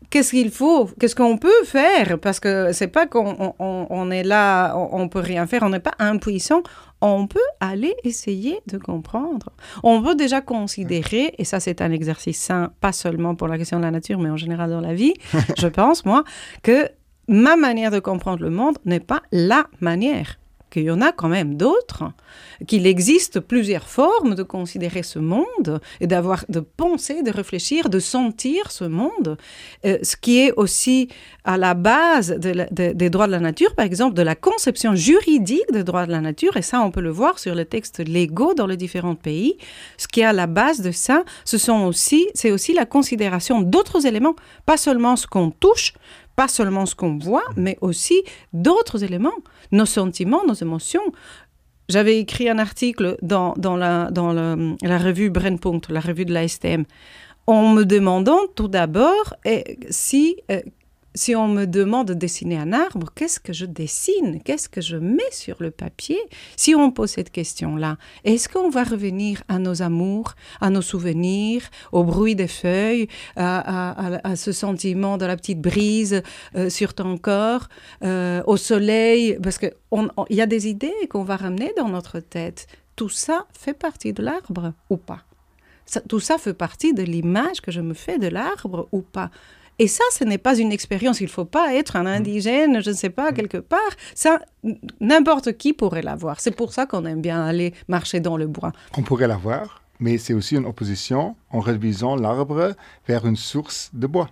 qu'est-ce 0.10 0.32
qu'il 0.32 0.52
faut, 0.52 0.90
qu'est-ce 1.00 1.16
qu'on 1.16 1.38
peut 1.38 1.64
faire, 1.66 2.20
parce 2.20 2.40
que 2.40 2.72
c'est 2.72 2.88
pas 2.88 3.08
qu'on 3.08 3.54
on, 3.60 3.88
on 3.90 4.12
est 4.12 4.24
là, 4.24 4.76
on, 4.76 5.02
on 5.02 5.10
peut 5.10 5.20
rien 5.20 5.48
faire, 5.48 5.64
on 5.64 5.70
n'est 5.70 5.80
pas 5.80 5.96
impuissant, 6.00 6.62
on 7.02 7.28
peut 7.28 7.40
aller 7.60 7.94
essayer 8.04 8.62
de 8.68 8.78
comprendre. 8.78 9.50
On 9.84 10.02
peut 10.02 10.16
déjà 10.16 10.42
considérer, 10.42 11.34
et 11.38 11.44
ça 11.44 11.60
c'est 11.60 11.82
un 11.82 11.92
exercice 11.92 12.40
sain, 12.40 12.72
pas 12.80 12.92
seulement 12.92 13.36
pour 13.36 13.48
la 13.48 13.58
question 13.58 13.78
de 13.78 13.84
la 13.84 13.92
nature, 13.92 14.20
mais 14.20 14.30
en 14.30 14.38
général 14.38 14.70
dans 14.70 14.82
la 14.82 14.94
vie, 14.94 15.14
je 15.58 15.68
pense, 15.68 16.06
moi, 16.06 16.24
que 16.64 16.90
ma 17.28 17.56
manière 17.56 17.92
de 17.92 18.00
comprendre 18.00 18.44
le 18.44 18.50
monde 18.50 18.78
n'est 18.86 19.00
pas 19.00 19.22
la 19.32 19.68
manière. 19.80 20.38
Qu'il 20.70 20.84
y 20.84 20.92
en 20.92 21.00
a 21.00 21.14
quand 21.14 21.30
même 21.30 21.56
d'autres, 21.56 22.04
qu'il 22.68 22.86
existe 22.88 23.40
plusieurs 23.40 23.88
formes 23.88 24.36
de 24.36 24.44
considérer 24.44 25.02
ce 25.02 25.18
monde 25.18 25.80
et 26.02 26.08
d'avoir, 26.08 26.44
de 26.50 26.60
penser, 26.60 27.24
de 27.24 27.32
réfléchir, 27.32 27.90
de 27.90 28.00
sentir 28.00 28.70
ce 28.70 28.84
monde, 28.84 29.38
euh, 29.86 29.98
ce 30.04 30.18
qui 30.18 30.40
est 30.40 30.52
aussi 30.58 31.08
à 31.46 31.56
la 31.56 31.74
base 31.74 32.32
des 32.32 33.10
droits 33.10 33.28
de 33.28 33.32
la 33.32 33.40
nature, 33.40 33.76
par 33.76 33.86
exemple, 33.86 34.14
de 34.16 34.22
la 34.22 34.36
conception 34.36 34.94
juridique 34.94 35.72
des 35.72 35.86
droits 35.86 36.06
de 36.06 36.12
la 36.12 36.20
nature, 36.20 36.58
et 36.58 36.62
ça 36.62 36.82
on 36.82 36.92
peut 36.92 37.00
le 37.00 37.12
voir 37.12 37.40
sur 37.40 37.56
les 37.56 37.66
textes 37.66 38.00
légaux 38.00 38.54
dans 38.54 38.68
les 38.68 38.78
différents 38.78 39.16
pays, 39.16 39.58
ce 39.98 40.10
qui 40.10 40.20
est 40.20 40.26
à 40.26 40.34
la 40.34 40.48
base 40.48 40.82
de 40.82 40.92
ça, 40.92 41.24
c'est 41.46 42.52
aussi 42.52 42.74
la 42.74 42.86
considération 42.86 43.62
d'autres 43.62 44.06
éléments, 44.06 44.36
pas 44.66 44.76
seulement 44.76 45.16
ce 45.16 45.28
qu'on 45.28 45.50
touche, 45.50 45.94
pas 46.38 46.48
seulement 46.48 46.86
ce 46.86 46.96
qu'on 46.96 47.18
voit, 47.18 47.44
mais 47.58 47.78
aussi 47.82 48.22
d'autres 48.54 49.04
éléments, 49.04 49.40
nos 49.72 49.88
sentiments, 49.88 50.46
nos 50.48 50.54
émotions. 50.54 51.02
J'avais 51.90 52.20
écrit 52.20 52.48
un 52.48 52.60
article 52.60 53.18
dans, 53.24 53.56
dans, 53.58 53.76
la, 53.76 54.12
dans 54.12 54.32
le, 54.34 54.76
la 54.84 55.00
revue 55.00 55.32
Brennpunkt, 55.32 55.90
la 55.90 56.00
revue 56.00 56.26
de 56.26 56.34
la 56.34 56.48
STM, 56.48 56.86
en 57.48 57.74
me 57.74 57.86
demandant 57.86 58.42
tout 58.56 58.68
d'abord 58.68 59.34
eh, 59.46 59.80
si 59.90 60.38
euh, 60.52 60.62
si 61.18 61.36
on 61.36 61.48
me 61.48 61.66
demande 61.66 62.10
de 62.10 62.14
dessiner 62.14 62.58
un 62.58 62.74
arbre, 62.74 63.08
qu'est-ce 63.16 63.40
que 63.40 63.52
je 63.52 63.66
dessine? 63.66 64.40
Qu'est-ce 64.44 64.70
que 64.70 64.82
je 64.82 64.98
mets 64.98 65.32
sur 65.32 65.58
le 65.60 65.72
papier? 65.72 66.20
Si 66.56 66.76
on 66.76 66.92
pose 66.92 67.10
cette 67.10 67.32
question-là, 67.32 67.98
est-ce 68.24 68.48
qu'on 68.48 68.70
va 68.70 68.84
revenir 68.84 69.42
à 69.48 69.58
nos 69.58 69.82
amours, 69.82 70.36
à 70.62 70.70
nos 70.70 70.84
souvenirs, 70.84 71.64
au 71.92 72.04
bruit 72.04 72.36
des 72.36 72.48
feuilles, 72.48 73.08
à, 73.36 74.36
ce 74.36 74.52
sentiment 74.52 75.18
de 75.18 75.26
la 75.26 75.36
petite 75.36 75.60
brise 75.60 76.22
euh, 76.56 76.70
sur 76.70 76.94
ton 76.94 77.18
corps, 77.18 77.68
euh, 78.04 78.44
au 78.46 78.58
soleil? 78.58 79.38
Parce 79.42 79.58
qu'il 79.58 79.74
y 80.30 80.42
a 80.42 80.46
des 80.46 80.68
idées 80.68 80.94
qu'on 81.10 81.24
va 81.24 81.36
ramener 81.36 81.74
dans 81.78 81.90
notre 81.90 82.20
tête. 82.20 82.68
Tout 82.96 83.10
ça 83.10 83.48
fait 83.52 83.74
partie 83.74 84.14
de 84.14 84.24
l'arbre 84.24 84.74
ou 84.90 84.98
pas? 84.98 85.24
Tout 86.08 86.20
ça 86.20 86.38
fait 86.38 86.54
partie 86.54 86.94
de 86.94 87.04
l'image 87.04 87.62
que 87.62 87.72
je 87.72 87.82
me 87.82 87.94
fais 87.94 88.20
de 88.20 88.28
l'arbre 88.28 88.88
ou 88.92 89.02
pas? 89.02 89.32
Et 89.80 89.88
ça, 89.88 90.04
ce 90.12 90.24
n'est 90.24 90.38
pas 90.40 90.58
une 90.58 90.72
expérience. 90.72 91.22
Il 91.22 91.26
ne 91.26 91.30
faut 91.30 91.46
pas 91.46 91.74
être 91.76 91.96
un 91.96 92.06
indigène, 92.06 92.82
je 92.82 92.90
ne 92.90 92.96
sais 92.96 93.10
pas, 93.12 93.32
quelque 93.32 93.58
part. 93.58 93.80
Ça, 94.16 94.40
n'importe 95.00 95.54
qui 95.58 95.74
pourrait 95.74 96.02
l'avoir. 96.02 96.40
C'est 96.40 96.56
pour 96.56 96.74
ça 96.74 96.86
qu'on 96.86 97.06
aime 97.06 97.22
bien 97.22 97.44
aller 97.46 97.74
marcher 97.88 98.20
dans 98.20 98.38
le 98.38 98.48
bois. 98.48 98.72
On 98.98 99.04
pourrait 99.04 99.28
l'avoir, 99.28 99.84
mais 100.00 100.18
c'est 100.18 100.34
aussi 100.34 100.56
une 100.56 100.66
opposition 100.66 101.36
en 101.52 101.60
réduisant 101.60 102.16
l'arbre 102.16 102.76
vers 103.08 103.26
une 103.28 103.36
source 103.36 103.92
de 103.94 104.08
bois. 104.08 104.30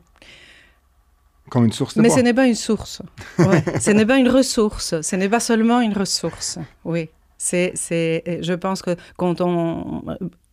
Comme 1.52 1.66
une 1.66 1.72
source 1.74 1.96
de 1.96 2.02
Mais 2.02 2.08
bois. 2.08 2.18
ce 2.18 2.22
n'est 2.24 2.34
pas 2.34 2.48
une 2.48 2.56
source. 2.56 3.04
Ouais. 3.38 3.64
ce 3.80 3.92
n'est 3.92 4.06
pas 4.06 4.18
une 4.18 4.30
ressource. 4.30 5.00
Ce 5.02 5.16
n'est 5.16 5.30
pas 5.30 5.40
seulement 5.40 5.80
une 5.80 5.94
ressource. 5.94 6.58
Oui. 6.84 7.10
C'est, 7.38 7.72
c'est, 7.76 8.40
je 8.42 8.54
pense 8.54 8.82
que 8.82 8.96
quand 9.18 9.42
on, 9.42 10.04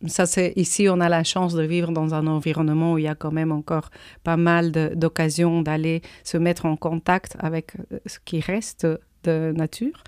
ça 0.05 0.25
c'est 0.25 0.53
ici, 0.55 0.87
on 0.89 0.99
a 0.99 1.09
la 1.09 1.23
chance 1.23 1.53
de 1.53 1.63
vivre 1.63 1.91
dans 1.91 2.13
un 2.13 2.27
environnement 2.27 2.93
où 2.93 2.97
il 2.97 3.05
y 3.05 3.07
a 3.07 3.15
quand 3.15 3.31
même 3.31 3.51
encore 3.51 3.89
pas 4.23 4.37
mal 4.37 4.71
de, 4.71 4.91
d'occasions 4.95 5.61
d'aller 5.61 6.01
se 6.23 6.37
mettre 6.37 6.65
en 6.65 6.75
contact 6.75 7.35
avec 7.39 7.73
ce 8.05 8.19
qui 8.23 8.39
reste 8.39 8.87
de 9.23 9.53
nature 9.55 10.03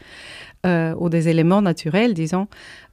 euh, 0.66 0.94
ou 0.98 1.10
des 1.10 1.30
éléments 1.30 1.62
naturels, 1.62 2.14
disons. 2.14 2.48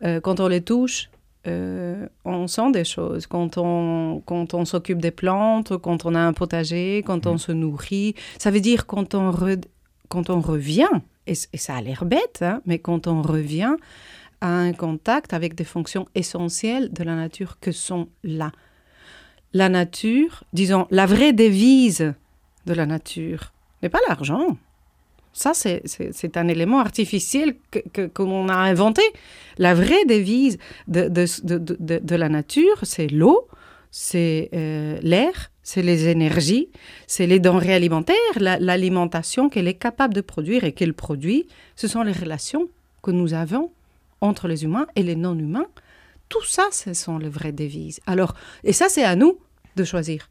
Euh, 0.04 0.20
quand 0.20 0.40
on 0.40 0.48
les 0.48 0.62
touche, 0.62 1.10
euh, 1.46 2.06
on 2.24 2.46
sent 2.46 2.70
des 2.72 2.84
choses. 2.84 3.26
Quand 3.26 3.58
on, 3.58 4.22
quand 4.24 4.54
on 4.54 4.64
s'occupe 4.64 5.00
des 5.00 5.10
plantes, 5.10 5.76
quand 5.78 6.06
on 6.06 6.14
a 6.14 6.20
un 6.20 6.32
potager, 6.32 7.02
quand 7.04 7.26
on 7.26 7.38
se 7.38 7.52
nourrit, 7.52 8.14
ça 8.38 8.50
veut 8.50 8.60
dire 8.60 8.86
quand 8.86 9.14
on, 9.14 9.30
re, 9.30 9.56
quand 10.08 10.30
on 10.30 10.40
revient 10.40 11.00
et, 11.26 11.34
ça 11.34 11.76
a 11.76 11.80
l'air 11.80 12.04
bête, 12.04 12.40
hein, 12.42 12.62
mais 12.66 12.78
quand 12.78 13.06
on 13.06 13.22
revient 13.22 13.76
à 14.40 14.48
un 14.48 14.72
contact 14.72 15.32
avec 15.32 15.54
des 15.54 15.64
fonctions 15.64 16.08
essentielles 16.14 16.92
de 16.92 17.04
la 17.04 17.14
nature 17.14 17.58
que 17.60 17.70
sont 17.70 18.08
là. 18.24 18.50
La 19.52 19.68
nature, 19.68 20.42
disons, 20.52 20.86
la 20.90 21.06
vraie 21.06 21.32
devise 21.32 22.14
de 22.66 22.74
la 22.74 22.86
nature 22.86 23.52
n'est 23.82 23.88
pas 23.88 24.00
l'argent. 24.08 24.56
Ça, 25.32 25.52
c'est 25.54 26.36
un 26.36 26.48
élément 26.48 26.80
artificiel 26.80 27.54
qu'on 27.72 27.80
que, 27.92 28.06
que 28.06 28.50
a 28.50 28.58
inventé. 28.58 29.02
La 29.58 29.74
vraie 29.74 30.04
devise 30.06 30.58
de, 30.88 31.08
de, 31.08 31.26
de, 31.44 31.98
de 31.98 32.16
la 32.16 32.28
nature, 32.28 32.80
c'est 32.82 33.06
l'eau, 33.06 33.46
c'est 33.92 34.48
euh, 34.54 34.98
l'air, 35.02 35.52
c'est 35.62 35.82
les 35.82 36.08
énergies, 36.08 36.70
c'est 37.06 37.26
les 37.26 37.38
denrées 37.38 37.74
alimentaires, 37.74 38.16
l'alimentation 38.40 39.44
la, 39.44 39.50
qu'elle 39.50 39.68
est 39.68 39.74
capable 39.74 40.14
de 40.14 40.22
produire 40.22 40.64
et 40.64 40.72
qu'elle 40.72 40.94
produit, 40.94 41.46
ce 41.76 41.86
sont 41.86 42.02
les 42.02 42.12
relations 42.12 42.68
que 43.02 43.10
nous 43.10 43.34
avons 43.34 43.70
entre 44.22 44.48
les 44.48 44.64
humains 44.64 44.86
et 44.96 45.02
les 45.02 45.14
non-humains. 45.14 45.66
Tout 46.30 46.44
ça, 46.44 46.64
ce 46.72 46.94
sont 46.94 47.18
les 47.18 47.28
vraies 47.28 47.52
devises. 47.52 48.00
Alors, 48.06 48.34
et 48.64 48.72
ça, 48.72 48.88
c'est 48.88 49.04
à 49.04 49.14
nous 49.14 49.38
de 49.76 49.84
choisir. 49.84 50.30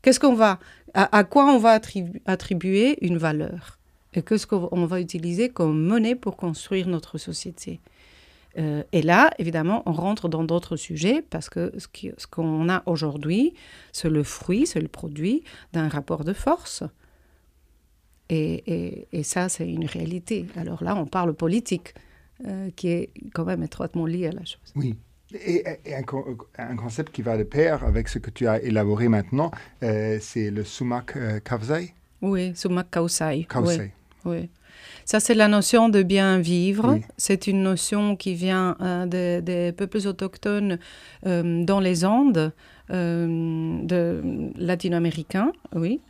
Qu'est-ce 0.00 0.18
qu'on 0.18 0.34
va, 0.34 0.58
à, 0.94 1.14
à, 1.14 1.24
quoi 1.24 1.44
on 1.52 1.58
va 1.58 1.72
attribu 1.72 2.22
attribuer 2.24 2.96
une 3.04 3.18
valeur? 3.18 3.78
Et 4.14 4.22
qu'est-ce 4.22 4.46
qu'on 4.46 4.86
va 4.86 5.00
utiliser 5.00 5.50
comme 5.50 5.78
monnaie 5.82 6.14
pour 6.14 6.38
construire 6.38 6.88
notre 6.88 7.18
société? 7.18 7.80
Euh, 8.58 8.82
et 8.92 9.02
là, 9.02 9.30
évidemment, 9.38 9.82
on 9.86 9.92
rentre 9.92 10.28
dans 10.28 10.44
d'autres 10.44 10.76
sujets 10.76 11.22
parce 11.22 11.50
que 11.50 11.72
ce 11.76 11.86
qu'on 12.26 12.68
ce 12.68 12.72
a 12.72 12.82
aujourd'hui, 12.86 13.54
c'est 13.92 14.08
le 14.08 14.22
fruit, 14.22 14.66
c'est 14.66 14.80
le 14.80 14.88
produit 14.88 15.44
d'un 15.72 15.88
rapport 15.88 16.24
de 16.24 16.32
force. 16.32 16.82
Et, 18.28 18.62
et, 18.66 19.08
et 19.12 19.22
ça, 19.22 19.48
c'est 19.48 19.68
une 19.68 19.86
réalité. 19.86 20.46
Alors 20.56 20.82
là, 20.82 20.96
on 20.96 21.06
parle 21.06 21.34
politique, 21.34 21.94
euh, 22.46 22.70
qui 22.74 22.88
est 22.88 23.10
quand 23.32 23.44
même 23.44 23.62
étroitement 23.62 24.06
lié 24.06 24.28
à 24.28 24.32
la 24.32 24.44
chose. 24.44 24.72
Oui. 24.74 24.96
Et, 25.34 25.64
et 25.84 25.94
un, 25.94 26.04
un, 26.58 26.76
concept 26.76 27.12
qui 27.12 27.22
va 27.22 27.36
de 27.36 27.42
pair 27.42 27.84
avec 27.84 28.08
ce 28.08 28.18
que 28.18 28.30
tu 28.30 28.46
as 28.46 28.62
élaboré 28.62 29.08
maintenant, 29.08 29.50
euh, 29.82 30.18
c'est 30.20 30.50
le 30.50 30.62
sumac 30.64 31.16
euh. 31.16 31.40
Oui, 32.22 32.52
sumac 32.54 32.90
kausai. 32.90 33.44
Kausai. 33.44 33.92
Oui. 34.24 34.38
oui. 34.38 34.50
Ça, 35.06 35.20
c'est 35.20 35.34
la 35.34 35.46
notion 35.46 35.88
de 35.88 36.02
bien 36.02 36.40
vivre. 36.40 36.94
Oui. 36.94 37.02
C'est 37.16 37.46
une 37.46 37.62
notion 37.62 38.16
qui 38.16 38.34
vient 38.34 38.76
euh, 38.80 39.06
des, 39.06 39.40
des, 39.40 39.70
peuples 39.70 40.04
autochtones 40.08 40.80
euh, 41.26 41.64
dans 41.64 41.78
les 41.78 42.04
Andes 42.04 42.52
euh, 42.90 43.78
de 43.84 44.20
latino-américains, 44.56 45.52
oui. 45.74 46.00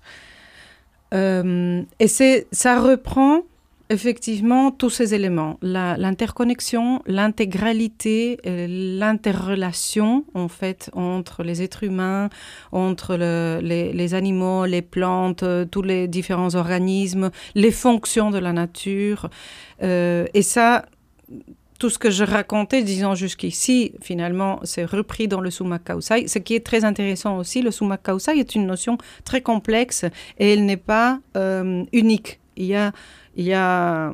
et 1.12 2.08
ça 2.08 2.80
reprend 2.80 3.42
effectivement 3.88 4.70
tous 4.70 4.90
ces 4.90 5.14
éléments, 5.14 5.58
l'interconnexion, 5.62 7.02
l'intégralité, 7.06 8.38
l'interrelation 8.44 10.24
en 10.34 10.48
fait 10.48 10.90
entre 10.92 11.42
les 11.42 11.62
êtres 11.62 11.84
humains, 11.84 12.28
entre 12.72 13.16
le, 13.16 13.60
les, 13.62 14.14
animaux, 14.14 14.66
les 14.66 14.82
plantes, 14.82 15.44
tous 15.70 15.82
les 15.82 16.08
différents 16.08 16.54
organismes, 16.54 17.30
les 17.54 17.70
fonctions 17.70 18.30
de 18.30 18.38
la 18.38 18.52
nature. 18.52 19.28
Euh, 19.82 20.26
et 20.34 20.42
ça, 20.42 20.86
tout 21.78 21.90
ce 21.90 21.98
que 21.98 22.10
je 22.10 22.24
racontais, 22.24 22.82
disons 22.82 23.14
jusqu'ici, 23.14 23.92
finalement, 24.02 24.60
c'est 24.62 24.84
repris 24.84 25.28
dans 25.28 25.40
le 25.40 25.50
Sumak 25.50 25.84
Kausai. 25.84 26.26
Ce 26.28 26.38
qui 26.38 26.54
est 26.54 26.64
très 26.64 26.84
intéressant 26.84 27.38
aussi, 27.38 27.62
le 27.62 27.70
Sumak 27.70 28.02
Kausai 28.02 28.38
est 28.38 28.54
une 28.54 28.66
notion 28.66 28.98
très 29.24 29.42
complexe 29.42 30.04
et 30.38 30.52
elle 30.52 30.64
n'est 30.64 30.76
pas 30.76 31.20
euh, 31.36 31.84
unique. 31.92 32.40
Il 32.56 32.64
y 32.64 32.74
a 32.74 32.92
il 33.36 33.44
y 33.44 33.52
a, 33.54 34.12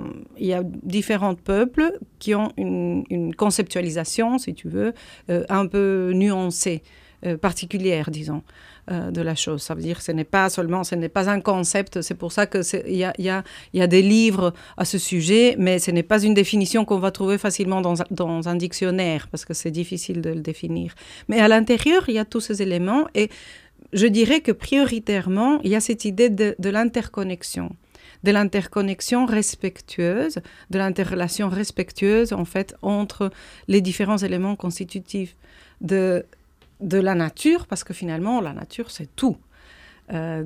différents 0.83 1.35
peuples 1.35 1.99
qui 2.19 2.35
ont 2.35 2.53
une, 2.57 3.35
conceptualisation, 3.37 4.39
si 4.39 4.55
tu 4.55 4.69
veux, 4.69 4.93
euh, 5.31 5.45
un 5.49 5.67
peu 5.67 6.13
nuancée, 6.15 6.83
euh, 7.25 7.37
particulière, 7.37 8.11
disons, 8.11 8.43
euh, 8.91 9.13
de 9.13 9.23
la 9.23 9.37
chose. 9.37 9.63
Ça 9.63 9.75
veut 9.75 9.83
dire 9.83 9.99
que 9.99 10.03
ce 10.03 10.11
n'est 10.11 10.25
pas 10.25 10.51
seulement, 10.51 10.83
ce 10.83 10.97
n'est 10.97 11.09
pas 11.09 11.31
un 11.31 11.41
concept, 11.41 12.03
c'est 12.03 12.17
pour 12.17 12.33
ça 12.33 12.47
qu'il 12.47 12.65
y 12.89 13.05
a, 13.05 13.13
y, 13.17 13.81
a, 13.81 13.87
des 13.87 14.03
livres 14.03 14.53
à 14.77 14.85
ce 14.85 14.99
sujet, 14.99 15.55
mais 15.57 15.79
ce 15.79 15.93
n'est 15.93 16.03
pas 16.03 16.21
une 16.21 16.35
définition 16.35 16.85
qu'on 16.85 16.99
va 16.99 17.13
trouver 17.13 17.39
facilement 17.39 17.81
dans, 17.81 18.49
un 18.49 18.57
dictionnaire, 18.57 19.29
parce 19.29 19.45
que 19.45 19.55
c'est 19.55 19.71
difficile 19.71 20.21
de 20.21 20.31
le 20.31 20.41
définir. 20.41 20.95
Mais 21.29 21.39
à 21.39 21.47
l'intérieur, 21.47 22.09
il 22.09 22.15
y 22.15 22.19
a 22.19 22.25
tous 22.25 22.41
ces 22.41 22.61
éléments, 22.61 23.07
et 23.15 23.31
je 23.93 24.09
dirais 24.09 24.41
que 24.41 24.51
prioritairement, 24.51 25.61
il 25.63 25.71
y 25.71 25.77
a 25.77 25.81
cette 25.81 26.05
idée 26.05 26.29
de 26.29 26.69
l'interconnexion 26.69 27.71
de 28.25 28.31
l'interconnexion 28.31 29.27
respectueuse, 29.27 30.41
de 30.71 30.79
l'interrelation 30.79 31.49
respectueuse 31.49 32.33
en 32.33 32.45
fait 32.45 32.75
entre 32.83 33.31
les 33.69 33.81
différents 33.81 34.19
éléments 34.19 34.57
constitutifs 34.57 35.37
de, 35.81 36.25
de 36.81 36.99
la 36.99 37.15
nature, 37.15 37.67
parce 37.67 37.85
que 37.85 37.95
finalement 37.95 38.41
la 38.41 38.53
nature 38.53 38.91
c'est 38.91 39.15
tout. 39.17 39.37
euh, 40.13 40.45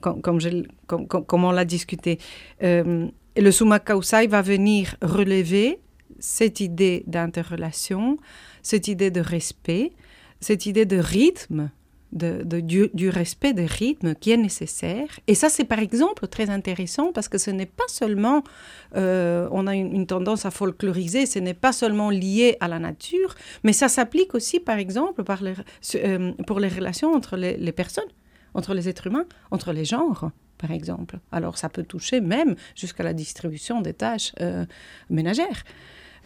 comme, 0.00 1.44
on 1.44 1.50
l'a 1.52 1.64
discuté. 1.64 2.18
Euh, 2.62 3.08
le 3.36 3.50
Summa 3.50 3.78
Kausai 3.78 4.26
va 4.26 4.42
venir 4.42 4.96
relever 5.00 5.78
cette 6.18 6.60
idée 6.60 7.04
d'interrelation, 7.06 8.18
cette 8.62 8.88
idée 8.88 9.10
de 9.10 9.20
respect, 9.20 9.92
cette 10.40 10.66
idée 10.66 10.84
de 10.84 10.98
rythme 10.98 11.70
du, 12.12 13.08
respect 13.08 13.52
des 13.54 13.66
rythmes 13.66 14.14
qui 14.14 14.30
est 14.32 14.36
nécessaire. 14.36 15.08
Et 15.26 15.34
ça, 15.34 15.48
c'est 15.48 15.64
par 15.64 15.78
exemple 15.78 16.26
très 16.26 16.50
intéressant 16.50 17.12
parce 17.12 17.28
que 17.28 17.38
ce 17.38 17.50
n'est 17.50 17.66
pas 17.66 17.88
seulement, 17.88 18.42
euh, 18.96 19.48
on 19.50 19.66
a 19.66 19.74
une, 19.74 20.06
tendance 20.06 20.44
à 20.44 20.50
folkloriser, 20.50 21.26
ce 21.26 21.38
n'est 21.38 21.54
pas 21.54 21.72
seulement 21.72 22.10
lié 22.10 22.56
à 22.60 22.68
la 22.68 22.78
nature, 22.78 23.34
mais 23.64 23.72
ça 23.72 23.88
s'applique 23.88 24.34
aussi, 24.34 24.60
par 24.60 24.78
exemple, 24.78 25.22
euh, 25.94 26.32
pour 26.46 26.60
les 26.60 26.68
relations 26.68 27.12
entre 27.12 27.36
les, 27.36 27.56
les, 27.56 27.72
personnes, 27.72 28.04
entre 28.54 28.74
les 28.74 28.88
êtres 28.88 29.06
humains, 29.06 29.26
entre 29.50 29.72
les 29.72 29.84
genres. 29.84 30.30
Par 30.58 30.70
exemple. 30.70 31.18
Alors, 31.32 31.58
ça 31.58 31.68
peut 31.68 31.82
toucher 31.82 32.20
même 32.20 32.54
jusqu'à 32.76 33.02
la 33.02 33.14
distribution 33.14 33.80
des 33.80 33.94
tâches 33.94 34.32
euh, 34.40 34.64
ménagères. 35.10 35.64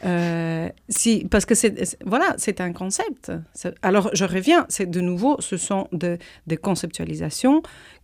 Euh, 0.05 0.69
si, 0.89 1.27
parce 1.31 1.47
que 1.47 1.55
c'est 1.55 1.97
voilà, 2.05 2.35
c'est 2.37 2.61
un 2.61 2.73
concept. 2.73 3.33
Alors 3.83 4.11
je 4.13 4.25
reviens, 4.25 4.67
c'est 4.69 4.91
de 4.91 5.01
nouveau, 5.01 5.37
ce 5.41 5.57
sont 5.57 5.89
de, 5.93 6.19
des 6.47 6.57
conceptualisations 6.57 7.63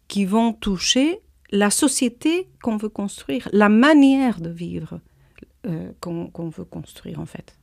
qui 0.08 0.24
vont 0.24 0.52
toucher 0.52 1.20
la 1.50 1.70
société 1.70 2.48
qu'on 2.62 2.78
veut 2.78 2.88
construire, 2.88 3.48
la 3.52 3.68
manière 3.68 4.40
de 4.40 4.48
vivre 4.48 5.00
euh, 5.66 5.92
qu'on 6.00 6.28
qu 6.28 6.42
veut 6.56 6.64
construire 6.64 7.20
en 7.20 7.26
fait. 7.26 7.56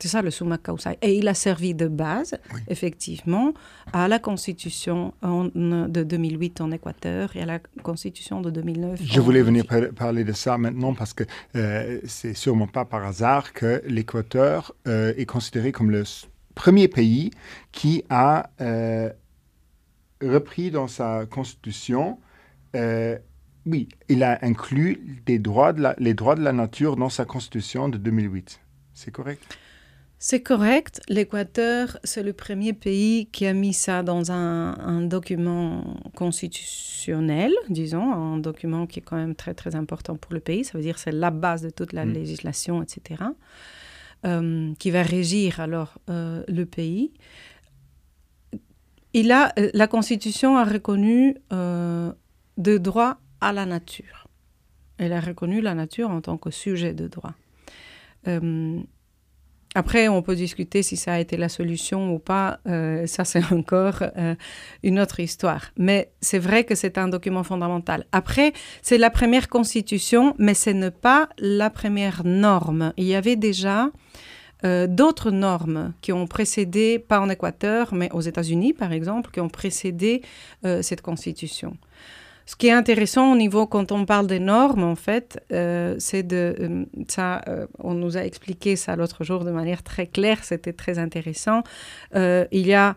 C'est 0.00 0.08
ça 0.08 0.22
le 0.22 0.30
summa 0.30 0.58
causa. 0.58 0.94
Et 1.02 1.16
il 1.16 1.28
a 1.28 1.34
servi 1.34 1.74
de 1.74 1.86
base, 1.86 2.38
oui. 2.54 2.60
effectivement, 2.68 3.52
à 3.92 4.08
la 4.08 4.18
constitution 4.18 5.12
en, 5.22 5.44
de 5.54 6.02
2008 6.02 6.60
en 6.60 6.70
Équateur 6.70 7.36
et 7.36 7.42
à 7.42 7.46
la 7.46 7.58
constitution 7.82 8.40
de 8.40 8.50
2009. 8.50 9.00
Je 9.02 9.20
voulais 9.20 9.42
venir 9.42 9.66
par 9.66 9.80
parler 9.94 10.24
de 10.24 10.32
ça 10.32 10.56
maintenant 10.58 10.94
parce 10.94 11.12
que 11.12 11.24
euh, 11.56 12.00
c'est 12.06 12.34
sûrement 12.34 12.66
pas 12.66 12.84
par 12.84 13.04
hasard 13.04 13.52
que 13.52 13.82
l'Équateur 13.86 14.74
euh, 14.88 15.12
est 15.16 15.26
considéré 15.26 15.70
comme 15.70 15.90
le 15.90 16.04
premier 16.54 16.88
pays 16.88 17.30
qui 17.72 18.04
a 18.08 18.50
euh, 18.60 19.10
repris 20.22 20.70
dans 20.70 20.88
sa 20.88 21.26
constitution 21.26 22.18
euh, 22.76 23.18
oui, 23.66 23.88
il 24.08 24.22
a 24.22 24.38
inclus 24.42 25.20
des 25.26 25.38
droits 25.38 25.72
de 25.72 25.82
la, 25.82 25.94
les 25.98 26.14
droits 26.14 26.34
de 26.34 26.42
la 26.42 26.52
nature 26.52 26.96
dans 26.96 27.10
sa 27.10 27.24
constitution 27.24 27.88
de 27.88 27.98
2008. 27.98 28.60
C'est 28.94 29.10
correct? 29.10 29.42
C'est 30.22 30.42
correct. 30.42 31.00
L'Équateur, 31.08 31.98
c'est 32.04 32.22
le 32.22 32.34
premier 32.34 32.74
pays 32.74 33.26
qui 33.32 33.46
a 33.46 33.54
mis 33.54 33.72
ça 33.72 34.02
dans 34.02 34.30
un, 34.30 34.78
un, 34.78 35.00
document 35.00 35.96
constitutionnel, 36.14 37.50
disons, 37.70 38.12
un 38.12 38.36
document 38.36 38.86
qui 38.86 38.98
est 38.98 39.02
quand 39.02 39.16
même 39.16 39.34
très 39.34 39.54
très 39.54 39.74
important 39.74 40.16
pour 40.16 40.34
le 40.34 40.40
pays. 40.40 40.62
Ça 40.62 40.76
veut 40.76 40.84
dire 40.84 40.98
c'est 40.98 41.10
la 41.10 41.30
base 41.30 41.62
de 41.62 41.70
toute 41.70 41.94
la 41.94 42.04
mmh. 42.04 42.12
législation, 42.12 42.82
etc., 42.82 43.22
euh, 44.26 44.74
qui 44.78 44.90
va 44.90 45.02
régir 45.02 45.58
alors 45.58 45.98
euh, 46.10 46.44
le 46.48 46.66
pays. 46.66 47.14
Il 49.14 49.32
a, 49.32 49.54
euh, 49.58 49.70
la 49.72 49.86
Constitution 49.86 50.58
a 50.58 50.64
reconnu 50.64 51.34
euh, 51.54 52.12
de 52.58 52.76
droit 52.76 53.16
à 53.40 53.54
la 53.54 53.64
nature. 53.64 54.28
Elle 54.98 55.14
a 55.14 55.20
reconnu 55.20 55.62
la 55.62 55.74
nature 55.74 56.10
en 56.10 56.20
tant 56.20 56.36
que 56.36 56.50
sujet 56.50 56.92
de 56.92 57.08
droit. 57.08 57.32
Après, 59.76 60.08
on 60.08 60.20
peut 60.20 60.34
discuter 60.34 60.82
si 60.82 60.96
ça 60.96 61.14
a 61.14 61.20
été 61.20 61.36
la 61.36 61.48
solution 61.48 62.12
ou 62.12 62.18
pas. 62.18 62.58
Euh, 62.66 63.06
ça, 63.06 63.24
c'est 63.24 63.44
encore 63.52 64.02
euh, 64.16 64.34
une 64.82 64.98
autre 64.98 65.20
histoire. 65.20 65.66
Mais 65.76 66.10
c'est 66.20 66.40
vrai 66.40 66.64
que 66.64 66.74
c'est 66.74 66.98
un 66.98 67.06
document 67.08 67.44
fondamental. 67.44 68.04
Après, 68.10 68.52
c'est 68.82 68.98
la 68.98 69.10
première 69.10 69.48
constitution, 69.48 70.34
mais 70.38 70.54
ce 70.54 70.70
n'est 70.70 70.90
pas 70.90 71.28
la 71.38 71.70
première 71.70 72.22
norme. 72.24 72.92
Il 72.96 73.04
y 73.04 73.14
avait 73.14 73.36
déjà 73.36 73.90
euh, 74.64 74.88
d'autres 74.88 75.30
normes 75.30 75.94
qui 76.00 76.12
ont 76.12 76.26
précédé, 76.26 76.98
pas 76.98 77.20
en 77.20 77.28
Équateur, 77.28 77.94
mais 77.94 78.10
aux 78.12 78.20
États-Unis, 78.20 78.72
par 78.72 78.92
exemple, 78.92 79.30
qui 79.30 79.40
ont 79.40 79.48
précédé 79.48 80.22
cette 80.62 81.00
constitution. 81.00 81.76
Ce 82.50 82.56
qui 82.56 82.66
est 82.66 82.72
intéressant 82.72 83.32
au 83.32 83.36
niveau, 83.36 83.68
quand 83.68 83.92
on 83.92 84.04
parle 84.04 84.26
des 84.26 84.40
normes, 84.40 84.82
en 84.82 84.96
fait, 84.96 85.40
euh, 85.52 85.94
c'est 86.00 86.24
de... 86.24 86.56
Euh, 86.58 86.84
ça, 87.06 87.42
euh, 87.46 87.68
on 87.78 87.94
nous 87.94 88.16
a 88.16 88.24
expliqué 88.24 88.74
ça 88.74 88.96
l'autre 88.96 89.22
jour 89.22 89.44
de 89.44 89.52
manière 89.52 89.84
très 89.84 90.08
claire, 90.08 90.42
c'était 90.42 90.72
très 90.72 90.98
intéressant. 90.98 91.62
Il 92.12 92.66
y 92.66 92.74
a 92.74 92.96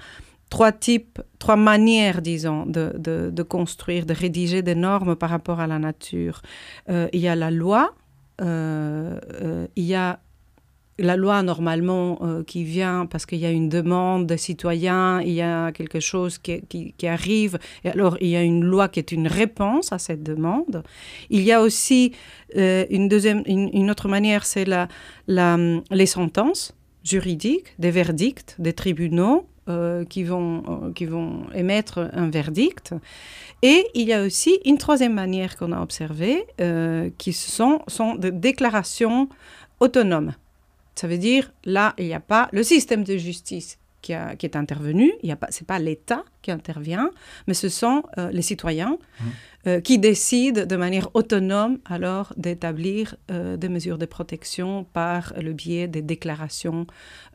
trois 0.50 0.72
types, 0.72 1.22
trois 1.38 1.56
manières, 1.56 2.24
disons, 2.24 2.66
de, 2.66 2.96
de, 2.98 3.44
construire, 3.44 4.08
de 4.08 4.16
rédiger 4.16 4.64
des 4.64 4.74
normes 4.74 5.16
par 5.16 5.30
rapport 5.30 5.60
à 5.60 5.68
la 5.68 5.78
nature. 5.78 6.42
Il 6.90 7.20
y 7.20 7.28
a 7.28 7.36
la 7.36 7.52
loi, 7.52 7.94
il 8.42 9.68
y 9.76 9.94
a 9.94 10.20
la 11.00 11.16
loi 11.16 11.42
normalement 11.42 12.20
euh, 12.22 12.44
qui 12.44 12.64
vient 12.64 13.06
parce 13.06 13.26
qu'il 13.26 13.40
y 13.40 13.46
a 13.46 13.52
une 13.52 13.70
demande 13.70 14.28
des 14.28 14.38
citoyens, 14.38 15.22
il 15.22 15.34
y 15.34 15.42
a 15.42 15.72
quelque 15.72 16.00
chose 16.00 16.38
qui, 16.38 16.62
qui, 16.62 17.08
arrive, 17.08 17.58
et 17.84 17.90
alors 17.90 18.18
il 18.22 18.30
y 18.30 18.36
a 18.36 18.44
une 18.44 18.64
loi 18.64 18.88
qui 18.88 19.00
est 19.00 19.12
une 19.12 19.28
réponse 19.28 19.92
à 19.92 20.00
cette 20.00 20.24
demande. 20.24 20.84
Il 21.30 21.42
y 21.42 21.52
a 21.52 21.62
aussi 21.62 22.14
euh, 22.56 22.86
une, 22.90 23.08
deuxième, 23.08 23.44
une, 23.48 23.90
autre 23.90 24.08
manière, 24.08 24.46
c'est 24.46 24.66
la, 24.66 24.88
les 25.28 26.06
sentences 26.06 26.76
juridiques, 27.04 27.74
des 27.80 27.92
verdicts 27.92 28.56
des 28.60 28.74
tribunaux 28.74 29.48
euh, 29.70 30.06
qui, 30.06 30.24
vont, 30.24 30.92
qui 30.94 31.06
vont 31.06 31.48
émettre 31.56 32.10
un 32.14 32.30
verdict. 32.30 32.94
Et 33.62 33.88
il 33.96 34.08
y 34.08 34.14
a 34.14 34.24
aussi 34.24 34.60
une 34.66 34.78
troisième 34.78 35.14
manière 35.14 35.58
qu'on 35.58 35.72
a 35.72 35.82
observée, 35.82 36.46
qui 37.18 37.34
sont, 37.34 37.80
sont 37.88 38.16
des 38.16 38.32
déclarations 38.32 39.30
autonomes. 39.80 40.34
Ça 40.96 41.08
veut 41.08 41.18
dire, 41.18 41.52
là, 41.66 41.94
il 41.98 42.06
n'y 42.06 42.14
a 42.14 42.20
pas 42.20 42.50
le 42.52 42.64
système 42.64 43.04
de 43.04 43.18
justice 43.18 43.80
qui, 44.04 44.14
a, 44.14 44.36
qui 44.36 44.46
est 44.46 44.56
intervenu, 44.56 45.12
ce 45.24 45.28
n'est 45.28 45.66
pas 45.66 45.80
l'État 45.80 46.24
qui 46.44 46.52
intervient, 46.52 47.10
mais 47.48 47.56
ce 47.56 47.70
sont 47.70 48.04
euh, 48.18 48.30
les 48.32 48.44
citoyens 48.44 48.98
mmh. 48.98 49.24
euh, 49.68 49.80
qui 49.80 49.98
décident 49.98 50.66
de 50.66 50.76
manière 50.76 51.10
autonome 51.16 51.80
alors 51.86 52.34
d'établir 52.38 53.16
euh, 53.32 53.58
des 53.58 53.70
mesures 53.70 53.98
de 53.98 54.06
protection 54.06 54.84
par 54.84 55.34
le 55.42 55.54
biais 55.54 55.88
des 55.88 56.02
déclarations 56.04 56.86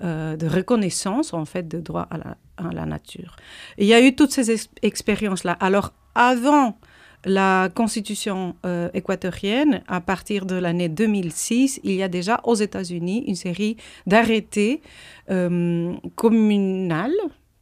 de 0.01 0.47
reconnaissance 0.47 1.33
en 1.33 1.47
fait 1.47 1.67
de 1.67 1.81
droit 1.81 2.07
à 2.11 2.19
la, 2.19 2.37
à 2.59 2.73
la 2.73 2.85
nature. 2.85 3.37
Et 3.79 3.85
il 3.85 3.89
y 3.89 3.95
a 3.95 4.01
eu 4.01 4.15
toutes 4.15 4.31
ces 4.31 4.69
expériences-là. 4.83 5.53
Alors, 5.53 5.93
avant 6.15 6.79
la 7.25 7.69
constitution 7.75 8.55
euh, 8.65 8.89
équatorienne, 8.95 9.83
à 9.89 10.01
partir 10.01 10.47
de 10.47 10.55
l'année 10.55 10.89
2006, 10.89 11.81
il 11.83 11.93
y 11.93 12.03
a 12.03 12.09
déjà 12.09 12.41
aux 12.45 12.55
États-Unis 12.55 13.25
une 13.27 13.35
série 13.35 13.77
d'arrêtés 14.07 14.81
euh, 15.31 15.95
communales, 16.15 17.17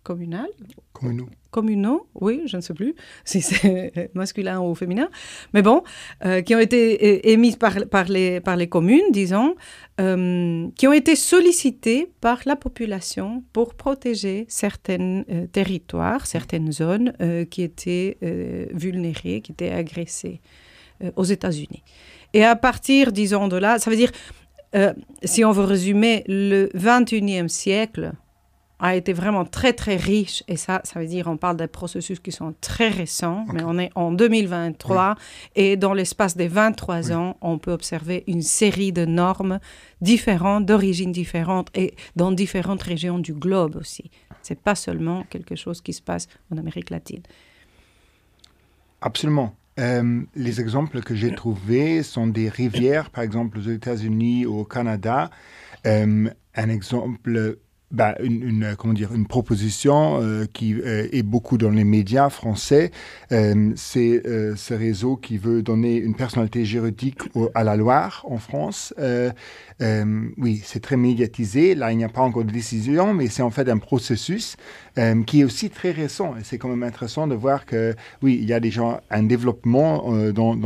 communales 0.07 0.55
communaux. 0.93 1.29
communaux, 1.51 2.07
oui, 2.15 2.43
je 2.47 2.57
ne 2.57 2.63
sais 2.63 2.75
plus 2.75 2.95
si 3.25 3.43
c'est 3.43 4.11
masculin 4.15 4.61
ou 4.61 4.75
féminin, 4.77 5.09
mais 5.53 5.63
bon, 5.63 5.83
euh, 6.25 6.43
qui 6.43 6.55
ont 6.55 6.61
été 6.61 7.33
émises 7.33 7.57
par, 7.57 7.75
par, 7.91 8.05
les, 8.05 8.41
par 8.41 8.57
les 8.57 8.69
communes, 8.69 9.11
disons, 9.11 9.57
euh, 10.01 10.69
qui 10.77 10.87
ont 10.87 10.93
été 10.93 11.17
sollicités 11.17 12.09
par 12.21 12.39
la 12.47 12.55
population 12.55 13.43
pour 13.53 13.75
protéger 13.75 14.47
certains 14.49 15.25
euh, 15.29 15.47
territoires, 15.49 16.27
certaines 16.27 16.71
zones 16.71 17.13
qui 17.51 17.63
étaient 17.63 18.19
vulnérées, 18.73 19.41
qui 19.41 19.53
étaient 19.53 19.73
agressées 19.73 20.41
aux 21.17 21.25
États-Unis. 21.25 21.83
Et 22.33 22.45
à 22.45 22.55
partir, 22.55 23.11
disons, 23.13 23.49
de 23.49 23.57
là, 23.57 23.79
ça 23.79 23.91
veut 23.91 23.97
dire, 23.97 24.13
si 25.23 25.45
on 25.45 25.53
veut 25.53 25.65
résumer, 25.65 26.25
le 26.29 26.69
21e 26.75 27.49
siècle, 27.49 28.13
a 28.79 28.95
été 28.95 29.13
vraiment 29.13 29.45
très 29.45 29.73
très 29.73 29.97
riche 29.97 30.43
et 30.49 30.57
ça 30.57 30.81
ça 30.85 31.01
veut 31.01 31.07
dire 31.07 31.29
on 31.29 31.37
parle 31.37 31.57
des 31.57 31.67
processus 31.67 32.21
qui 32.21 32.31
sont 32.31 32.55
très 32.61 32.89
récents 32.89 33.45
okay. 33.45 33.53
mais 33.55 33.63
on 33.65 33.79
est 33.79 33.91
en 33.95 34.13
2023 34.13 35.15
oui. 35.17 35.23
et 35.55 35.77
dans 35.77 35.95
l'espace 35.95 36.37
des 36.37 36.49
23 36.49 37.09
oui. 37.09 37.15
ans 37.15 37.37
on 37.41 37.59
peut 37.59 37.73
observer 37.73 38.25
une 38.27 38.43
série 38.43 38.93
de 38.93 39.07
normes 39.07 39.61
différentes 40.01 40.67
d'origines 40.67 41.13
différentes 41.13 41.69
et 41.75 41.95
dans 42.17 42.33
différentes 42.33 42.83
régions 42.83 43.19
du 43.19 43.33
globe 43.33 43.77
aussi 43.77 44.11
c'est 44.43 44.61
pas 44.61 44.75
seulement 44.75 45.25
quelque 45.31 45.57
chose 45.57 45.81
qui 45.81 45.95
se 45.95 46.03
passe 46.03 46.29
en 46.53 46.59
Amérique 46.59 46.91
latine 46.91 47.23
absolument 49.01 49.55
euh, 49.79 50.23
les 50.35 50.61
exemples 50.61 51.03
que 51.03 51.15
j'ai 51.15 51.35
trouvés 51.35 52.03
sont 52.03 52.27
des 52.27 52.49
rivières 52.51 53.09
par 53.09 53.25
exemple 53.25 53.59
aux 53.59 53.63
États-Unis 53.63 54.45
ou 54.45 54.61
au 54.61 54.65
Canada 54.65 55.31
euh, 55.87 56.29
un 56.55 56.69
exemple 56.69 57.59
bah, 57.93 58.17
une, 58.21 58.43
une, 58.43 58.77
comment 58.77 58.95
dire, 58.95 59.15
une 59.15 59.27
proposition 59.27 60.21
euh, 60.21 60.45
qui 60.53 60.75
euh, 60.75 61.09
est 61.13 61.23
beaucoup 61.23 61.57
dans 61.57 61.71
les 61.71 61.85
médias 61.85 62.31
français. 62.31 62.91
Euh, 63.33 63.73
c'est 63.77 64.27
euh, 64.27 64.57
ce 64.57 64.75
réseau 64.75 65.17
qui 65.17 65.39
veut 65.39 65.63
donner 65.63 65.97
une 65.97 66.15
personnalité 66.15 66.65
juridique 66.65 67.21
à 67.55 67.63
la 67.63 67.77
Loire 67.77 68.25
en 68.29 68.39
France. 68.39 68.93
Euh, 68.99 69.31
euh, 69.83 70.29
oui, 70.39 70.63
c'est 70.65 70.81
très 70.81 70.97
médiatisé. 70.97 71.75
Là, 71.75 71.93
il 71.93 71.99
n'y 71.99 72.05
a 72.05 72.09
pas 72.09 72.23
encore 72.23 72.45
de 72.45 72.53
décision, 72.53 73.15
mais 73.15 73.29
c'est 73.29 73.43
en 73.43 73.51
fait 73.51 73.69
un 73.69 73.79
processus 73.79 74.57
euh, 74.99 75.23
qui 75.25 75.41
est 75.41 75.45
aussi 75.45 75.69
très 75.69 75.91
récent. 75.91 76.35
Et 76.37 76.45
c'est 76.45 76.57
quand 76.57 76.69
même 76.69 76.83
intéressant 76.83 77.27
de 77.27 77.35
voir 77.35 77.67
que, 77.67 77.95
oui, 78.23 78.39
il 78.41 78.49
y 78.49 78.55
a 78.55 78.61
déjà 78.61 79.03
un 79.11 79.23
développement 79.25 80.13
euh, 80.13 80.33
dans, 80.33 80.57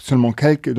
seulement 0.00 0.32
quelques, 0.32 0.76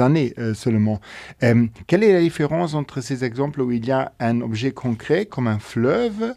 années 0.00 0.32
euh, 0.38 0.54
seulement. 0.54 1.00
Quelle 1.40 2.02
est 2.02 2.12
la 2.12 2.20
différence 2.20 2.72
entre 2.74 3.00
ces 3.02 3.24
exemples 3.24 3.60
où 3.60 3.70
il 3.72 3.84
y 3.86 3.92
a 3.92 4.12
un 4.20 4.40
objet 4.40 4.72
concret 4.72 5.26
comme 5.26 5.46
un 5.48 5.58
fleuve 5.58 6.34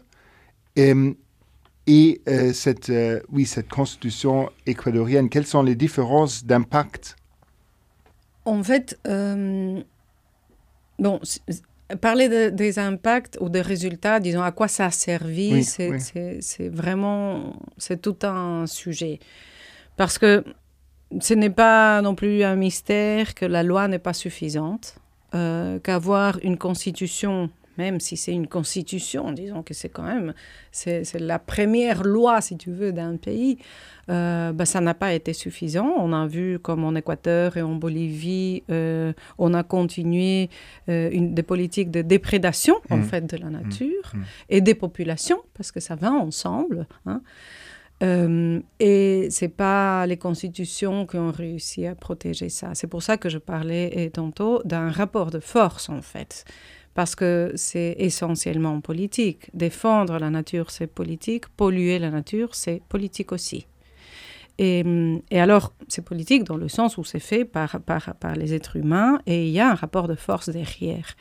et 0.76 2.20
euh, 2.28 2.52
cette, 2.52 2.92
oui, 3.32 3.46
cette 3.46 3.68
constitution 3.68 4.50
équatorienne? 4.66 5.30
Quelles 5.30 5.46
sont 5.46 5.62
les 5.62 5.74
différences 5.74 6.44
d'impact? 6.44 7.16
En 8.44 8.62
fait, 8.62 8.98
bon, 10.98 11.20
parler 11.96 12.28
de, 12.28 12.50
des 12.50 12.78
impacts 12.78 13.38
ou 13.40 13.48
des 13.48 13.62
résultats, 13.62 14.20
disons 14.20 14.42
à 14.42 14.52
quoi 14.52 14.68
ça 14.68 14.86
a 14.86 14.90
servi, 14.90 15.52
Oui, 15.54 15.64
c'est 15.64 15.90
oui. 15.90 16.38
c'est 16.40 16.68
vraiment, 16.68 17.56
c'est 17.78 18.00
tout 18.02 18.16
un 18.22 18.66
sujet. 18.66 19.18
Parce 19.96 20.18
que 20.18 20.44
ce 21.20 21.34
n'est 21.34 21.50
pas 21.50 22.02
non 22.02 22.14
plus 22.14 22.44
un 22.44 22.56
mystère 22.56 23.34
que 23.34 23.46
la 23.46 23.62
loi 23.62 23.88
n'est 23.88 23.98
pas 23.98 24.12
suffisante, 24.12 24.96
euh, 25.34 25.78
qu'avoir 25.78 26.38
une 26.42 26.58
constitution, 26.58 27.50
même 27.78 28.00
si 28.00 28.16
c'est 28.16 28.32
une 28.32 28.48
constitution, 28.48 29.32
disons 29.32 29.62
que 29.62 29.72
c'est 29.72 29.88
quand 29.88 30.02
même, 30.02 30.34
c'est 30.72 31.04
la 31.20 31.38
première 31.38 32.02
loi, 32.02 32.40
si 32.40 32.56
tu 32.56 32.70
veux, 32.70 32.92
d'un 32.92 33.16
pays, 33.16 33.56
euh, 34.10 34.52
ben, 34.52 34.64
ça 34.64 34.80
n'a 34.80 34.94
pas 34.94 35.14
été 35.14 35.32
suffisant. 35.32 35.90
On 35.98 36.12
a 36.12 36.26
vu 36.26 36.58
comme 36.58 36.84
en 36.84 36.94
Équateur 36.94 37.56
et 37.56 37.62
en 37.62 37.74
Bolivie, 37.76 38.62
euh, 38.70 39.12
on 39.38 39.54
a 39.54 39.62
continué 39.62 40.50
euh, 40.88 41.08
une, 41.12 41.34
des 41.34 41.42
politiques 41.42 41.90
de 41.90 42.02
déprédation, 42.02 42.76
en 42.90 42.96
Mhm. 42.98 43.04
fait, 43.04 43.26
de 43.26 43.36
la 43.36 43.50
nature 43.50 44.12
Mhm. 44.14 44.24
et 44.50 44.60
des 44.60 44.74
populations, 44.74 45.40
parce 45.54 45.70
que 45.72 45.80
ça 45.80 45.94
va 45.94 46.10
ensemble. 46.12 46.86
hein. 47.06 47.22
Euh, 48.00 48.60
et 48.78 49.26
c'est 49.30 49.48
pas 49.48 50.06
les 50.06 50.16
constitutions 50.16 51.04
qui 51.04 51.16
ont 51.16 51.32
réussi 51.32 51.84
à 51.84 51.96
protéger 51.96 52.48
ça. 52.48 52.70
C'est 52.74 52.86
pour 52.86 53.02
ça 53.02 53.16
que 53.16 53.28
je 53.28 53.38
parlais 53.38 54.08
tantôt 54.14 54.62
d'un 54.64 54.88
rapport 54.90 55.30
de 55.32 55.40
force, 55.40 55.88
en 55.88 56.00
fait. 56.00 56.44
Parce 56.98 57.14
que 57.14 57.52
c'est 57.54 57.94
essentiellement 58.00 58.80
politique. 58.80 59.50
Défendre 59.54 60.18
la 60.18 60.30
nature, 60.30 60.72
c'est 60.72 60.88
politique. 60.88 61.46
Polluer 61.46 62.00
la 62.00 62.10
nature, 62.10 62.56
c'est 62.56 62.82
politique 62.88 63.30
aussi. 63.30 63.68
Et, 64.58 64.82
hum, 64.84 65.22
et 65.30 65.40
alors, 65.40 65.72
c'est 65.86 66.04
politique 66.04 66.42
dans 66.42 66.56
le 66.56 66.66
sens 66.66 66.98
où 66.98 67.04
c'est 67.04 67.20
fait 67.20 67.44
par, 67.44 67.78
par, 67.82 68.16
par 68.16 68.34
les 68.34 68.52
êtres 68.52 68.74
humains 68.74 69.20
et 69.26 69.46
il 69.46 69.52
y 69.52 69.60
a 69.60 69.70
un 69.70 69.76
rapport 69.76 70.08
de 70.08 70.16
force 70.16 70.48
derrière. 70.48 71.14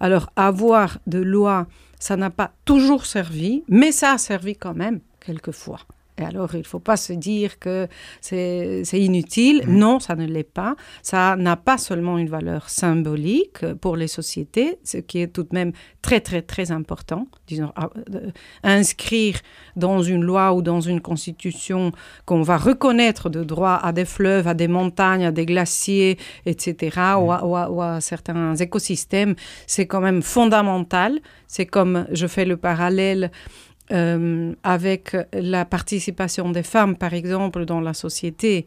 Alors, 0.00 0.28
avoir 0.36 0.98
de 1.06 1.20
loi, 1.20 1.66
ça 1.98 2.18
n'a 2.18 2.28
pas 2.28 2.52
toujours 2.66 3.06
servi, 3.06 3.64
mais 3.68 3.90
ça 3.90 4.12
a 4.12 4.18
servi 4.18 4.54
quand 4.54 4.74
même 4.74 5.00
quelquefois. 5.18 5.80
Et 6.22 6.24
alors, 6.24 6.54
il 6.54 6.58
ne 6.60 6.64
faut 6.64 6.78
pas 6.78 6.96
se 6.96 7.12
dire 7.12 7.58
que 7.58 7.88
c'est 8.20 8.82
inutile. 8.92 9.62
Mhm. 9.66 9.76
Non, 9.76 9.98
ça 10.00 10.14
ne 10.14 10.24
l'est 10.26 10.44
pas. 10.44 10.76
Ça 11.02 11.34
n'a 11.36 11.56
pas 11.56 11.78
seulement 11.78 12.16
une 12.18 12.28
valeur 12.28 12.68
symbolique 12.70 13.64
pour 13.80 13.96
les 13.96 14.06
sociétés, 14.08 14.78
ce 14.84 14.98
qui 14.98 15.18
est 15.20 15.28
tout 15.28 15.42
de 15.42 15.48
même 15.52 15.72
très, 16.00 16.20
très, 16.20 16.42
très 16.42 16.70
important. 16.70 17.26
Disons, 17.46 17.72
à- 17.76 17.90
euh, 18.14 18.30
inscrire 18.62 19.36
dans 19.76 20.02
une 20.02 20.22
loi 20.22 20.52
ou 20.54 20.62
dans 20.62 20.80
une 20.80 21.00
constitution 21.00 21.92
qu'on 22.24 22.42
va 22.42 22.56
reconnaître 22.56 23.28
de 23.30 23.42
droit 23.42 23.80
à 23.82 23.92
des 23.92 24.04
fleuves, 24.04 24.46
à 24.46 24.54
des 24.54 24.68
montagnes, 24.68 25.24
à 25.26 25.32
des 25.32 25.46
glaciers, 25.46 26.18
etc., 26.46 26.96
ou, 27.20 27.32
à, 27.32 27.44
ou 27.44 27.56
à- 27.56 27.70
ou 27.70 27.82
à 27.82 28.00
certains 28.00 28.54
écosystèmes, 28.56 29.34
c'est 29.66 29.86
quand 29.86 30.00
même 30.00 30.22
fondamental. 30.22 31.18
C'est 31.48 31.66
comme 31.66 32.06
je 32.12 32.26
fais 32.26 32.44
le 32.44 32.56
parallèle 32.56 33.30
euh, 33.90 34.54
avec 34.62 35.16
la 35.32 35.64
participation 35.64 36.50
des 36.50 36.62
femmes, 36.62 36.96
par 36.96 37.12
exemple, 37.14 37.64
dans 37.64 37.80
la 37.80 37.94
société. 37.94 38.64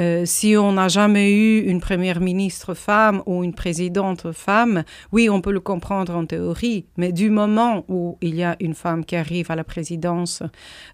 Euh, 0.00 0.24
si 0.26 0.56
on 0.56 0.72
n'a 0.72 0.88
jamais 0.88 1.32
eu 1.32 1.60
une 1.60 1.80
première 1.80 2.20
ministre 2.20 2.74
femme 2.74 3.22
ou 3.26 3.44
une 3.44 3.54
présidente 3.54 4.32
femme, 4.32 4.82
oui, 5.12 5.30
on 5.30 5.40
peut 5.40 5.52
le 5.52 5.60
comprendre 5.60 6.14
en 6.16 6.26
théorie, 6.26 6.84
mais 6.96 7.12
du 7.12 7.30
moment 7.30 7.84
où 7.88 8.18
il 8.20 8.34
y 8.34 8.42
a 8.42 8.56
une 8.60 8.74
femme 8.74 9.04
qui 9.04 9.14
arrive 9.14 9.50
à 9.52 9.56
la 9.56 9.64
présidence 9.64 10.42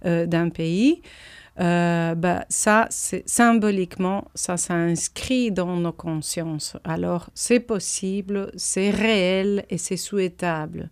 euh, 0.04 0.26
d'un 0.26 0.50
pays, 0.50 1.00
bah, 1.56 2.44
ça, 2.48 2.88
symboliquement, 2.90 4.28
ça 4.34 4.56
s'inscrit 4.56 5.50
dans 5.50 5.76
nos 5.76 5.92
consciences. 5.92 6.76
Alors, 6.84 7.30
c'est 7.34 7.60
possible, 7.60 8.50
c'est 8.56 8.90
réel 8.90 9.64
et 9.70 9.78
c'est 9.78 9.96
souhaitable. 9.96 10.90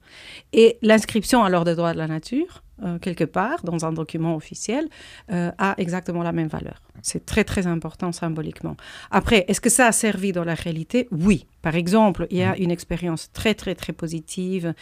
Et 0.52 0.78
l'inscription 0.82 1.44
alors 1.44 1.64
des 1.64 1.74
droits 1.74 1.92
de 1.92 1.98
la 1.98 2.08
nature, 2.08 2.62
euh, 2.82 2.98
quelque 2.98 3.24
part, 3.24 3.62
dans 3.64 3.84
un 3.84 3.92
document 3.92 4.36
officiel, 4.36 4.88
euh, 5.32 5.50
a 5.58 5.74
exactement 5.78 6.22
la 6.22 6.32
même 6.32 6.48
valeur. 6.48 6.80
C'est 7.02 7.24
très, 7.24 7.44
très 7.44 7.66
important 7.66 8.12
symboliquement. 8.12 8.76
Après, 9.10 9.44
est-ce 9.48 9.60
que 9.60 9.70
ça 9.70 9.86
a 9.86 9.92
servi 9.92 10.32
dans 10.32 10.44
la 10.44 10.54
réalité? 10.54 11.08
Oui. 11.10 11.46
Par 11.62 11.74
exemple, 11.74 12.26
il 12.30 12.38
y 12.38 12.42
a 12.42 12.56
une 12.56 12.70
expérience 12.70 13.30
très, 13.32 13.54
très, 13.54 13.74
très 13.74 13.92
positive 13.92 14.74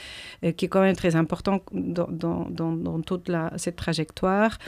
euh, 0.45 0.53
qui 0.53 0.67
est 0.67 0.69
quand 0.69 0.81
même 0.81 0.97
très 0.97 1.17
importante 1.17 1.63
dans, 1.73 2.09
dans, 2.09 2.47
dans, 2.51 2.73
dans 2.73 3.01
toute 3.01 3.29
la, 3.29 3.53
cette 3.57 3.77
trajectoire, 3.77 4.59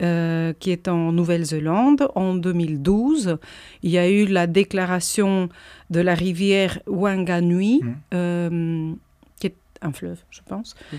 euh, 0.00 0.52
qui 0.58 0.70
est 0.70 0.88
en 0.88 1.12
Nouvelle-Zélande 1.12 2.08
en 2.14 2.34
2012. 2.34 3.38
Il 3.82 3.90
y 3.90 3.98
a 3.98 4.08
eu 4.08 4.26
la 4.26 4.46
déclaration 4.46 5.48
de 5.90 6.00
la 6.00 6.14
rivière 6.14 6.78
Wanganui, 6.86 7.82
euh, 8.14 8.92
qui 9.40 9.48
est 9.48 9.56
un 9.82 9.92
fleuve, 9.92 10.22
je 10.30 10.40
pense. 10.46 10.74
Oui. 10.92 10.98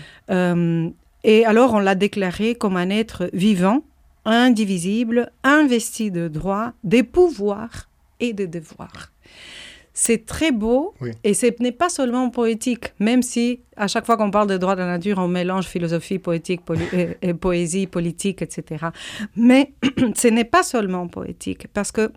Euh, 1.24 1.28
et 1.28 1.44
alors, 1.44 1.74
on 1.74 1.78
l'a 1.78 1.94
déclaré 1.94 2.54
comme 2.54 2.76
un 2.76 2.90
être 2.90 3.30
vivant, 3.32 3.82
indivisible, 4.24 5.32
investi 5.44 6.10
de 6.10 6.28
droits, 6.28 6.72
des 6.84 7.02
pouvoirs 7.02 7.88
et 8.20 8.32
de 8.32 8.46
devoirs. 8.46 9.12
C'est 9.92 10.24
très 10.24 10.52
beau 10.52 10.94
Oui. 11.00 11.10
et 11.24 11.34
ce 11.34 11.46
n'est 11.60 11.72
pas 11.72 11.88
seulement 11.88 12.30
poétique, 12.30 12.94
même 13.00 13.22
si 13.22 13.60
à 13.76 13.88
chaque 13.88 14.06
fois 14.06 14.16
qu'on 14.16 14.30
parle 14.30 14.46
de 14.46 14.56
droits 14.56 14.76
de 14.76 14.80
la 14.80 14.86
nature, 14.86 15.18
on 15.18 15.28
mélange 15.28 15.66
philosophie, 15.66 16.18
poétique, 16.18 16.62
et, 16.92 17.16
et 17.20 17.34
poésie, 17.34 17.86
politique, 17.86 18.40
etc. 18.40 18.86
Mais 19.36 19.72
ce 20.14 20.28
n'est 20.28 20.44
pas 20.44 20.62
seulement 20.62 21.08
poétique, 21.08 21.66
parce 21.74 21.92
que 21.92 22.12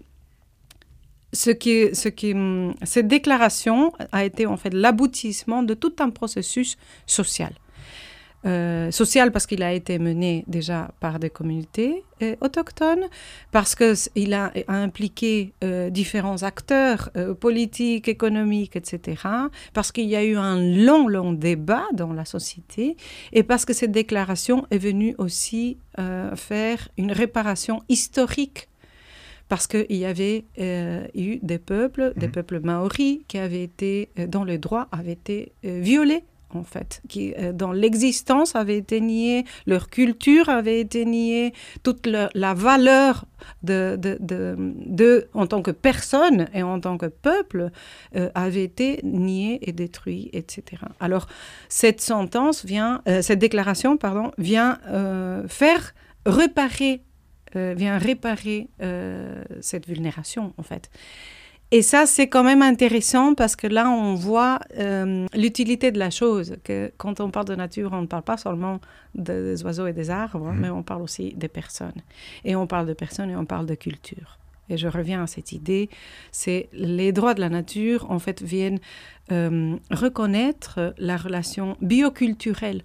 ce 1.34 1.50
qui, 1.50 1.94
ce 1.96 2.10
qui, 2.10 2.34
hum, 2.34 2.74
cette 2.84 3.08
déclaration 3.08 3.92
a 4.12 4.24
été 4.24 4.46
en 4.46 4.56
fait 4.56 4.74
l'aboutissement 4.74 5.64
de 5.64 5.74
tout 5.74 5.96
un 6.00 6.10
processus 6.12 6.78
social. 7.06 7.54
Euh, 8.46 8.92
social 8.92 9.32
parce 9.32 9.48
qu'il 9.48 9.64
a 9.64 9.72
été 9.72 10.00
mené 10.00 10.44
déjà 10.48 10.92
par 11.00 11.18
des 11.18 11.30
communautés 11.30 12.04
euh, 12.22 12.36
autochtones, 12.42 13.06
parce 13.52 13.74
qu'il 13.74 14.34
a, 14.34 14.52
a 14.68 14.74
impliqué 14.76 15.54
euh, 15.64 15.90
différents 15.90 16.44
acteurs 16.44 17.10
politiques, 17.40 18.10
économiques, 18.10 18.76
etc., 18.76 19.22
parce 19.74 19.94
qu'il 19.94 20.10
y 20.10 20.18
a 20.18 20.24
eu 20.26 20.36
un 20.36 20.58
long, 20.62 21.08
long 21.08 21.32
débat 21.32 21.86
dans 21.94 22.12
la 22.12 22.26
société, 22.26 22.98
et 23.32 23.44
parce 23.44 23.64
que 23.64 23.72
cette 23.72 23.92
déclaration 23.92 24.68
est 24.72 24.78
venue 24.78 25.16
aussi 25.18 25.78
faire 26.36 26.90
une 26.98 27.12
réparation 27.12 27.82
historique 27.88 28.68
parce 29.50 29.68
qu'il 29.68 29.86
y 29.98 30.06
avait 30.06 30.46
euh, 30.60 31.06
eu 31.14 31.38
des 31.44 31.60
peuples, 31.60 32.14
des 32.16 32.26
Mhm. 32.28 32.32
peuples 32.32 32.60
maoris, 32.62 33.20
qui 33.28 33.38
avaient 33.38 33.62
été, 33.64 34.10
dont 34.28 34.44
les 34.44 34.58
droits 34.58 34.88
avaient 34.92 35.12
été 35.12 35.52
euh, 35.66 35.80
violés, 35.82 36.24
en 36.56 36.64
fait, 36.64 37.02
qui, 37.08 37.34
euh, 37.38 37.52
dont 37.52 37.72
l'existence 37.72 38.56
avait 38.56 38.78
été 38.78 39.02
niée, 39.02 39.46
leur 39.66 39.90
culture 39.90 40.50
avait 40.50 40.80
été 40.80 41.06
niée, 41.06 41.54
toute 41.84 42.08
la 42.08 42.54
valeur 42.54 43.26
de, 43.64 43.98
de, 44.00 44.18
de, 44.20 45.28
en 45.34 45.48
tant 45.48 45.62
que 45.62 45.72
personne 45.72 46.48
et 46.54 46.64
en 46.64 46.80
tant 46.80 46.98
que 46.98 47.08
peuple 47.08 47.72
euh, 48.16 48.30
avait 48.36 48.64
été 48.64 49.00
niée 49.04 49.60
et 49.68 49.72
détruite, 49.72 50.30
etc. 50.34 50.84
Alors, 51.00 51.28
cette 51.70 52.02
sentence 52.02 52.66
vient, 52.66 53.02
euh, 53.08 53.22
cette 53.22 53.40
déclaration, 53.40 53.98
pardon, 53.98 54.32
vient 54.38 54.80
faire 55.48 55.94
réparer 56.26 57.02
vient 57.56 58.00
réparer 58.00 58.68
cette 59.62 59.88
vulnération, 59.88 60.54
en 60.58 60.64
fait. 60.64 60.90
Et 61.76 61.82
ça, 61.82 62.06
c'est 62.06 62.28
quand 62.28 62.44
même 62.44 62.62
intéressant 62.62 63.34
parce 63.34 63.56
que 63.56 63.66
là, 63.66 63.90
on 63.90 64.14
voit 64.14 64.60
euh, 64.78 65.26
l'utilité 65.34 65.92
de 65.92 65.98
la 65.98 66.12
chose. 66.12 66.56
Que 66.64 66.92
quand 66.98 67.20
on 67.20 67.32
parle 67.32 67.48
de 67.48 67.56
nature, 67.56 67.90
on 67.94 68.02
ne 68.02 68.06
parle 68.06 68.22
pas 68.22 68.38
seulement 68.38 68.80
de- 69.16 69.42
des 69.56 69.64
oiseaux 69.64 69.88
et 69.88 69.94
des 69.94 70.12
arbres, 70.12 70.52
Mhm. 70.52 70.60
mais 70.62 70.70
on 70.70 70.84
parle 70.84 71.02
aussi 71.02 71.34
des 71.36 71.48
personnes. 71.48 72.00
Et 72.46 72.56
on 72.56 72.68
parle 72.68 72.86
de 72.86 72.94
personnes 72.94 73.32
et 73.32 73.36
on 73.36 73.46
parle 73.46 73.66
de 73.66 73.76
culture. 73.76 74.38
et 74.70 74.78
je 74.78 74.88
reviens 74.88 75.22
à 75.24 75.28
cette 75.28 75.52
idée, 75.52 75.90
c'est 76.32 76.70
les 76.72 77.12
droits 77.12 77.34
de 77.34 77.42
la 77.42 77.50
nature, 77.50 78.10
en 78.10 78.18
fait, 78.18 78.42
viennent 78.42 78.80
euh, 79.32 79.76
reconnaître 79.92 80.94
la 80.98 81.18
relation 81.18 81.76
bioculturelle 81.82 82.82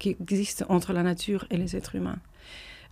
qui 0.00 0.16
existe 0.20 0.64
entre 0.68 0.92
la 0.92 1.02
nature 1.04 1.46
et 1.50 1.56
les 1.56 1.76
êtres 1.76 1.94
humains. 1.94 2.18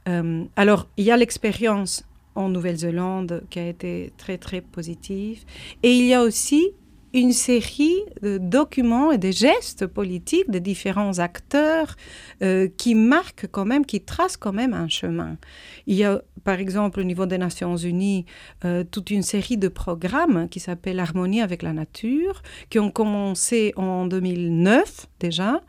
Euh, 0.09 0.45
alors, 0.55 0.87
il 0.97 1.05
y 1.05 1.11
a 1.11 1.17
l'expérience 1.17 2.05
en 2.39 2.49
Nouvelle-Zélande 2.49 3.43
qui 3.51 3.59
a 3.59 3.69
été 3.69 4.13
très, 4.17 4.39
très 4.39 4.61
positive, 4.61 5.45
et 5.83 5.93
il 5.93 6.07
y 6.07 6.15
a 6.15 6.23
aussi 6.23 6.73
une 7.15 7.33
série 7.33 7.97
de 8.23 8.39
documents 8.39 9.13
et 9.13 9.19
de 9.19 9.31
gestes 9.31 9.87
politiques 9.87 10.51
de 10.51 10.59
différents 10.59 11.19
acteurs 11.19 11.97
euh, 12.43 12.69
qui 12.77 12.95
marquent 12.95 13.47
quand 13.51 13.65
même, 13.65 13.87
qui 13.87 14.01
tracent 14.01 14.37
quand 14.37 14.53
même 14.53 14.75
un 14.75 14.89
chemin. 14.89 15.39
Il 15.87 15.97
y 15.97 16.05
a 16.05 16.23
par 16.45 16.61
exemple 16.61 17.01
au 17.01 17.05
niveau 17.05 17.27
des 17.27 17.39
Nations 17.39 17.77
Unies 17.77 18.27
euh, 18.65 18.85
toute 18.85 19.11
une 19.11 19.23
série 19.23 19.57
de 19.57 19.69
programmes 19.69 20.49
qui 20.49 20.61
s'appellent 20.61 21.01
Harmonie 21.01 21.41
avec 21.41 21.63
la 21.63 21.73
nature, 21.73 22.43
qui 22.69 22.79
ont 22.79 22.91
commencé 22.91 23.73
en 23.77 24.07
2009 24.07 25.07
déjà 25.19 25.63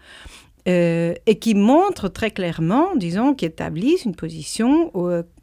euh, 0.68 1.14
et 1.26 1.40
qui 1.40 1.56
montrent 1.56 2.10
très 2.10 2.32
clairement, 2.32 2.96
disons, 2.96 3.34
qui 3.34 3.46
établissent 3.46 4.04
une 4.04 4.16
position 4.16 4.92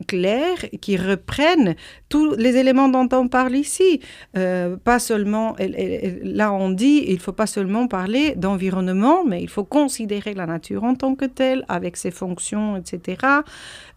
euh, 0.01 0.05
claire, 0.07 0.59
qui 0.81 0.97
reprennent 0.97 1.75
tous 2.09 2.35
les 2.37 2.57
éléments 2.57 2.89
dont 2.89 3.09
on 3.13 3.29
parle 3.29 3.57
ici. 3.57 4.01
Euh, 4.37 4.77
pas 4.77 4.99
seulement, 4.99 5.57
là 5.59 6.53
on 6.53 6.71
dit, 6.71 7.05
il 7.09 7.19
faut 7.19 7.33
pas 7.33 7.47
seulement 7.47 7.87
parler 7.89 8.35
d'environnement, 8.37 9.25
mais 9.25 9.43
il 9.43 9.49
faut 9.49 9.65
considérer 9.65 10.35
la 10.35 10.47
nature 10.47 10.85
en 10.85 10.95
tant 10.95 11.15
que 11.15 11.25
telle, 11.25 11.65
avec 11.69 11.97
ses 11.97 12.11
fonctions, 12.11 12.77
etc. 12.77 13.17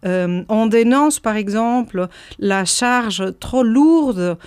on 0.04 0.66
dénonce 0.66 1.20
par 1.20 1.36
exemple 1.36 2.08
la 2.38 2.64
charge 2.64 3.38
trop 3.38 3.62
lourde 3.62 4.38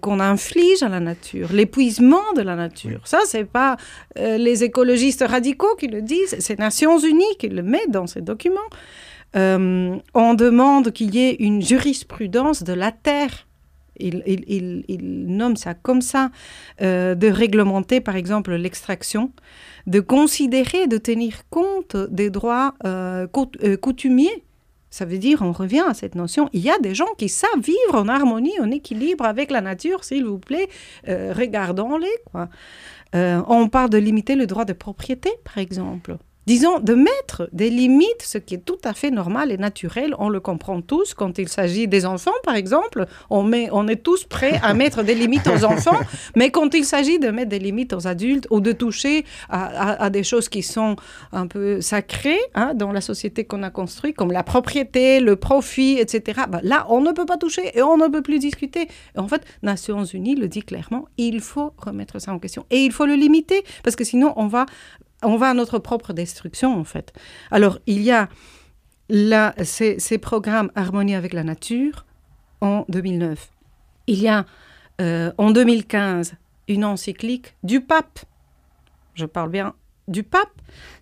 qu'on 0.00 0.20
inflige 0.20 0.82
à 0.82 0.88
la 0.88 1.00
nature, 1.00 1.52
l'épuisement 1.52 2.32
de 2.36 2.42
la 2.42 2.56
nature. 2.56 3.00
Ça, 3.04 3.20
c'est 3.26 3.44
pas 3.44 3.76
les 4.16 4.64
écologistes 4.64 5.24
radicaux 5.26 5.74
qui 5.78 5.88
le 5.88 6.02
disent 6.02 6.36
c'est 6.40 6.58
Nations 6.58 6.98
Unies 6.98 7.36
qui 7.38 7.48
le 7.48 7.62
met 7.62 7.86
dans 7.88 8.06
ces 8.06 8.20
documents. 8.20 8.70
Euh, 9.36 9.98
on 10.14 10.34
demande 10.34 10.92
qu'il 10.92 11.14
y 11.14 11.20
ait 11.20 11.34
une 11.34 11.62
jurisprudence 11.62 12.62
de 12.62 12.72
la 12.72 12.92
terre. 12.92 13.46
Il, 13.98 14.92
nomme 15.00 15.56
ça 15.56 15.72
comme 15.72 16.02
ça, 16.02 16.30
euh, 16.82 17.14
de 17.14 17.28
réglementer 17.28 18.02
par 18.02 18.14
exemple 18.14 18.54
l'extraction, 18.54 19.32
de 19.86 20.00
considérer, 20.00 20.86
de 20.86 20.98
tenir 20.98 21.48
compte 21.48 21.96
des 22.10 22.28
droits 22.28 22.74
euh, 22.84 23.26
coutumiers. 23.80 24.44
Ça 24.90 25.06
veut 25.06 25.16
dire, 25.16 25.40
on 25.40 25.52
revient 25.52 25.84
à 25.88 25.94
cette 25.94 26.14
notion, 26.14 26.50
il 26.52 26.60
y 26.60 26.70
a 26.70 26.78
des 26.78 26.94
gens 26.94 27.08
qui 27.16 27.30
savent 27.30 27.60
vivre 27.62 27.94
en 27.94 28.08
harmonie, 28.08 28.58
en 28.60 28.70
équilibre 28.70 29.24
avec 29.24 29.50
la 29.50 29.62
nature, 29.62 30.04
s'il 30.04 30.24
vous 30.24 30.38
plaît, 30.38 30.68
regardons-les. 31.06 32.16
on 33.14 33.68
parle 33.68 33.90
de 33.90 33.98
limiter 33.98 34.36
le 34.36 34.46
droit 34.46 34.64
de 34.64 34.74
propriété, 34.74 35.30
par 35.44 35.58
exemple 35.58 36.16
disons, 36.46 36.78
de 36.78 36.94
mettre 36.94 37.48
des 37.52 37.70
limites, 37.70 38.22
ce 38.22 38.38
qui 38.38 38.54
est 38.54 38.64
tout 38.64 38.78
à 38.84 38.94
fait 38.94 39.10
normal 39.10 39.50
et 39.50 39.58
naturel. 39.58 40.14
On 40.18 40.28
le 40.28 40.40
comprend 40.40 40.80
tous 40.80 41.14
quand 41.14 41.38
il 41.38 41.48
s'agit 41.48 41.88
des 41.88 42.06
enfants, 42.06 42.38
par 42.44 42.54
exemple. 42.54 43.06
On, 43.30 43.42
met, 43.42 43.68
on 43.72 43.88
est 43.88 44.02
tous 44.02 44.24
prêts 44.24 44.60
à 44.62 44.74
mettre 44.74 45.02
des 45.02 45.14
limites 45.14 45.48
aux 45.48 45.64
enfants, 45.64 45.98
mais 46.36 46.50
quand 46.50 46.74
il 46.74 46.84
s'agit 46.84 47.18
de 47.18 47.30
mettre 47.30 47.50
des 47.50 47.58
limites 47.58 47.92
aux 47.92 48.06
adultes 48.06 48.46
ou 48.50 48.60
de 48.60 48.72
toucher 48.72 49.24
à, 49.48 50.10
des 50.10 50.22
choses 50.22 50.48
qui 50.48 50.62
sont 50.62 50.96
un 51.32 51.46
peu 51.46 51.80
sacrées 51.80 52.38
hein, 52.54 52.74
dans 52.74 52.92
la 52.92 53.00
société 53.00 53.44
qu'on 53.44 53.62
a 53.62 53.70
construite, 53.70 54.16
comme 54.16 54.32
la 54.32 54.42
propriété, 54.42 55.20
le 55.20 55.36
profit, 55.36 55.98
etc., 55.98 56.42
bah, 56.48 56.60
là, 56.62 56.86
on 56.88 57.00
ne 57.00 57.12
peut 57.12 57.26
pas 57.26 57.36
toucher 57.36 57.76
et 57.76 57.82
on 57.82 57.96
ne 57.96 58.08
peut 58.08 58.22
plus 58.22 58.38
discuter. 58.38 58.88
en 59.16 59.28
fait, 59.28 59.42
Nations 59.62 60.04
Unies 60.04 60.36
le 60.36 60.48
dit 60.48 60.62
clairement, 60.62 61.06
il 61.16 61.40
faut 61.40 61.72
remettre 61.78 62.20
ça 62.20 62.32
en 62.32 62.38
question 62.38 62.66
et 62.70 62.78
il 62.84 62.92
faut 62.92 63.06
le 63.06 63.14
limiter 63.14 63.64
parce 63.82 63.96
que 63.96 64.04
sinon, 64.04 64.32
on 64.36 64.46
va 64.46 64.66
on 65.22 65.36
va 65.36 65.50
à 65.50 65.54
notre 65.54 65.78
propre 65.78 66.12
destruction, 66.12 66.78
en 66.78 66.84
fait. 66.84 67.12
Alors, 67.50 67.78
il 67.86 68.02
y 68.02 68.10
a 68.10 68.28
là, 69.08 69.54
ces, 69.62 70.18
programmes 70.18 70.70
Harmonie 70.74 71.14
avec 71.14 71.32
la 71.32 71.44
nature 71.44 72.04
en 72.60 72.84
2009. 72.88 73.50
Il 74.06 74.20
y 74.20 74.28
a 74.28 74.46
euh, 75.00 75.32
en 75.38 75.50
2015 75.50 76.34
une 76.68 76.84
encyclique 76.84 77.54
du 77.62 77.80
pape, 77.80 78.20
je 79.14 79.26
parle 79.26 79.50
bien 79.50 79.74
du 80.08 80.22
pape, 80.22 80.60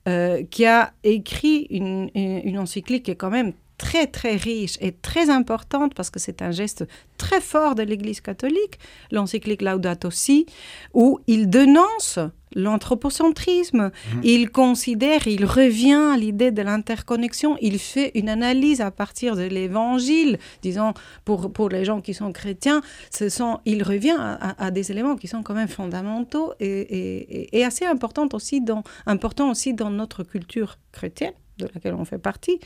euh, 0.08 0.42
qui 0.44 0.66
a 0.66 0.92
écrit 1.02 1.66
une, 1.70 2.10
une, 2.14 2.58
encyclique 2.58 3.04
qui 3.04 3.10
est 3.10 3.16
quand 3.16 3.30
même 3.30 3.52
très 3.76 4.06
très 4.06 4.36
riche 4.36 4.78
et 4.80 4.92
très 4.92 5.28
importante 5.30 5.94
parce 5.94 6.10
que 6.10 6.18
c'est 6.18 6.40
un 6.42 6.52
geste 6.52 6.86
très 7.18 7.40
fort 7.40 7.74
de 7.74 7.82
l'Église 7.82 8.20
catholique, 8.20 8.78
l'encyclique 9.10 9.62
Laudato 9.62 10.10
Si, 10.10 10.46
où 10.94 11.20
il 11.26 11.50
dénonce 11.50 12.18
l'anthropocentrisme, 12.54 13.90
mhm. 14.14 14.20
il 14.22 14.50
considère, 14.50 15.26
il 15.26 15.44
revient 15.44 16.12
à 16.14 16.16
l'idée 16.16 16.50
de 16.50 16.62
l'interconnexion, 16.62 17.56
il 17.60 17.78
fait 17.78 18.12
une 18.14 18.28
analyse 18.28 18.80
à 18.80 18.90
partir 18.90 19.36
de 19.36 19.42
l'évangile, 19.42 20.38
disons, 20.62 20.94
pour, 21.24 21.52
pour 21.52 21.68
les 21.68 21.84
gens 21.84 22.00
qui 22.00 22.14
sont 22.14 22.32
chrétiens, 22.32 22.80
ce 23.10 23.28
sont, 23.28 23.60
il 23.64 23.82
revient 23.82 24.16
à, 24.18 24.70
des 24.70 24.90
éléments 24.90 25.16
qui 25.16 25.28
sont 25.28 25.42
quand 25.42 25.54
même 25.54 25.68
fondamentaux 25.68 26.52
et, 26.60 27.56
et, 27.56 27.64
assez 27.64 27.84
importants 27.84 28.28
aussi, 28.32 28.60
dans, 28.60 28.82
importants 29.06 29.50
aussi 29.50 29.74
dans 29.74 29.90
notre 29.90 30.22
culture 30.22 30.78
chrétienne 30.92 31.32
de 31.58 31.68
laquelle 31.72 31.94
on 31.94 32.04
fait 32.04 32.18
partie. 32.18 32.58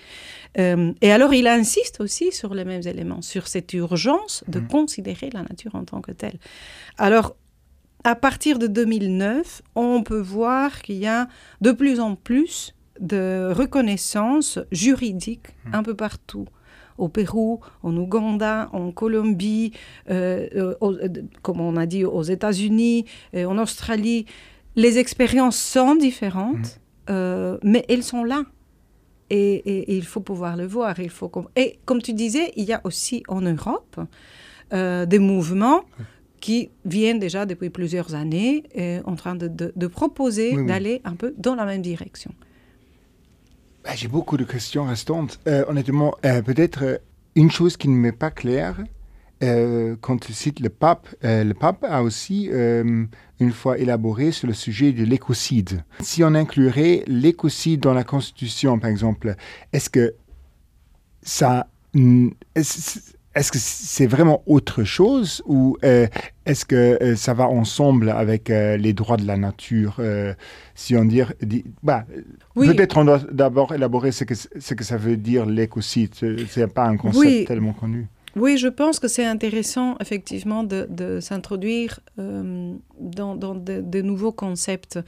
Euh, 0.58 0.92
et 1.00 1.12
alors, 1.12 1.34
il 1.34 1.46
insiste 1.46 2.00
aussi 2.00 2.32
sur 2.32 2.54
les 2.54 2.64
mêmes 2.64 2.86
éléments, 2.86 3.22
sur 3.22 3.46
cette 3.46 3.72
urgence 3.74 4.44
de 4.48 4.60
mhm. 4.60 4.68
considérer 4.68 5.30
la 5.30 5.42
nature 5.42 5.74
en 5.74 5.84
tant 5.84 6.00
que 6.00 6.12
telle. 6.12 6.38
Alors, 6.96 7.36
à 8.04 8.14
partir 8.14 8.58
de 8.58 8.66
2009, 8.66 9.62
on 9.74 10.02
peut 10.02 10.20
voir 10.20 10.82
qu'il 10.82 10.96
y 10.96 11.06
a 11.06 11.28
de 11.60 11.72
plus 11.72 12.00
en 12.00 12.14
plus 12.14 12.74
de 13.00 13.52
reconnaissance 13.52 14.58
juridique 14.72 15.48
mhm. 15.66 15.74
un 15.74 15.82
peu 15.82 15.94
partout 15.94 16.46
au 16.96 17.08
Pérou, 17.08 17.60
en 17.84 17.96
Ouganda, 17.96 18.68
en 18.72 18.90
Colombie, 18.90 19.72
euh, 20.10 20.74
euh, 20.82 21.08
comme 21.42 21.60
on 21.60 21.76
a 21.76 21.86
dit, 21.86 22.04
aux 22.04 22.24
États-Unis, 22.24 23.04
en 23.36 23.56
Australie. 23.56 24.26
Les 24.74 24.98
expériences 24.98 25.56
sont 25.56 25.94
différentes, 25.94 26.80
mhm. 27.08 27.58
mais 27.62 27.84
elles 27.88 28.02
sont 28.02 28.24
là. 28.24 28.42
Et, 29.30 29.96
il 29.96 30.04
faut 30.04 30.20
pouvoir 30.20 30.56
le 30.56 30.66
voir. 30.66 30.98
Il 31.00 31.10
faut 31.10 31.30
et 31.56 31.78
comme 31.84 32.02
tu 32.02 32.12
disais, 32.12 32.52
il 32.56 32.64
y 32.64 32.72
a 32.72 32.80
aussi 32.84 33.22
en 33.28 33.42
Europe 33.42 34.00
euh, 34.72 35.06
des 35.06 35.18
mouvements 35.18 35.82
qui 36.40 36.70
viennent 36.84 37.18
déjà 37.18 37.46
depuis 37.46 37.70
plusieurs 37.70 38.14
années 38.14 38.64
euh, 38.76 39.00
en 39.04 39.16
train 39.16 39.34
de, 39.34 39.48
de, 39.48 39.86
proposer 39.86 40.62
d'aller 40.64 41.00
un 41.04 41.14
peu 41.14 41.34
dans 41.38 41.54
la 41.54 41.64
même 41.64 41.82
direction. 41.82 42.32
Bah, 43.84 43.90
j'ai 43.94 44.08
beaucoup 44.08 44.36
de 44.36 44.44
questions 44.44 44.84
restantes. 44.84 45.40
Euh, 45.46 45.64
honnêtement, 45.68 46.14
peut-être 46.22 47.00
une 47.34 47.50
chose 47.50 47.76
qui 47.76 47.88
ne 47.88 47.96
m'est 47.96 48.12
pas 48.12 48.30
claire, 48.30 48.76
euh, 49.42 49.94
quand 50.00 50.18
tu 50.18 50.32
cites 50.32 50.58
le 50.60 50.68
pape, 50.68 51.06
euh, 51.24 51.44
le 51.44 51.54
pape 51.54 51.84
a 51.84 52.02
aussi 52.02 52.48
euh, 52.50 53.04
une 53.38 53.52
fois 53.52 53.78
élaboré 53.78 54.32
sur 54.32 54.48
le 54.48 54.54
sujet 54.54 54.92
de 54.92 55.04
l'écocide. 55.04 55.84
Si 56.00 56.24
on 56.24 56.34
inclurait 56.34 57.04
l'écocide 57.06 57.80
dans 57.80 57.94
la 57.94 58.02
Constitution, 58.02 58.78
par 58.80 58.90
exemple, 58.90 59.36
est-ce 59.72 59.90
que 59.90 60.14
ça, 61.22 61.68
est-ce 63.38 63.52
que 63.52 63.58
c'est 63.58 64.06
vraiment 64.06 64.42
autre 64.46 64.84
chose 64.84 65.42
ou 65.46 65.76
est-ce 65.82 66.64
que 66.64 67.14
ça 67.16 67.34
va 67.34 67.46
ensemble 67.48 68.10
avec 68.10 68.48
les 68.48 68.92
droits 68.92 69.16
de 69.16 69.26
la 69.26 69.36
nature 69.36 70.00
Si 70.74 70.96
on 70.96 71.04
dit, 71.04 71.22
bah, 71.82 72.04
peut-être 72.54 72.96
on 72.96 73.04
doit 73.04 73.20
d'abord 73.30 73.72
élaborer 73.74 74.12
ce 74.12 74.24
que, 74.24 74.34
ce 74.34 74.74
que 74.74 74.84
ça 74.84 74.96
veut 74.96 75.16
dire 75.16 75.46
l'écocide. 75.46 76.14
C'est 76.48 76.72
pas 76.72 76.86
un 76.86 76.96
concept 76.96 77.46
tellement 77.46 77.72
connu. 77.72 78.08
Oui, 78.38 78.56
je 78.56 78.68
pense 78.68 78.98
que 79.00 79.08
c'est 79.08 79.24
intéressant 79.24 79.96
effectivement 80.00 80.62
de, 80.62 81.18
s'introduire 81.20 82.00
euh, 82.18 82.74
dans, 83.00 83.34
de, 83.36 84.02
nouveaux 84.02 84.32
concepts. 84.32 84.98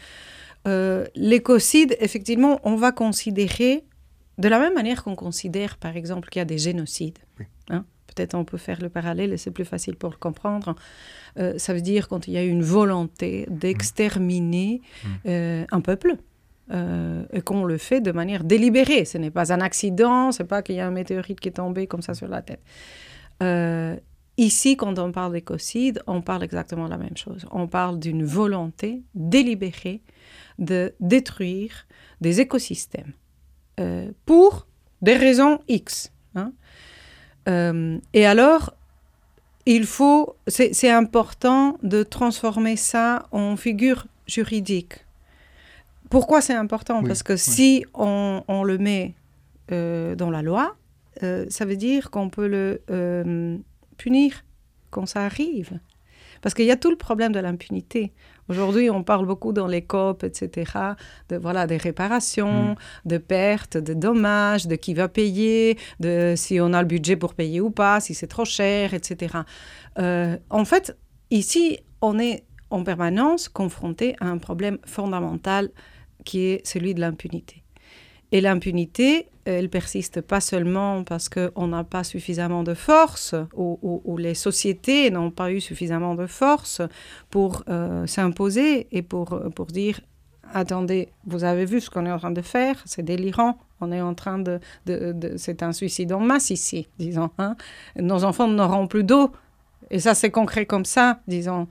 Euh, 0.66 1.06
l'écocide, 1.14 1.96
effectivement, 2.00 2.60
on 2.64 2.76
va 2.76 2.92
considérer 2.92 3.84
de 4.38 4.48
la 4.48 4.58
même 4.58 4.74
manière 4.74 5.04
qu'on 5.04 5.16
considère, 5.16 5.76
par 5.76 5.96
exemple, 5.96 6.28
qu'il 6.28 6.40
y 6.40 6.42
a 6.42 6.46
des 6.46 6.58
génocides. 6.58 7.18
Hein. 7.40 7.44
Peut-être 8.14 8.34
on 8.34 8.44
peut 8.44 8.58
faire 8.58 8.80
le 8.80 8.88
parallèle 8.88 9.32
et 9.32 9.36
c'est 9.36 9.50
plus 9.50 9.64
facile 9.64 9.96
pour 9.96 10.10
le 10.10 10.16
comprendre. 10.16 10.74
Euh, 11.38 11.58
ça 11.58 11.74
veut 11.74 11.80
dire 11.80 12.08
quand 12.08 12.28
il 12.28 12.34
y 12.34 12.38
a 12.38 12.42
une 12.42 12.62
volonté 12.62 13.46
d'exterminer 13.50 14.80
mmh. 15.04 15.28
un 15.70 15.80
peuple. 15.80 16.16
et 17.32 17.40
qu'on 17.42 17.64
le 17.64 17.78
fait 17.78 18.00
de 18.00 18.12
manière 18.12 18.44
délibérée. 18.44 19.04
Ce 19.04 19.18
n'est 19.18 19.32
pas 19.32 19.52
un 19.52 19.60
accident, 19.60 20.30
c'est 20.30 20.44
pas 20.44 20.62
qu'il 20.62 20.76
y 20.76 20.80
a 20.80 20.86
un 20.86 20.92
météorite 20.92 21.40
qui 21.40 21.48
est 21.48 21.56
tombé 21.56 21.88
comme 21.88 22.02
ça 22.02 22.14
sur 22.14 22.28
la 22.28 22.42
tête. 22.42 22.62
Euh, 23.42 23.96
ici, 24.36 24.76
quand 24.76 24.98
on 24.98 25.12
parle 25.12 25.32
d'écocide, 25.32 26.02
on 26.06 26.22
parle 26.22 26.44
exactement 26.44 26.86
la 26.86 26.98
même 26.98 27.16
chose. 27.16 27.46
On 27.50 27.66
parle 27.66 27.98
d'une 27.98 28.24
volonté 28.24 29.02
délibérée 29.14 30.02
de 30.58 30.94
détruire 31.00 31.86
des 32.20 32.40
écosystèmes 32.40 33.12
euh, 33.78 34.10
pour 34.26 34.66
des 35.00 35.16
raisons 35.16 35.60
X. 35.68 36.12
Hein. 36.34 36.52
Euh, 37.48 37.98
et 38.12 38.26
alors, 38.26 38.74
il 39.66 39.86
faut, 39.86 40.36
c'est 40.46 40.90
important 40.90 41.78
de 41.82 42.02
transformer 42.02 42.76
ça 42.76 43.26
en 43.32 43.56
figure 43.56 44.06
juridique. 44.26 45.04
Pourquoi 46.08 46.40
c'est 46.40 46.54
important? 46.54 47.00
Oui, 47.00 47.06
Parce 47.06 47.22
que 47.22 47.34
oui. 47.34 47.38
si 47.38 47.84
on, 47.94 48.42
on 48.48 48.64
le 48.64 48.78
met 48.78 49.14
euh, 49.70 50.16
dans 50.16 50.30
la 50.30 50.42
loi, 50.42 50.76
euh, 51.22 51.46
ça 51.48 51.64
veut 51.64 51.76
dire 51.76 52.10
qu'on 52.10 52.30
peut 52.30 52.48
le 52.48 52.82
euh, 52.90 53.56
punir 53.96 54.44
quand 54.90 55.06
ça 55.06 55.24
arrive. 55.24 55.78
Parce 56.42 56.54
qu'il 56.54 56.64
y 56.64 56.70
a 56.70 56.76
tout 56.76 56.90
le 56.90 56.96
problème 56.96 57.32
de 57.32 57.38
l'impunité. 57.38 58.12
Aujourd'hui, 58.50 58.90
on 58.90 59.04
parle 59.04 59.26
beaucoup 59.26 59.52
dans 59.52 59.68
les 59.68 59.82
COP, 59.82 60.24
etc., 60.24 60.72
de, 61.28 61.36
voilà, 61.36 61.68
des 61.68 61.76
réparations, 61.76 62.70
Mm. 62.72 62.74
de 63.06 63.18
pertes, 63.18 63.76
de 63.76 63.94
dommages, 63.94 64.66
de 64.66 64.74
qui 64.74 64.92
va 64.92 65.06
payer, 65.08 65.78
de 66.00 66.34
si 66.36 66.60
on 66.60 66.72
a 66.72 66.82
le 66.82 66.88
budget 66.88 67.14
pour 67.14 67.34
payer 67.34 67.60
ou 67.60 67.70
pas, 67.70 68.00
si 68.00 68.12
c'est 68.12 68.26
trop 68.26 68.44
cher, 68.44 68.92
etc. 68.92 69.38
Euh, 70.00 70.36
en 70.50 70.64
fait, 70.64 70.96
ici, 71.30 71.78
on 72.02 72.18
est 72.18 72.42
en 72.70 72.82
permanence 72.82 73.48
confronté 73.48 74.16
à 74.20 74.26
un 74.26 74.38
problème 74.38 74.78
fondamental 74.84 75.70
qui 76.24 76.40
est 76.46 76.66
celui 76.66 76.92
de 76.94 77.00
l'impunité. 77.00 77.62
Et 78.32 78.40
l'impunité, 78.40 79.28
elle 79.50 79.68
persiste 79.68 80.20
pas 80.20 80.40
seulement 80.40 81.04
parce 81.04 81.28
qu'on 81.28 81.66
n'a 81.68 81.84
pas 81.84 82.04
suffisamment 82.04 82.62
de 82.62 82.74
force 82.74 83.34
ou, 83.54 84.16
les 84.18 84.34
sociétés 84.34 85.10
n'ont 85.10 85.30
pas 85.30 85.50
eu 85.52 85.60
suffisamment 85.60 86.14
de 86.14 86.26
force 86.26 86.82
pour 87.30 87.62
euh, 87.68 88.06
s'imposer 88.06 88.86
et 88.92 89.02
pour, 89.02 89.32
euh, 89.32 89.48
pour 89.50 89.66
dire 89.66 90.00
attendez, 90.52 91.08
vous 91.26 91.44
avez 91.44 91.64
vu 91.64 91.80
ce 91.80 91.88
qu'on 91.90 92.06
est 92.06 92.10
en 92.10 92.18
train 92.18 92.32
de 92.32 92.42
faire, 92.42 92.82
c'est 92.84 93.02
délirant, 93.04 93.56
on 93.80 93.92
est 93.92 94.00
en 94.00 94.14
train 94.14 94.38
de, 94.38 94.58
de- 94.86 95.34
c'est 95.36 95.62
un 95.62 95.72
suicide 95.72 96.12
en 96.12 96.20
masse 96.20 96.50
ici, 96.50 96.88
disons. 96.98 97.30
hein. 97.38 97.54
Nos 97.96 98.24
enfants 98.24 98.48
n'auront 98.48 98.86
plus 98.88 99.04
d'eau. 99.04 99.30
Et 99.92 99.98
ça, 100.00 100.14
c'est 100.14 100.30
concret 100.30 100.66
comme 100.66 100.84
ça, 100.84 101.20
disons. 101.26 101.66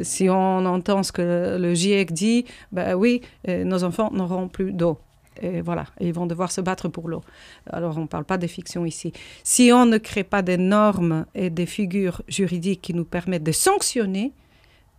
Si 0.00 0.28
on 0.30 0.64
entend 0.64 1.02
ce 1.02 1.12
que 1.12 1.58
le 1.60 1.74
GIEC 1.74 2.12
dit, 2.12 2.44
ben 2.72 2.94
oui, 2.94 3.20
euh, 3.48 3.64
nos 3.64 3.84
enfants 3.84 4.10
n'auront 4.12 4.48
plus 4.48 4.72
d'eau. 4.72 4.98
Et 5.40 5.60
voilà, 5.62 5.86
ils 6.00 6.12
vont 6.12 6.26
devoir 6.26 6.52
se 6.52 6.60
battre 6.60 6.88
pour 6.88 7.08
l'eau. 7.08 7.22
Alors, 7.70 7.96
on 7.96 8.02
ne 8.02 8.06
parle 8.06 8.24
pas 8.24 8.38
de 8.38 8.46
fiction 8.46 8.84
ici. 8.84 9.12
Si 9.44 9.70
on 9.72 9.86
ne 9.86 9.98
crée 9.98 10.24
pas 10.24 10.42
des 10.42 10.58
normes 10.58 11.26
et 11.34 11.48
des 11.50 11.66
figures 11.66 12.22
juridiques 12.28 12.82
qui 12.82 12.94
nous 12.94 13.04
permettent 13.04 13.42
de 13.44 13.52
sanctionner, 13.52 14.32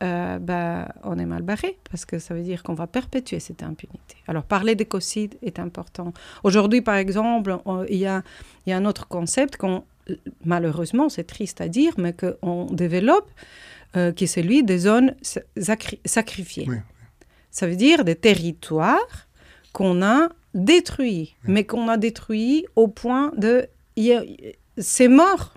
euh, 0.02 0.40
ben, 0.40 0.88
on 1.04 1.18
est 1.20 1.26
mal 1.26 1.44
barré, 1.44 1.78
parce 1.90 2.04
que 2.04 2.20
ça 2.20 2.34
veut 2.34 2.42
dire 2.42 2.64
qu'on 2.64 2.74
va 2.74 2.88
perpétuer 2.88 3.40
cette 3.40 3.64
impunité. 3.64 4.16
Alors, 4.28 4.44
parler 4.44 4.76
d'écocide 4.76 5.36
est 5.44 5.60
important. 5.60 6.14
Aujourd'hui, 6.44 6.82
par 6.82 6.96
exemple, 6.96 7.58
il 7.90 7.98
y 7.98 8.06
a, 8.08 8.22
il 8.66 8.72
y 8.72 8.74
a 8.74 8.78
un 8.78 8.86
autre 8.86 9.08
concept 9.08 9.56
qu'on, 9.56 9.84
malheureusement, 10.44 11.08
c'est 11.10 11.24
triste 11.26 11.62
à 11.62 11.68
dire, 11.68 11.94
mais 11.98 12.14
qu'on 12.14 12.66
développe, 12.66 13.30
euh, 13.96 14.12
qui 14.12 14.26
est 14.26 14.28
celui 14.28 14.64
des 14.64 14.80
zones 14.80 15.16
sa- 15.22 15.42
sacri- 15.58 16.00
sacrifiées. 16.04 16.66
Oui, 16.68 16.78
Ça 17.52 17.68
veut 17.68 17.76
dire 17.76 18.04
des 18.04 18.16
territoires 18.16 19.28
qu'on 19.74 20.02
a 20.02 20.30
détruits, 20.54 21.36
mais 21.46 21.64
qu'on 21.66 21.88
a 21.90 21.98
détruits 21.98 22.66
au 22.76 22.88
point 22.88 23.32
de... 23.36 23.68
C'est 24.78 25.08
mort. 25.08 25.54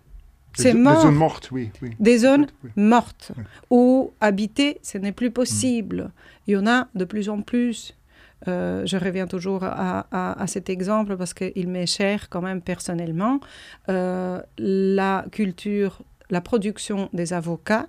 C'est 0.54 0.72
mort. 0.74 0.94
Des 0.96 1.02
zones 1.02 1.14
mortes, 1.14 1.48
oui. 1.52 1.70
oui. 1.82 1.90
Des 2.00 2.18
zones 2.18 2.46
Oui. 2.64 2.70
mortes, 2.76 3.32
Oui. 3.36 3.44
où 3.70 4.12
habiter, 4.20 4.78
ce 4.82 4.96
n'est 4.98 5.12
plus 5.12 5.30
possible. 5.30 6.10
Il 6.46 6.54
y 6.54 6.56
en 6.56 6.66
a 6.66 6.88
de 6.94 7.04
plus 7.04 7.28
en 7.28 7.42
plus. 7.42 7.94
Euh, 8.48 8.84
je 8.86 8.96
reviens 8.96 9.26
toujours 9.26 9.64
à, 9.64 10.06
à- 10.10 10.42
à 10.42 10.46
cet 10.46 10.70
exemple 10.70 11.16
parce 11.16 11.34
qu'il 11.34 11.68
m'est 11.68 11.86
cher 11.86 12.28
quand 12.30 12.40
même 12.42 12.62
personnellement. 12.62 13.40
Euh, 13.90 14.40
la 14.58 15.26
culture, 15.30 16.00
la 16.30 16.40
production 16.40 17.10
des 17.12 17.32
avocats, 17.34 17.86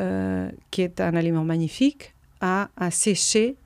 euh, 0.00 0.50
qui 0.72 0.82
est 0.82 1.00
un 1.00 1.14
aliment 1.14 1.44
magnifique, 1.44 2.14
a, 2.40 2.68
a 2.76 2.90
séché 2.90 3.56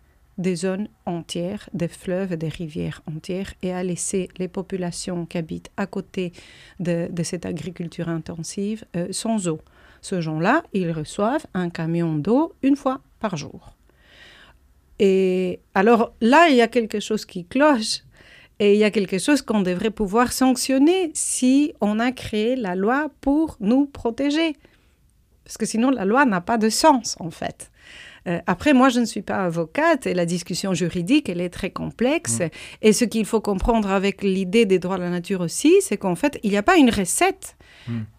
des 0.40 0.56
zones 0.56 0.88
entières, 1.06 1.68
des 1.74 1.88
fleuves 1.88 2.32
et 2.32 2.36
des 2.36 2.48
rivières 2.48 3.02
entières, 3.06 3.52
et 3.62 3.72
a 3.72 3.82
laissé 3.82 4.28
les 4.38 4.48
populations 4.48 5.26
qui 5.26 5.38
habitent 5.38 5.70
à 5.76 5.86
côté 5.86 6.32
de, 6.80 7.08
cette 7.22 7.46
agriculture 7.46 8.08
intensive 8.08 8.84
euh, 8.96 9.08
sans 9.10 9.48
eau. 9.48 9.60
Ce 10.00 10.20
gens-là, 10.20 10.64
ils 10.72 10.90
reçoivent 10.90 11.46
un 11.52 11.68
camion 11.68 12.14
d'eau 12.16 12.54
une 12.62 12.76
fois 12.76 13.00
par 13.20 13.36
jour. 13.36 13.76
Et 14.98 15.60
alors 15.74 16.12
là, 16.20 16.48
il 16.48 16.56
y 16.56 16.62
a 16.62 16.68
quelque 16.68 17.00
chose 17.00 17.24
qui 17.24 17.44
cloche. 17.44 18.02
Et 18.58 18.74
il 18.74 18.78
y 18.78 18.84
a 18.84 18.90
quelque 18.90 19.18
chose 19.18 19.40
qu'on 19.40 19.62
devrait 19.62 19.90
pouvoir 19.90 20.32
sanctionner 20.32 21.10
si 21.14 21.72
on 21.80 21.98
a 21.98 22.12
créé 22.12 22.56
la 22.56 22.74
loi 22.74 23.10
pour 23.22 23.56
nous 23.60 23.86
protéger. 23.86 24.54
Parce 25.44 25.56
que 25.56 25.64
sinon, 25.64 25.88
la 25.90 26.04
loi 26.04 26.26
n'a 26.26 26.42
pas 26.42 26.58
de 26.58 26.68
sens, 26.68 27.16
en 27.20 27.30
fait. 27.30 27.70
Euh, 28.26 28.38
après, 28.46 28.72
moi, 28.72 28.88
je 28.88 29.00
ne 29.00 29.04
suis 29.04 29.22
pas 29.22 29.44
avocate 29.44 30.06
et 30.06 30.14
la 30.14 30.26
discussion 30.26 30.74
juridique, 30.74 31.28
elle 31.28 31.40
est 31.40 31.50
très 31.50 31.70
complexe. 31.70 32.40
Et 32.82 32.92
ce 32.92 33.04
qu'il 33.04 33.24
faut 33.24 33.40
comprendre 33.40 33.90
avec 33.90 34.22
l'idée 34.22 34.66
des 34.66 34.78
droits 34.78 34.96
de 34.96 35.02
la 35.02 35.10
nature 35.10 35.40
aussi, 35.40 35.74
c'est 35.80 35.96
qu'en 35.96 36.14
fait, 36.14 36.38
il 36.42 36.50
n'y 36.50 36.56
a 36.56 36.62
pas 36.62 36.76
une 36.76 36.90
recette. 36.90 37.56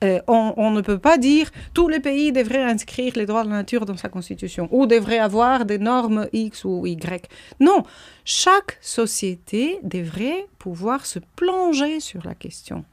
Euh, 0.04 0.20
on, 0.28 0.54
on 0.58 0.72
ne 0.72 0.82
peut 0.82 0.98
pas 0.98 1.18
dire 1.18 1.50
tous 1.74 1.88
les 1.88 2.00
pays 2.00 2.32
devraient 2.32 2.64
inscrire 2.64 3.14
les 3.16 3.26
droits 3.26 3.44
de 3.44 3.50
la 3.50 3.58
nature 3.58 3.86
dans 3.86 3.96
sa 3.96 4.10
constitution 4.10 4.68
ou 4.72 4.86
devraient 4.86 5.20
avoir 5.20 5.66
des 5.66 5.78
normes 5.78 6.28
X 6.34 6.66
ou 6.66 6.86
Y. 6.88 7.30
Non, 7.60 7.84
chaque 8.26 8.78
société 8.82 9.80
devrait 9.84 10.48
pouvoir 10.58 11.06
se 11.06 11.20
plonger 11.36 12.00
sur 12.00 12.26
la 12.26 12.34
question. 12.34 12.84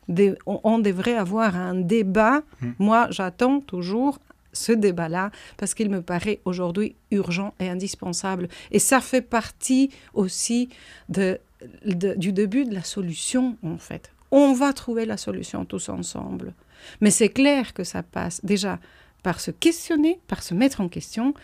On, 0.46 0.60
on 0.62 0.78
devrait 0.78 1.16
avoir 1.16 1.56
un 1.56 1.74
débat. 1.74 2.42
Moi, 2.78 3.08
j'attends 3.10 3.60
toujours 3.60 4.18
ce 4.58 4.72
débat-là 4.72 5.30
parce 5.56 5.74
qu'il 5.74 5.88
me 5.90 6.02
paraît 6.02 6.40
aujourd'hui 6.44 6.96
urgent 7.10 7.54
et 7.60 7.68
indispensable. 7.68 8.48
Et 8.70 8.78
ça 8.78 9.00
fait 9.00 9.22
partie 9.22 9.90
aussi 10.14 10.68
de, 11.08 11.38
de- 11.86 12.14
du 12.14 12.32
début 12.32 12.64
de 12.64 12.74
la 12.74 12.82
solution, 12.82 13.56
en 13.64 13.78
fait. 13.78 14.10
On 14.30 14.52
va 14.52 14.72
trouver 14.72 15.06
la 15.06 15.16
solution 15.16 15.64
tous 15.64 15.88
ensemble. 15.88 16.52
Mais 17.00 17.10
c'est 17.10 17.30
clair 17.30 17.72
que 17.72 17.82
ça 17.84 18.02
passe 18.02 18.40
déjà 18.44 18.78
par 19.22 19.40
se 19.40 19.50
questionner, 19.50 20.20
par 20.28 20.42
se 20.42 20.54
mettre 20.54 20.80
en 20.80 20.88
question. 20.88 21.34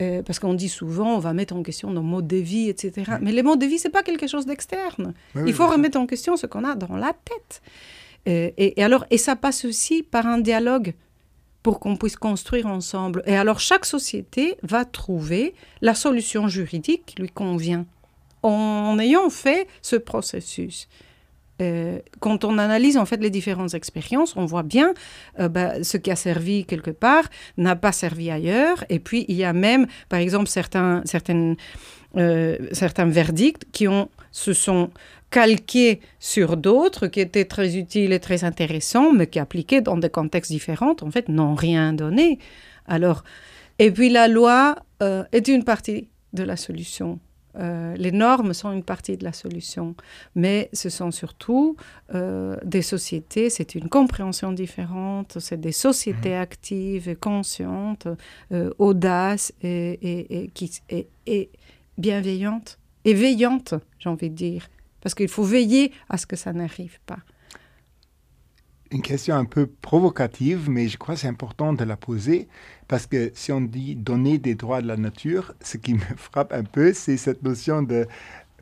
euh, 0.00 0.22
parce 0.22 0.38
qu'on 0.38 0.54
dit 0.54 0.68
souvent, 0.68 1.16
on 1.16 1.18
va 1.18 1.32
mettre 1.34 1.56
en 1.56 1.62
question 1.64 1.90
nos 1.90 2.02
modes 2.02 2.28
de 2.28 2.36
vie, 2.36 2.68
etc. 2.68 3.14
Mais 3.20 3.32
les 3.32 3.42
modes 3.42 3.58
de 3.60 3.66
vie, 3.66 3.80
c'est 3.80 3.90
pas 3.90 4.04
quelque 4.04 4.28
chose 4.28 4.46
d'externe. 4.46 5.12
Oui, 5.34 5.42
Il 5.48 5.52
faut 5.52 5.66
remettre 5.66 5.98
en 5.98 6.06
question 6.06 6.36
ce 6.36 6.46
qu'on 6.46 6.62
a 6.64 6.76
dans 6.76 6.96
la 6.96 7.12
tête. 7.12 7.60
Euh, 8.28 8.50
et, 8.56 8.78
et 8.80 8.84
alors, 8.84 9.04
et 9.10 9.18
ça 9.18 9.34
passe 9.34 9.64
aussi 9.64 10.04
par 10.04 10.24
un 10.28 10.38
dialogue 10.38 10.94
pour 11.68 11.80
qu'on 11.80 11.96
puisse 11.96 12.16
construire 12.16 12.64
ensemble. 12.64 13.22
Et 13.26 13.36
alors, 13.36 13.60
chaque 13.60 13.84
société 13.84 14.56
va 14.62 14.86
trouver 14.86 15.52
la 15.82 15.94
solution 15.94 16.48
juridique 16.48 17.02
qui 17.04 17.16
lui 17.20 17.28
convient 17.28 17.84
en 18.42 18.98
ayant 18.98 19.28
fait 19.28 19.68
ce 19.82 19.96
processus. 19.96 20.88
Euh, 21.60 21.98
quand 22.20 22.44
on 22.44 22.56
analyse 22.56 22.96
en 22.96 23.04
fait 23.04 23.18
les 23.18 23.28
différentes 23.28 23.74
expériences, 23.74 24.34
on 24.36 24.46
voit 24.46 24.62
bien 24.62 24.94
euh, 25.40 25.50
bah, 25.50 25.84
ce 25.84 25.98
qui 25.98 26.10
a 26.10 26.16
servi 26.16 26.64
quelque 26.64 26.90
part 26.90 27.24
n'a 27.58 27.76
pas 27.76 27.92
servi 27.92 28.30
ailleurs. 28.30 28.82
Et 28.88 28.98
puis 28.98 29.26
il 29.28 29.36
y 29.36 29.44
a 29.44 29.52
même, 29.52 29.86
par 30.08 30.20
exemple, 30.20 30.48
certains, 30.48 31.02
certaines, 31.04 31.56
certains 32.72 33.06
verdicts 33.06 33.64
qui 33.72 33.86
ont, 33.88 34.08
se 34.32 34.52
sont 34.52 34.90
calqués 35.30 36.00
sur 36.18 36.56
d'autres 36.56 37.06
qui 37.06 37.20
étaient 37.20 37.44
très 37.44 37.76
utiles 37.76 38.12
et 38.12 38.20
très 38.20 38.44
intéressants, 38.44 39.12
mais 39.12 39.26
qui 39.26 39.38
appliqués 39.38 39.80
dans 39.80 39.96
des 39.96 40.08
contextes 40.10 40.50
différents, 40.50 40.96
en 41.02 41.10
fait, 41.10 41.28
n'ont 41.28 41.54
rien 41.54 41.92
donné. 41.92 42.38
Alors, 42.86 43.24
et 43.78 43.90
puis 43.90 44.08
la 44.08 44.26
loi 44.28 44.76
euh, 45.02 45.22
est 45.32 45.48
une 45.48 45.64
partie 45.64 46.08
de 46.32 46.42
la 46.42 46.56
solution. 46.56 47.18
Euh, 47.58 47.94
les 47.96 48.12
normes 48.12 48.54
sont 48.54 48.70
une 48.72 48.84
partie 48.84 49.16
de 49.16 49.24
la 49.24 49.32
solution, 49.32 49.94
mais 50.34 50.68
ce 50.72 50.88
sont 50.90 51.10
surtout 51.10 51.76
euh, 52.14 52.56
des 52.64 52.82
sociétés, 52.82 53.50
c'est 53.50 53.74
une 53.74 53.88
compréhension 53.88 54.52
différente, 54.52 55.38
c'est 55.40 55.60
des 55.60 55.72
sociétés 55.72 56.36
actives 56.36 57.08
et 57.08 57.16
conscientes, 57.16 58.06
euh, 58.52 58.70
audaces 58.78 59.52
et, 59.62 59.98
et- 60.02 60.42
et 60.44 60.48
qui, 60.48 60.70
et- 61.26 61.48
et 61.98 62.00
bienveillantes, 62.00 62.78
et 63.04 63.14
veillantes, 63.14 63.74
j'ai 63.98 64.08
envie 64.08 64.30
de 64.30 64.34
dire, 64.34 64.68
parce 65.00 65.14
qu'il 65.14 65.28
faut 65.28 65.44
veiller 65.44 65.92
à 66.08 66.16
ce 66.16 66.26
que 66.26 66.36
ça 66.36 66.52
n'arrive 66.52 66.98
pas. 67.06 67.18
Une 68.90 69.02
question 69.02 69.36
un 69.36 69.44
peu 69.44 69.66
provocative, 69.66 70.70
mais 70.70 70.88
je 70.88 70.96
crois 70.96 71.14
que 71.14 71.20
c'est 71.20 71.28
important 71.28 71.74
de 71.74 71.84
la 71.84 71.96
poser, 71.96 72.48
parce 72.86 73.06
que 73.06 73.30
si 73.34 73.52
on 73.52 73.60
dit 73.60 73.94
donner 73.94 74.38
des 74.38 74.54
droits 74.54 74.80
de 74.80 74.86
la 74.86 74.96
nature, 74.96 75.54
ce 75.60 75.76
qui 75.76 75.94
me 75.94 76.00
frappe 76.16 76.52
un 76.52 76.64
peu, 76.64 76.92
c'est 76.94 77.18
cette 77.18 77.42
notion 77.42 77.82
de 77.82 78.06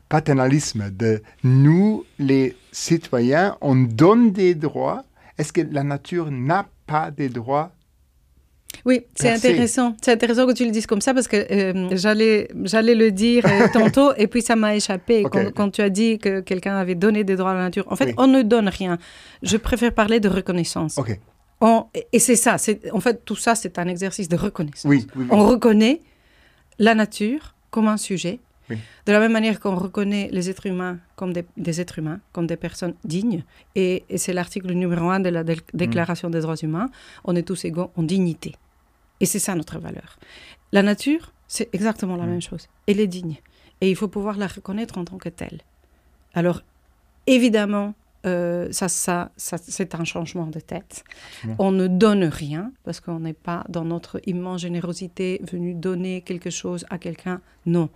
paternalisme, 0.09 0.89
de 0.91 1.21
nous, 1.43 2.05
les 2.19 2.55
citoyens, 2.71 3.57
on 3.61 3.75
donne 3.75 4.31
des 4.31 4.55
droits. 4.55 5.03
Est-ce 5.37 5.53
que 5.53 5.61
la 5.61 5.83
nature 5.83 6.31
n'a 6.31 6.67
pas 6.87 7.11
des 7.11 7.29
droits 7.29 7.71
Oui, 8.85 9.01
c'est 9.15 9.31
intéressant. 9.31 9.95
C'est 10.01 10.11
intéressant 10.11 10.45
que 10.45 10.53
tu 10.53 10.63
le 10.65 10.71
dises 10.71 10.85
comme 10.87 11.01
ça 11.01 11.13
parce 11.13 11.27
que 11.27 11.37
euh, 11.51 11.89
j'allais, 11.97 12.47
j'allais 12.63 12.95
le 12.95 13.11
dire 13.11 13.45
euh, 13.45 13.67
tantôt 13.73 14.13
et 14.17 14.27
puis 14.27 14.41
ça 14.41 14.55
m'a 14.55 14.75
échappé 14.75 15.23
quand, 15.23 15.51
quand 15.53 15.69
tu 15.71 15.81
as 15.81 15.89
dit 15.89 16.19
que 16.19 16.39
quelqu'un 16.41 16.75
avait 16.77 16.95
donné 16.95 17.23
des 17.23 17.35
droits 17.35 17.51
à 17.51 17.55
la 17.55 17.61
nature. 17.63 17.85
En 17.91 17.95
fait, 17.95 18.07
Oui. 18.07 18.13
on 18.17 18.27
ne 18.27 18.41
donne 18.43 18.69
rien. 18.69 18.97
Je 19.43 19.57
préfère 19.57 19.93
parler 19.93 20.19
de 20.19 20.29
reconnaissance. 20.29 20.97
Ok, 20.97 21.19
On, 21.59 21.85
et 22.13 22.19
c'est 22.19 22.35
ça, 22.35 22.57
c'est, 22.57 22.91
en 22.91 22.99
fait, 22.99 23.23
tout 23.25 23.35
ça, 23.35 23.55
c'est 23.55 23.77
un 23.79 23.87
exercice 23.87 24.29
de 24.29 24.37
reconnaissance. 24.37 24.85
Oui. 24.89 25.07
On 25.31 25.45
reconnaît 25.47 25.99
la 26.79 26.93
nature 26.95 27.55
comme 27.71 27.87
un 27.87 27.97
sujet, 27.97 28.39
Oui. 28.69 28.77
de 29.05 29.11
la 29.13 29.19
même 29.19 29.31
manière 29.31 29.59
qu'on 29.61 29.75
reconnaît 29.75 30.27
les 30.31 30.49
êtres 30.49 30.65
humains 30.65 30.99
comme 31.15 31.31
des, 31.33 31.45
des 31.55 31.79
êtres 31.79 31.99
humains, 31.99 32.19
comme 32.33 32.47
des 32.47 32.57
personnes 32.57 32.95
dignes. 33.05 33.43
Et, 33.75 34.03
et 34.09 34.17
c'est 34.17 34.33
l'article 34.33 34.71
numéro 34.73 35.09
un 35.09 35.19
de 35.21 35.29
la 35.29 35.43
Dé- 35.43 35.57
Déclaration 35.73 36.29
des 36.29 36.41
droits 36.41 36.57
humains. 36.61 36.89
On 37.23 37.35
est 37.35 37.43
tous 37.43 37.63
égaux 37.65 37.91
en 37.95 38.03
dignité. 38.03 38.55
Et 39.21 39.25
c'est 39.25 39.39
ça 39.39 39.55
notre 39.55 39.79
valeur. 39.79 40.17
La 40.73 40.83
nature, 40.83 41.31
c'est 41.47 41.69
exactement 41.73 42.17
la 42.17 42.25
Mm. 42.25 42.29
même 42.29 42.41
chose. 42.41 42.67
Elle 42.87 42.99
est 42.99 43.07
digne. 43.07 43.37
Et 43.79 43.89
il 43.89 43.95
faut 43.95 44.09
pouvoir 44.09 44.37
la 44.37 44.47
reconnaître 44.47 44.97
en 44.97 45.05
tant 45.05 45.17
que 45.17 45.29
telle. 45.29 45.59
Alors, 46.33 46.61
évidemment, 47.25 47.93
euh, 48.25 48.67
ça, 48.71 48.89
ça, 48.89 49.31
ça, 49.37 49.57
c'est 49.57 49.95
un 49.95 50.03
changement 50.03 50.47
de 50.47 50.59
tête. 50.59 51.03
On 51.59 51.71
ne 51.71 51.87
donne 51.87 52.25
rien 52.25 52.71
parce 52.83 52.99
qu'on 52.99 53.19
n'est 53.21 53.33
pas 53.33 53.63
dans 53.69 53.85
notre 53.85 54.19
immense 54.25 54.61
générosité 54.61 55.39
venu 55.51 55.73
donner 55.73 56.21
quelque 56.21 56.49
chose 56.49 56.85
à 56.89 56.97
quelqu'un. 56.97 57.41
Non. 57.65 57.89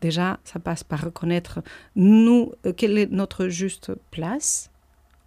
Déjà, 0.00 0.38
ça 0.44 0.58
passe 0.58 0.84
par 0.84 1.02
reconnaître 1.04 1.60
nous 1.96 2.52
euh, 2.66 2.72
quelle 2.72 2.96
est 2.98 3.10
notre 3.10 3.48
juste 3.48 3.92
place. 4.10 4.70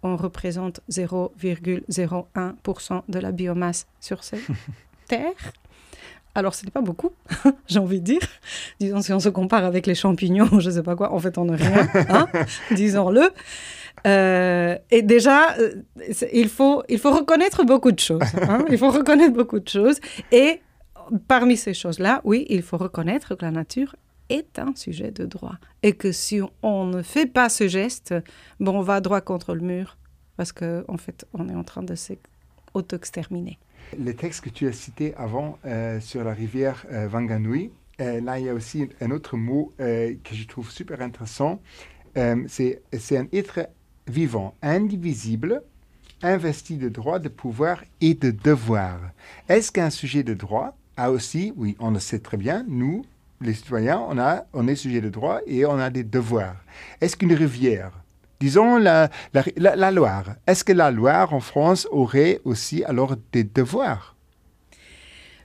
On 0.02 0.16
représente 0.16 0.80
0,01% 0.90 3.02
de 3.08 3.18
la 3.18 3.32
biomasse 3.32 3.86
sur 4.00 4.24
cette 4.24 4.46
terre. 5.08 5.32
Alors, 6.36 6.52
ce 6.54 6.64
n'est 6.64 6.72
pas 6.72 6.80
beaucoup, 6.80 7.10
j'ai 7.68 7.78
envie 7.78 8.00
de 8.00 8.04
dire. 8.04 8.20
Disons, 8.80 9.00
si 9.02 9.12
on 9.12 9.20
se 9.20 9.28
compare 9.28 9.64
avec 9.64 9.86
les 9.86 9.94
champignons, 9.94 10.58
je 10.58 10.68
ne 10.68 10.74
sais 10.74 10.82
pas 10.82 10.96
quoi, 10.96 11.12
en 11.12 11.18
fait, 11.20 11.38
on 11.38 11.44
n'est 11.44 11.54
rien, 11.56 11.88
hein, 12.08 12.26
disons-le. 12.72 13.30
Euh, 14.06 14.76
et 14.90 15.02
déjà, 15.02 15.54
euh, 15.60 15.76
il 16.32 16.48
faut, 16.48 16.82
il 16.88 16.98
faut 16.98 17.12
reconnaître 17.12 17.62
beaucoup 17.64 17.92
de 17.92 18.00
choses. 18.00 18.20
hein. 18.48 18.64
Il 18.68 18.76
faut 18.78 18.90
reconnaître 18.90 19.32
beaucoup 19.32 19.60
de 19.60 19.68
choses. 19.68 20.00
Et 20.32 20.60
parmi 21.28 21.56
ces 21.56 21.72
choses-là, 21.72 22.20
oui, 22.24 22.46
il 22.48 22.62
faut 22.62 22.78
reconnaître 22.78 23.36
que 23.36 23.44
la 23.44 23.52
nature 23.52 23.94
est 24.28 24.58
un 24.58 24.74
sujet 24.74 25.10
de 25.10 25.24
droit. 25.26 25.56
Et 25.82 25.92
que 25.92 26.12
si 26.12 26.40
on 26.62 26.86
ne 26.86 27.02
fait 27.02 27.26
pas 27.26 27.48
ce 27.48 27.68
geste, 27.68 28.14
bon, 28.60 28.78
on 28.78 28.82
va 28.82 29.00
droit 29.00 29.20
contre 29.20 29.54
le 29.54 29.60
mur. 29.60 29.96
Parce 30.36 30.52
qu'en 30.52 30.82
en 30.88 30.96
fait, 30.96 31.26
on 31.32 31.48
est 31.48 31.54
en 31.54 31.64
train 31.64 31.82
de 31.82 31.94
s'auto-exterminer. 31.94 33.58
Le 33.98 34.14
texte 34.14 34.40
que 34.42 34.50
tu 34.50 34.66
as 34.66 34.72
cité 34.72 35.14
avant 35.16 35.58
euh, 35.64 36.00
sur 36.00 36.24
la 36.24 36.32
rivière 36.32 36.84
euh, 36.90 37.08
Wanganui, 37.08 37.70
euh, 38.00 38.20
là, 38.20 38.38
il 38.38 38.46
y 38.46 38.48
a 38.48 38.54
aussi 38.54 38.88
un 39.00 39.10
autre 39.10 39.36
mot 39.36 39.72
euh, 39.80 40.14
que 40.24 40.34
je 40.34 40.46
trouve 40.46 40.70
super 40.70 41.00
intéressant. 41.00 41.60
Euh, 42.16 42.44
c'est 42.48 43.16
un 43.16 43.26
être 43.32 43.68
vivant, 44.06 44.54
indivisible, 44.62 45.62
investi 46.22 46.76
de 46.76 46.88
droits, 46.88 47.18
de 47.18 47.28
pouvoir 47.28 47.84
et 48.00 48.14
de 48.14 48.30
devoirs. 48.30 49.00
Est-ce 49.48 49.70
qu'un 49.72 49.90
sujet 49.90 50.22
de 50.22 50.34
droit 50.34 50.76
a 50.96 51.10
aussi, 51.10 51.52
oui, 51.56 51.76
on 51.78 51.90
le 51.90 52.00
sait 52.00 52.20
très 52.20 52.36
bien, 52.36 52.64
nous, 52.68 53.04
les 53.44 53.54
citoyens, 53.54 54.00
on, 54.08 54.18
a, 54.18 54.44
on 54.52 54.66
est 54.68 54.74
sujet 54.74 55.00
de 55.00 55.08
droit 55.10 55.40
et 55.46 55.64
on 55.66 55.78
a 55.78 55.90
des 55.90 56.02
devoirs. 56.04 56.56
Est-ce 57.00 57.16
qu'une 57.16 57.34
rivière, 57.34 57.92
disons 58.40 58.78
la, 58.78 59.08
la, 59.32 59.42
la- 59.56 59.76
la 59.76 59.90
Loire, 59.90 60.24
est-ce 60.46 60.64
que 60.64 60.72
la 60.72 60.90
Loire 60.90 61.32
en 61.34 61.40
France 61.40 61.86
aurait 61.90 62.40
aussi 62.44 62.82
alors 62.84 63.14
des 63.32 63.44
devoirs? 63.44 64.16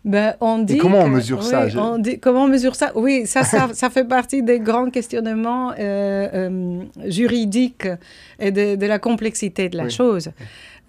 Ben, 0.05 0.33
on 0.39 0.59
dit 0.59 0.77
comment 0.77 0.99
on 0.99 1.09
mesure 1.09 1.43
ça, 1.43 1.65
oui, 1.65 1.71
je- 1.71 1.77
on 1.77 1.97
dit- 1.97 2.19
Comment 2.21 2.45
on 2.45 2.47
mesure 2.47 2.73
ça? 2.73 2.93
Oui, 2.95 3.27
ça, 3.27 3.43
ça, 3.43 3.67
ça 3.73 3.89
fait 3.89 4.05
partie 4.05 4.41
des 4.41 4.59
grands 4.61 4.89
questionnements 4.89 5.71
euh, 5.77 6.29
euh, 6.33 6.83
juridiques 7.07 7.87
et 8.39 8.51
de, 8.51 8.75
de 8.77 8.85
la 8.85 8.97
complexité 8.97 9.67
de 9.67 9.75
la 9.77 9.83
Oui. 9.85 9.91
chose. 9.91 10.29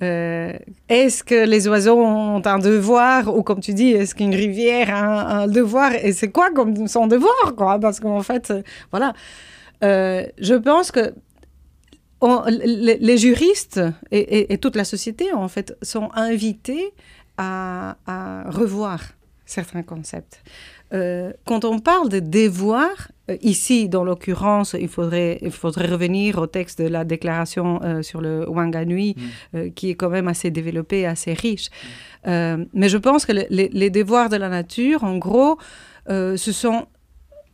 Euh, 0.03 0.53
est-ce 0.89 1.23
que 1.23 1.47
les 1.47 1.69
oiseaux 1.69 2.01
ont 2.01 2.43
un 2.45 2.59
devoir 2.59 3.37
ou 3.37 3.43
comme 3.43 3.61
tu 3.61 3.75
dis, 3.75 3.91
est-ce 3.91 4.15
qu'une 4.15 4.35
rivière 4.35 4.95
a 4.95 5.43
un, 5.43 5.47
devoir? 5.47 5.93
Et 5.95 6.13
c'est 6.13 6.31
quoi 6.31 6.51
comme 6.51 6.89
son 6.89 7.07
devoir 7.07 7.55
quoi? 7.57 7.79
Parce 7.79 8.01
qu'en 8.01 8.23
fait, 8.23 8.51
euh, 8.51 8.63
voilà. 8.91 9.13
Euh, 9.83 10.27
je 10.39 10.55
pense 10.55 10.91
que 10.91 11.13
les, 12.49 13.17
juristes 13.17 13.81
et, 14.11 14.59
toute 14.59 14.77
la 14.77 14.85
société 14.85 15.33
en 15.33 15.49
fait 15.49 15.77
sont 15.81 16.11
invités 16.15 16.93
à, 17.39 17.97
à 18.07 18.51
revoir 18.51 19.01
certains 19.47 19.83
concepts. 19.83 20.43
Quand 20.91 21.65
on 21.65 21.79
parle 21.79 22.11
de 22.11 22.21
devoir, 22.21 22.91
ici, 23.43 23.89
dans 23.89 24.05
l'occurrence, 24.05 24.74
il 24.78 24.89
faudrait, 24.89 25.39
il 25.43 25.51
faudrait 25.51 25.87
revenir 25.87 26.39
au 26.39 26.47
texte 26.47 26.81
de 26.81 26.89
la 26.89 27.05
déclaration 27.05 27.81
euh, 27.83 28.03
sur 28.03 28.20
le 28.20 28.49
Wanganui, 28.49 29.16
euh, 29.55 29.70
qui 29.70 29.91
est 29.91 29.95
quand 29.95 30.11
même 30.11 30.28
assez 30.28 30.51
développé, 30.51 31.07
assez 31.07 31.33
riche. 31.35 31.68
Euh, 32.26 32.64
mais 32.72 32.89
je 32.89 32.99
pense 32.99 33.26
que 33.26 33.33
le- 33.33 33.47
les, 33.51 33.68
les 33.72 33.91
devoirs 33.91 34.28
de 34.28 34.37
la 34.37 34.49
nature, 34.49 35.05
en 35.05 35.18
gros, 35.18 35.59
euh, 36.09 36.37
ce 36.37 36.53
sont, 36.53 36.87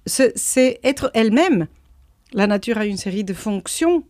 c'est 0.06 0.78
être 0.84 1.10
elle-même. 1.14 1.66
La 2.32 2.46
nature 2.46 2.78
a 2.78 2.86
une 2.86 2.96
série 2.96 3.24
de 3.24 3.34
fonctions 3.34 4.04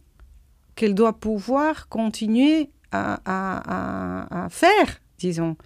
qu'elle 0.74 0.94
doit 0.94 1.14
pouvoir 1.18 1.88
continuer 1.88 2.70
à, 2.92 3.20
à- 3.24 3.62
à- 4.34 4.44
à 4.44 4.48
faire, 4.48 5.00
disons. 5.18 5.56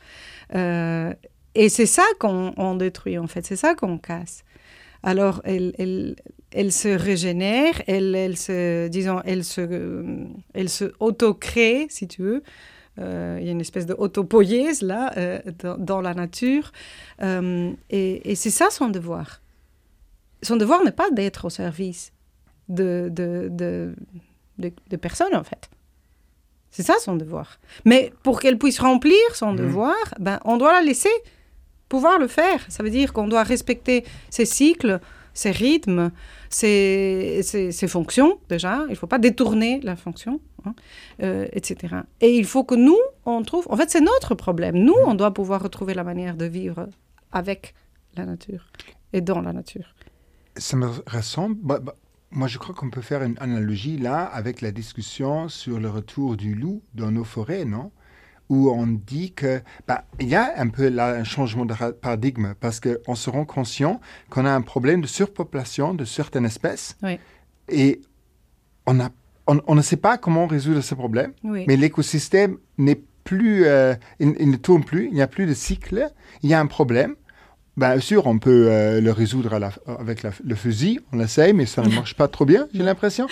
Euh, 0.54 1.12
et 1.54 1.68
c'est 1.68 1.86
ça 1.86 2.04
qu'on 2.20 2.52
on 2.56 2.74
détruit, 2.76 3.18
en 3.18 3.26
fait, 3.26 3.44
c'est 3.44 3.56
ça 3.56 3.74
qu'on 3.74 3.98
casse. 3.98 4.44
Alors, 5.02 5.40
elle, 5.44 5.74
elle, 5.78 6.16
elle 6.52 6.72
se 6.72 6.88
régénère, 6.88 7.82
elle, 7.86 8.14
elle 8.14 8.36
se, 8.36 8.88
disons, 8.88 9.20
elle 9.24 9.44
se, 9.44 9.60
euh, 9.62 10.24
elle 10.54 10.68
se 10.68 10.92
auto-crée, 11.00 11.86
si 11.88 12.06
tu 12.06 12.22
veux. 12.22 12.42
Euh, 12.98 13.38
il 13.40 13.46
y 13.46 13.48
a 13.48 13.52
une 13.52 13.60
espèce 13.62 13.86
de 13.86 13.94
autopoïèse, 13.96 14.82
là, 14.82 15.12
euh, 15.16 15.40
dans, 15.60 15.78
dans 15.78 16.00
la 16.02 16.12
nature. 16.12 16.72
Euh, 17.22 17.72
et 17.88 18.30
et 18.32 18.34
c'est 18.34 18.50
ça 18.50 18.68
son 18.70 18.88
devoir. 18.88 19.40
Son 20.42 20.56
devoir 20.56 20.84
n'est 20.84 20.92
pas 20.92 21.10
d'être 21.10 21.46
au 21.46 21.50
service 21.50 22.12
de, 22.68 23.08
de, 23.10 23.48
de, 23.50 23.94
de, 24.58 24.72
de 24.90 24.96
personnes, 24.96 25.34
en 25.34 25.44
fait. 25.44 25.70
C'est 26.70 26.82
ça 26.82 26.94
son 27.00 27.16
devoir. 27.16 27.58
Mais 27.84 28.12
pour 28.22 28.38
qu'elle 28.40 28.58
puisse 28.58 28.78
remplir 28.80 29.16
son 29.34 29.52
Mhm. 29.52 29.56
devoir, 29.58 29.96
ben, 30.18 30.38
on 30.44 30.56
doit 30.56 30.72
la 30.72 30.82
laisser 30.82 31.10
pouvoir 31.90 32.18
le 32.18 32.28
faire. 32.28 32.64
Ça 32.70 32.82
veut 32.82 32.88
dire 32.88 33.12
qu'on 33.12 33.28
doit 33.28 33.42
respecter 33.42 34.04
ses 34.30 34.46
cycles, 34.46 35.00
ses 35.34 35.50
rythmes, 35.50 36.10
ses 36.48 37.88
fonctions, 37.88 38.38
déjà. 38.48 38.84
Il 38.88 38.92
ne 38.92 38.94
faut 38.94 39.06
pas 39.06 39.18
détourner 39.18 39.80
la 39.82 39.96
fonction, 39.96 40.40
hein, 40.64 40.74
euh, 41.22 41.46
etc. 41.52 41.96
Et 42.22 42.34
il 42.34 42.46
faut 42.46 42.64
que 42.64 42.76
nous, 42.76 42.98
on 43.26 43.42
trouve... 43.42 43.66
En 43.68 43.76
fait, 43.76 43.90
c'est 43.90 44.00
notre 44.00 44.34
problème. 44.34 44.76
Nous, 44.76 44.96
on 45.04 45.14
doit 45.14 45.34
pouvoir 45.34 45.62
retrouver 45.62 45.92
la 45.92 46.04
manière 46.04 46.36
de 46.36 46.46
vivre 46.46 46.88
avec 47.32 47.74
la 48.16 48.24
nature 48.24 48.70
et 49.12 49.20
dans 49.20 49.40
la 49.42 49.52
nature. 49.52 49.94
Ça 50.56 50.76
me 50.76 50.88
ressemble. 51.06 51.56
bah, 51.62 51.80
bah, 51.80 51.96
moi, 52.30 52.46
je 52.46 52.58
crois 52.58 52.74
qu'on 52.74 52.90
peut 52.90 53.00
faire 53.00 53.24
une 53.24 53.36
analogie 53.40 53.98
là 53.98 54.24
avec 54.24 54.60
la 54.60 54.70
discussion 54.70 55.48
sur 55.48 55.80
le 55.80 55.90
retour 55.90 56.36
du 56.36 56.54
loup 56.54 56.82
dans 56.94 57.10
nos 57.10 57.24
forêts, 57.24 57.64
non? 57.64 57.90
Où 58.50 58.68
on 58.70 58.86
dit 58.88 59.32
que 59.32 59.62
bah, 59.88 60.04
il 60.20 60.28
y 60.28 60.34
a 60.34 60.52
un 60.58 60.68
peu 60.68 60.88
là 60.88 61.14
un 61.14 61.24
changement 61.24 61.64
de 61.64 61.72
ra- 61.72 61.92
paradigme 61.92 62.52
parce 62.60 62.80
qu'on 62.80 63.14
se 63.14 63.30
rend 63.30 63.44
conscient 63.46 64.00
qu'on 64.28 64.44
a 64.44 64.50
un 64.52 64.60
problème 64.60 65.00
de 65.00 65.06
surpopulation 65.06 65.94
de 65.94 66.04
certaines 66.04 66.44
espèces 66.46 66.96
Oui. 67.02 67.18
et 67.68 68.00
on, 68.86 68.98
a, 69.00 69.10
on, 69.46 69.60
on 69.66 69.74
ne 69.76 69.82
sait 69.82 69.96
pas 69.96 70.18
comment 70.18 70.46
résoudre 70.48 70.80
ce 70.80 70.94
problème. 70.94 71.32
Oui. 71.44 71.64
Mais 71.68 71.76
l'écosystème 71.76 72.58
n'est 72.76 73.00
plus, 73.22 73.66
euh, 73.66 73.94
il, 74.18 74.34
il 74.40 74.50
ne 74.50 74.56
tourne 74.56 74.82
plus, 74.84 75.06
il 75.06 75.14
n'y 75.14 75.22
a 75.22 75.28
plus 75.28 75.46
de 75.46 75.54
cycle, 75.54 76.10
il 76.42 76.50
y 76.50 76.54
a 76.54 76.58
un 76.60 76.66
problème. 76.66 77.14
Bien 77.80 77.98
sûr, 77.98 78.26
on 78.26 78.38
peut 78.38 78.66
euh, 78.68 79.00
le 79.00 79.10
résoudre 79.10 79.54
à 79.54 79.58
la- 79.58 79.72
avec 79.98 80.22
la- 80.22 80.32
le 80.44 80.54
fusil, 80.54 81.00
on 81.12 81.16
l'essaye, 81.18 81.52
mais 81.54 81.64
ça 81.66 81.80
ne 81.82 81.88
marche 82.00 82.14
pas 82.14 82.28
trop 82.28 82.44
bien, 82.44 82.68
j'ai 82.74 82.82
l'impression. 82.82 83.26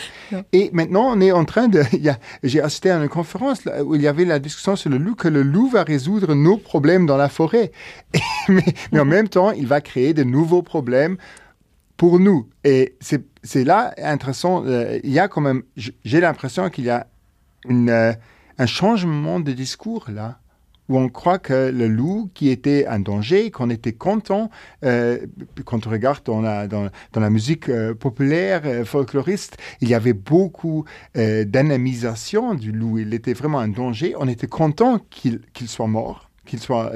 Et 0.52 0.70
maintenant, 0.72 1.04
on 1.14 1.20
est 1.20 1.32
en 1.32 1.44
train 1.44 1.68
de... 1.68 1.82
J'ai 2.42 2.62
assisté 2.62 2.90
à 2.90 2.96
une 3.02 3.08
conférence 3.10 3.64
là, 3.66 3.84
où 3.84 3.94
il 3.94 4.00
y 4.02 4.06
avait 4.08 4.24
la 4.24 4.38
discussion 4.38 4.74
sur 4.74 4.90
le 4.90 4.96
loup, 4.98 5.14
que 5.14 5.28
le 5.28 5.42
loup 5.42 5.68
va 5.68 5.82
résoudre 5.82 6.34
nos 6.34 6.56
problèmes 6.56 7.04
dans 7.04 7.18
la 7.18 7.28
forêt. 7.28 7.72
Et- 8.14 8.20
mais, 8.48 8.64
mais 8.92 9.00
en 9.00 9.04
même 9.04 9.28
temps, 9.28 9.50
il 9.50 9.66
va 9.66 9.80
créer 9.82 10.14
de 10.14 10.24
nouveaux 10.24 10.62
problèmes 10.62 11.18
pour 11.98 12.18
nous. 12.18 12.48
Et 12.64 12.96
c'est 13.00 13.64
là 13.64 13.92
intéressant. 14.02 14.64
euh, 14.66 14.98
il 15.04 15.10
y 15.12 15.18
a 15.18 15.28
quand 15.28 15.42
même, 15.42 15.62
j'ai 15.76 16.20
l'impression 16.20 16.70
qu'il 16.70 16.84
y 16.84 16.90
a 16.90 17.06
une, 17.68 17.90
euh, 17.90 18.12
un 18.56 18.66
changement 18.66 19.40
de 19.40 19.52
discours 19.52 20.06
là, 20.10 20.38
où 20.88 20.98
on 20.98 21.08
croit 21.08 21.38
que 21.38 21.70
le 21.70 21.86
loup 21.88 22.30
qui 22.34 22.48
était 22.48 22.86
un 22.86 22.98
danger, 23.00 23.50
qu'on 23.50 23.70
était 23.70 23.92
content, 23.92 24.50
euh, 24.84 25.18
quand 25.64 25.86
on 25.86 25.90
regarde 25.90 26.24
dans 26.24 26.40
la, 26.40 26.66
dans, 26.66 26.88
la 27.14 27.30
musique 27.30 27.68
euh, 27.68 27.94
populaire, 27.94 28.62
euh, 28.64 28.84
folkloriste, 28.84 29.56
il 29.80 29.88
y 29.88 29.94
avait 29.94 30.12
beaucoup 30.14 30.84
d'anamisation 31.14 32.54
du 32.54 32.72
loup. 32.72 32.98
Il 32.98 33.14
était 33.14 33.32
vraiment 33.34 33.58
un 33.58 33.68
danger. 33.68 34.14
On 34.18 34.28
était 34.28 34.46
content 34.46 34.98
qu'il 35.10 35.40
soit 35.66 35.86
mort, 35.86 36.30
qu'il 36.46 36.58
soit, 36.60 36.92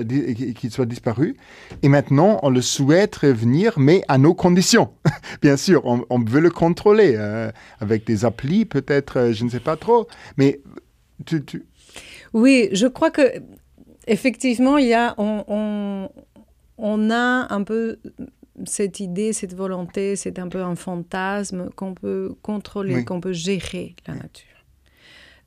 soit 0.70 0.86
disparu. 0.86 1.36
Et 1.82 1.88
maintenant, 1.88 2.38
on 2.43 2.51
le 2.51 2.61
souhaite 2.62 3.16
revenir, 3.16 3.78
mais 3.78 4.03
à 4.09 4.18
nos 4.18 4.34
conditions. 4.34 4.90
Bien 5.43 5.57
sûr, 5.57 5.82
on, 5.84 6.05
on 6.11 6.18
veut 6.20 6.40
le 6.40 6.51
contrôler 6.51 7.16
avec 7.80 8.07
des 8.07 8.24
applis, 8.24 8.64
peut-être, 8.64 9.32
je 9.32 9.45
ne 9.45 9.51
sais 9.51 9.61
pas 9.61 9.76
trop. 9.76 10.07
Mais 10.36 10.61
tu, 11.26 11.45
tu- 11.45 11.64
Oui, 12.32 12.68
je 12.72 12.86
crois 12.86 13.11
que 13.11 13.22
effectivement, 14.07 14.78
il 14.78 14.86
y 14.88 14.94
a, 14.94 15.14
on, 15.18 15.44
on, 15.48 16.09
on 16.78 17.11
a 17.11 17.53
un 17.53 17.62
peu 17.62 17.98
cette 18.64 19.00
idée, 19.00 19.32
cette 19.32 19.55
volonté, 19.55 20.14
c'est 20.16 20.38
un 20.38 20.48
peu 20.48 20.62
un 20.62 20.74
fantasme 20.76 21.70
qu'on 21.74 21.94
peut 21.94 22.34
contrôler, 22.42 22.96
Oui. 22.96 23.05
qu'on 23.05 23.20
peut 23.20 23.32
gérer 23.32 23.94
la 24.07 24.14
nature. 24.14 24.46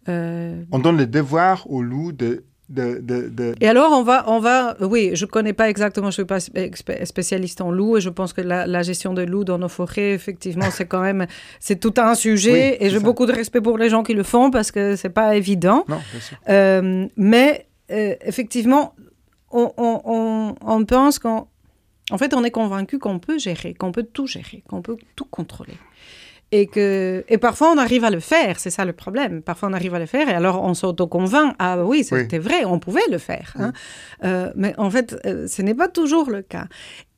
Euh, 0.10 0.64
On 0.72 0.80
donne 0.80 0.98
le 0.98 1.08
devoir 1.08 1.70
au 1.70 1.82
loup 1.82 2.12
de... 2.12 2.44
de, 2.70 3.00
de, 3.02 3.30
de- 3.30 3.56
et 3.62 3.68
alors, 3.68 3.92
on 3.92 4.04
va, 4.04 4.24
on 4.28 4.40
va, 4.40 4.76
oui, 4.82 5.12
je 5.14 5.26
connais 5.26 5.54
pas 5.54 5.70
exactement, 5.70 6.08
je 6.10 6.16
suis 6.16 6.26
pas 6.26 6.40
spé- 6.40 6.72
spécialiste 7.06 7.62
en 7.62 7.72
loups 7.72 7.98
et 7.98 8.02
je 8.02 8.10
pense 8.10 8.34
que 8.34 8.42
la, 8.42 8.66
la 8.68 8.82
gestion 8.84 9.14
des 9.14 9.26
loups 9.28 9.44
dans 9.46 9.58
nos 9.60 9.70
forêts, 9.70 10.14
effectivement, 10.14 10.70
c'est 10.72 10.86
quand 10.88 11.02
même, 11.02 11.26
c'est 11.60 11.80
tout 11.80 11.94
un 11.98 12.16
sujet 12.16 12.78
Oui, 12.80 12.86
et 12.88 12.90
j'ai 12.90 13.00
beaucoup 13.00 13.26
de 13.28 13.34
respect 13.34 13.62
pour 13.62 13.78
les 13.78 13.90
gens 13.90 14.04
qui 14.04 14.14
le 14.14 14.24
font 14.24 14.50
parce 14.52 14.72
que 14.72 14.96
c'est 14.96 15.10
pas 15.10 15.36
évident. 15.36 15.86
Non, 15.88 16.00
bien 16.12 16.20
sûr. 16.22 16.38
Euh, 16.50 17.08
mais 17.18 17.68
euh, 17.92 18.16
effectivement, 18.22 18.94
on, 19.52 19.72
on- 19.78 20.02
on- 20.06 20.56
on 20.62 20.86
pense 20.86 21.20
qu'en 21.20 21.48
en 22.12 22.18
fait, 22.18 22.34
on 22.36 22.44
est 22.44 22.52
convaincu 22.52 23.00
qu'on 23.00 23.20
peut 23.20 23.40
gérer, 23.40 23.74
qu'on 23.74 23.92
peut 23.92 24.04
tout 24.04 24.28
gérer, 24.28 24.64
qu'on 24.70 24.82
peut 24.82 24.98
tout 25.16 25.26
contrôler. 25.26 25.74
Et, 26.52 26.68
que, 26.68 27.26
et 27.28 27.40
parfois, 27.40 27.72
on 27.72 27.78
arrive 27.80 28.04
à 28.04 28.12
le 28.12 28.20
faire, 28.20 28.60
c'est 28.60 28.70
ça 28.70 28.86
le 28.86 28.94
problème. 28.94 29.42
Parfois, 29.42 29.70
on 29.70 29.74
arrive 29.74 29.96
à 29.96 30.00
le 30.00 30.06
faire 30.06 30.30
et 30.30 30.34
alors 30.34 30.62
on 30.64 30.76
s'auto-convainc. 30.76 31.56
Ah 31.58 31.84
oui, 31.84 32.04
c'était 32.04 32.38
vrai, 32.38 32.64
on 32.66 32.78
pouvait 32.78 33.08
le 33.10 33.18
faire. 33.18 33.54
hein. 33.58 33.74
Euh, 34.24 34.52
mais 34.56 34.76
en 34.78 34.92
fait, 34.92 35.18
euh, 35.26 35.48
ce 35.48 35.64
n'est 35.64 35.74
pas 35.74 35.88
toujours 35.88 36.30
le 36.30 36.44
cas. 36.44 36.68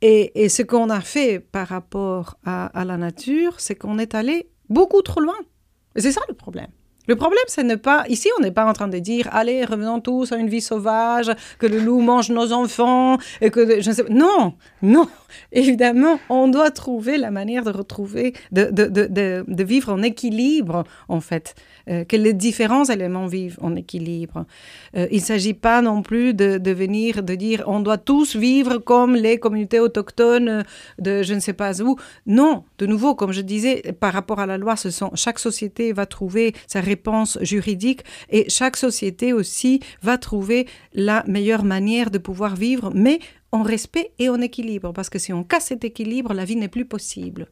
Et, 0.00 0.42
et 0.42 0.48
ce 0.48 0.62
qu'on 0.62 0.88
a 0.88 1.00
fait 1.02 1.38
par 1.40 1.68
rapport 1.68 2.38
à, 2.46 2.66
à 2.66 2.84
la 2.86 2.96
nature, 2.96 3.60
c'est 3.60 3.74
qu'on 3.74 3.98
est 3.98 4.14
allé 4.14 4.48
beaucoup 4.70 5.02
trop 5.02 5.20
loin. 5.20 5.36
Et 5.94 6.00
c'est 6.00 6.12
ça 6.12 6.22
le 6.28 6.34
problème. 6.34 6.68
Le 7.08 7.16
problème, 7.16 7.42
c'est 7.48 7.64
ne 7.64 7.74
pas. 7.74 8.04
Ici, 8.08 8.28
on 8.38 8.42
n'est 8.42 8.52
pas 8.52 8.66
en 8.66 8.72
train 8.74 8.88
de 8.88 8.98
dire 8.98 9.28
allez, 9.32 9.64
revenons 9.64 10.00
tous 10.00 10.30
à 10.32 10.36
une 10.36 10.48
vie 10.48 10.60
sauvage, 10.60 11.32
que 11.58 11.66
le 11.66 11.78
loup 11.78 12.00
mange 12.00 12.30
nos 12.30 12.52
enfants, 12.52 13.18
et 13.40 13.50
que. 13.50 13.80
Je 13.80 13.90
ne 13.90 13.94
sais. 13.94 14.04
Non, 14.10 14.54
non. 14.82 15.08
Évidemment, 15.52 16.20
on 16.28 16.48
doit 16.48 16.70
trouver 16.70 17.18
la 17.18 17.30
manière 17.30 17.64
de 17.64 17.70
retrouver, 17.70 18.34
de, 18.52 18.66
de, 18.70 18.86
de, 18.86 19.44
de 19.46 19.64
vivre 19.64 19.92
en 19.92 20.02
équilibre, 20.02 20.84
en 21.08 21.20
fait, 21.20 21.54
euh, 21.88 22.04
que 22.04 22.16
les 22.16 22.34
différents 22.34 22.84
éléments 22.84 23.26
vivent 23.26 23.58
en 23.60 23.74
équilibre. 23.76 24.46
Euh, 24.96 25.06
il 25.10 25.18
ne 25.18 25.24
s'agit 25.24 25.54
pas 25.54 25.82
non 25.82 26.02
plus 26.02 26.34
de, 26.34 26.72
venir, 26.72 27.22
de 27.22 27.34
dire 27.34 27.64
on 27.66 27.80
doit 27.80 27.98
tous 27.98 28.36
vivre 28.36 28.78
comme 28.78 29.14
les 29.14 29.38
communautés 29.38 29.80
autochtones 29.80 30.64
de 30.98 31.22
je 31.22 31.34
ne 31.34 31.40
sais 31.40 31.52
pas 31.52 31.80
où. 31.82 31.96
Non, 32.26 32.64
de 32.78 32.86
nouveau, 32.86 33.14
comme 33.14 33.32
je 33.32 33.40
disais, 33.40 33.82
par 34.00 34.12
rapport 34.12 34.40
à 34.40 34.46
la 34.46 34.58
loi, 34.58 34.74
chaque 35.14 35.38
société 35.38 35.92
va 35.92 36.06
trouver 36.06 36.54
sa 36.66 36.80
réponse 36.80 37.38
juridique 37.42 38.02
et 38.30 38.48
chaque 38.48 38.76
société 38.76 39.32
aussi 39.32 39.80
va 40.02 40.18
trouver 40.18 40.66
la 40.94 41.24
meilleure 41.26 41.64
manière 41.64 42.10
de 42.10 42.18
pouvoir 42.18 42.56
vivre, 42.56 42.90
mais 42.94 43.20
en 43.52 43.62
respect 43.62 44.12
et 44.18 44.28
en 44.28 44.40
équilibre, 44.40 44.92
parce 44.92 45.08
que 45.08 45.18
si 45.18 45.32
on 45.32 45.44
casse 45.44 45.66
cet 45.66 45.84
équilibre, 45.84 46.34
la 46.34 46.44
vie 46.44 46.56
n'est 46.56 46.68
plus 46.68 46.84
possible. 46.84 47.48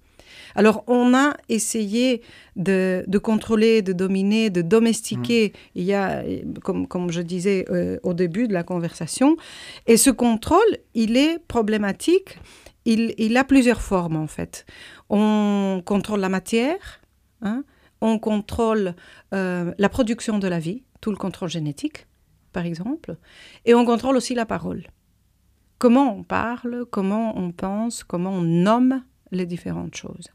Alors, 0.56 0.82
on 0.86 1.14
a 1.14 1.36
essayé 1.50 2.22
de, 2.56 3.04
de 3.06 3.18
contrôler, 3.18 3.82
de 3.82 3.92
dominer, 3.92 4.48
de 4.48 4.62
domestiquer, 4.62 5.52
il 5.74 5.84
y 5.84 5.92
a, 5.92 6.24
comme, 6.64 6.88
comme 6.88 7.10
je 7.12 7.20
disais 7.20 7.66
euh, 7.70 7.98
au 8.02 8.14
début 8.14 8.48
de 8.48 8.54
la 8.54 8.62
conversation, 8.62 9.36
et 9.86 9.98
ce 9.98 10.08
contrôle, 10.08 10.78
il 10.94 11.18
est 11.18 11.38
problématique, 11.46 12.38
il, 12.86 13.14
il 13.18 13.36
a 13.36 13.44
plusieurs 13.44 13.82
formes 13.82 14.16
en 14.16 14.26
fait. 14.26 14.64
On 15.10 15.82
contrôle 15.84 16.20
la 16.20 16.30
matière, 16.30 17.02
hein, 17.42 17.62
on 18.00 18.18
contrôle 18.18 18.94
euh, 19.34 19.74
la 19.76 19.88
production 19.90 20.38
de 20.38 20.48
la 20.48 20.58
vie, 20.58 20.84
tout 21.02 21.10
le 21.10 21.18
contrôle 21.18 21.50
génétique, 21.50 22.06
par 22.54 22.64
exemple, 22.64 23.16
et 23.66 23.74
on 23.74 23.84
contrôle 23.84 24.16
aussi 24.16 24.34
la 24.34 24.46
parole. 24.46 24.84
Comment 25.78 26.16
on 26.16 26.22
parle, 26.22 26.86
comment 26.90 27.36
on 27.36 27.52
pense, 27.52 28.02
comment 28.04 28.30
on 28.30 28.40
nomme 28.40 29.02
les 29.30 29.46
différentes 29.46 29.94
choses. 29.94 30.28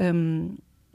Euh, 0.00 0.46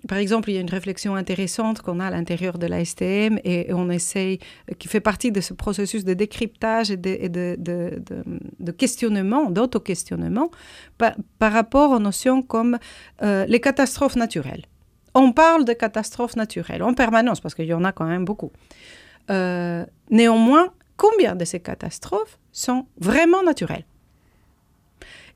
par 0.08 0.20
exemple, 0.20 0.52
il 0.52 0.54
y 0.54 0.58
a 0.58 0.62
une 0.62 0.70
réflexion 0.70 1.16
intéressante 1.16 1.82
qu'on 1.82 2.00
a 2.00 2.06
à 2.08 2.12
l'intérieur 2.12 2.60
de 2.60 2.68
la 2.68 2.86
STM 2.86 3.40
et 3.44 3.74
on 3.74 3.90
essaye, 3.90 4.38
qui 4.78 4.88
fait 4.88 5.00
partie 5.00 5.32
de 5.32 5.42
ce 5.42 5.54
processus 5.54 6.06
de 6.06 6.14
décryptage 6.14 6.92
et 6.92 6.98
de, 6.98 8.72
questionnement, 8.78 9.50
d'auto-questionnement, 9.50 10.52
par, 11.00 11.16
par, 11.40 11.52
rapport 11.52 11.92
aux 11.92 12.00
notions 12.00 12.44
comme 12.44 12.78
euh, 13.24 13.46
les 13.48 13.60
catastrophes 13.60 14.16
naturelles. 14.16 14.66
On 15.16 15.32
parle 15.32 15.66
de 15.66 15.74
catastrophes 15.74 16.36
naturelles 16.36 16.84
en 16.84 16.94
permanence 16.94 17.42
parce 17.42 17.56
qu'il 17.56 17.66
y 17.66 17.74
en 17.74 17.84
a 17.84 17.92
quand 17.92 18.06
même 18.06 18.24
beaucoup. 18.24 18.52
Euh, 19.32 19.84
néanmoins, 20.12 20.72
combien 20.96 21.36
de 21.36 21.44
ces 21.44 21.60
catastrophes 21.60 22.38
sont 22.52 22.86
vraiment 23.00 23.42
naturelles? 23.42 23.86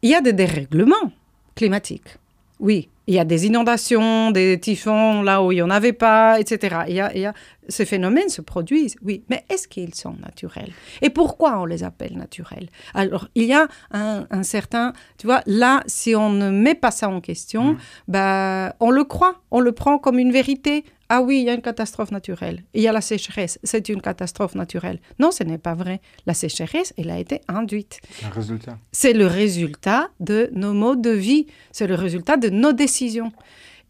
Il 0.04 0.10
y 0.12 0.16
a 0.16 0.22
des 0.22 0.34
dérèglements 0.34 1.12
climatiques. 1.56 2.18
Oui, 2.60 2.90
il 3.08 3.16
y 3.16 3.20
a 3.20 3.26
des 3.26 3.48
inondations, 3.48 4.32
des 4.32 4.60
typhons 4.60 5.24
là 5.24 5.44
où 5.44 5.52
il 5.52 5.56
n'y 5.56 5.62
en 5.62 5.70
avait 5.70 5.94
pas, 5.94 6.40
etc. 6.40 6.78
Il 6.88 6.94
y 6.94 7.02
a, 7.02 7.12
il 7.14 7.22
y 7.22 7.26
a, 7.26 7.34
ces 7.72 7.86
phénomènes 7.86 8.30
se 8.30 8.42
produisent, 8.42 8.96
oui, 9.02 9.24
mais 9.30 9.44
est-ce 9.50 9.68
qu'ils 9.68 9.96
sont 9.96 10.16
naturels? 10.22 10.72
Et 11.02 11.10
pourquoi 11.10 11.60
on 11.60 11.66
les 11.66 11.84
appelle 11.84 12.18
naturels? 12.18 12.70
Alors, 12.94 13.28
il 13.36 13.46
y 13.46 13.54
a 13.54 13.68
un, 13.92 14.28
un, 14.30 14.44
certain, 14.44 14.94
tu 15.18 15.28
vois, 15.28 15.42
là, 15.46 15.82
si 15.88 16.16
on 16.16 16.30
ne 16.30 16.50
met 16.50 16.76
pas 16.76 16.92
ça 16.92 17.10
en 17.10 17.22
question, 17.22 17.74
mmh. 17.74 17.78
bah, 18.08 18.76
on 18.80 18.92
le 18.92 19.04
croit, 19.04 19.42
on 19.52 19.60
le 19.60 19.72
prend 19.72 19.98
comme 19.98 20.20
une 20.20 20.32
vérité. 20.32 20.86
Ah 21.10 21.22
oui, 21.22 21.40
il 21.40 21.44
y 21.44 21.50
a 21.50 21.54
une 21.54 21.62
catastrophe 21.62 22.12
naturelle. 22.12 22.64
Il 22.74 22.82
y 22.82 22.88
a 22.88 22.94
la 22.94 23.02
sécheresse, 23.02 23.60
c'est 23.64 23.90
une 23.90 24.02
catastrophe 24.02 24.56
naturelle. 24.56 25.00
Non, 25.20 25.32
ce 25.32 25.44
n'est 25.44 25.58
pas 25.58 25.74
vrai. 25.74 26.00
La 26.26 26.34
sécheresse, 26.34 26.94
elle 26.98 27.10
a 27.10 27.20
été 27.20 27.42
induite. 27.48 28.00
Un 28.24 28.30
résultat. 28.30 28.78
C'est 28.92 29.14
le 29.14 29.28
résultat 29.28 30.10
de 30.20 30.50
nos 30.54 30.74
modes 30.74 31.02
de 31.02 31.12
vie, 31.12 31.48
c'est 31.72 31.88
le 31.88 31.96
résultat 31.96 32.38
de 32.38 32.50
nos 32.50 32.72
décisions. 32.72 33.32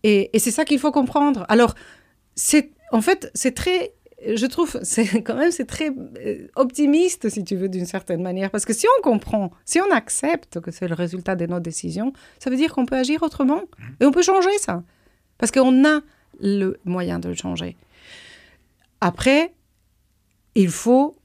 Et, 0.03 0.32
et 0.34 0.39
c'est 0.39 0.51
ça 0.51 0.65
qu'il 0.65 0.79
faut 0.79 0.91
comprendre. 0.91 1.45
Alors, 1.47 1.75
c'est 2.36 2.71
en 2.91 3.01
fait, 3.01 3.31
c'est 3.33 3.55
très 3.55 3.93
je 4.35 4.45
trouve, 4.45 4.79
c'est 4.83 5.21
quand 5.23 5.35
même 5.35 5.51
c'est 5.51 5.65
très 5.65 5.91
optimiste, 6.55 7.29
si 7.29 7.43
tu 7.43 7.55
veux, 7.55 7.69
d'une 7.69 7.85
certaine 7.85 8.21
manière. 8.21 8.51
Parce 8.51 8.65
que 8.65 8.73
si 8.73 8.85
on 8.99 9.01
comprend, 9.01 9.51
si 9.65 9.79
on 9.81 9.91
accepte 9.91 10.59
que 10.59 10.71
c'est 10.71 10.87
le 10.87 10.95
résultat 10.95 11.35
de 11.35 11.45
nos 11.45 11.59
décisions, 11.59 12.13
ça 12.39 12.49
veut 12.49 12.55
dire 12.55 12.73
qu'on 12.73 12.85
peut 12.85 12.95
agir 12.95 13.23
autrement. 13.23 13.61
Et 13.99 14.05
on 14.05 14.11
peut 14.11 14.21
changer 14.21 14.55
ça. 14.59 14.83
Parce 15.37 15.51
qu'on 15.51 15.85
a 15.85 16.01
le 16.39 16.79
moyen 16.85 17.19
de 17.19 17.29
le 17.29 17.35
changer. 17.35 17.75
Après, 18.99 19.53
il 20.55 20.69
faut, 20.69 21.15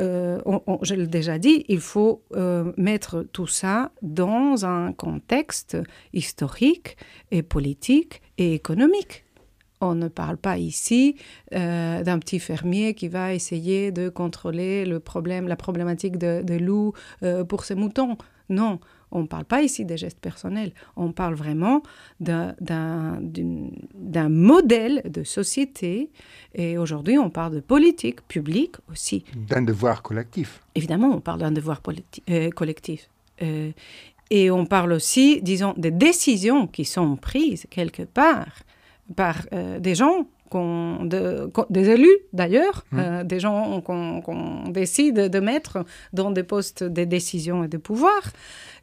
euh, 0.00 0.40
je 0.82 0.94
l'ai 0.94 1.06
déjà 1.06 1.38
dit, 1.38 1.64
il 1.68 1.80
faut 1.80 2.22
euh, 2.34 2.72
mettre 2.76 3.22
tout 3.32 3.46
ça 3.46 3.92
dans 4.02 4.64
un 4.64 4.92
contexte 4.92 5.76
historique 6.12 6.96
et 7.30 7.42
politique 7.42 8.22
et 8.38 8.54
économique. 8.54 9.24
On 9.80 9.94
ne 9.94 10.08
parle 10.08 10.36
pas 10.36 10.58
ici 10.58 11.16
euh, 11.54 12.02
d'un 12.02 12.18
petit 12.18 12.38
fermier 12.38 12.92
qui 12.94 13.08
va 13.08 13.32
essayer 13.32 13.92
de 13.92 14.10
contrôler 14.10 14.84
le 14.84 15.00
problème, 15.00 15.48
la 15.48 15.56
problématique 15.56 16.18
de, 16.18 16.42
de 16.42 16.54
loup 16.54 16.92
euh, 17.22 17.44
pour 17.44 17.64
ses 17.64 17.74
moutons. 17.74 18.18
Non, 18.50 18.78
on 19.10 19.22
ne 19.22 19.26
parle 19.26 19.46
pas 19.46 19.62
ici 19.62 19.86
des 19.86 19.96
gestes 19.96 20.18
personnels. 20.20 20.72
On 20.96 21.12
parle 21.12 21.34
vraiment 21.34 21.82
d'un 22.20 23.22
modèle 24.28 25.02
de 25.04 25.24
société. 25.24 26.10
Et 26.54 26.76
aujourd'hui, 26.76 27.16
on 27.16 27.30
parle 27.30 27.54
de 27.54 27.60
politique 27.60 28.26
publique 28.28 28.76
aussi. 28.90 29.24
D'un 29.34 29.62
devoir 29.62 30.02
collectif. 30.02 30.60
Évidemment, 30.74 31.08
on 31.14 31.20
parle 31.20 31.40
d'un 31.40 31.52
devoir 31.52 31.80
euh, 32.28 32.50
collectif. 32.50 33.08
et 34.30 34.50
on 34.50 34.66
parle 34.66 34.92
aussi, 34.92 35.40
disons, 35.42 35.74
des 35.76 35.90
décisions 35.90 36.66
qui 36.66 36.84
sont 36.84 37.16
prises 37.16 37.66
quelque 37.70 38.02
part 38.02 38.64
par 39.16 39.46
euh, 39.52 39.78
des 39.78 39.94
gens, 39.94 40.26
de, 40.52 41.50
des 41.70 41.88
élus 41.90 42.18
d'ailleurs, 42.32 42.84
mmh. 42.90 42.98
euh, 42.98 43.24
des 43.24 43.40
gens 43.40 43.80
qu'on 43.80 44.20
qu 44.20 44.72
décide 44.72 45.28
de 45.28 45.40
mettre 45.40 45.84
dans 46.12 46.30
des 46.30 46.42
postes 46.42 46.82
de 46.82 47.04
décision 47.04 47.64
et 47.64 47.68
de 47.68 47.76
pouvoir, 47.76 48.20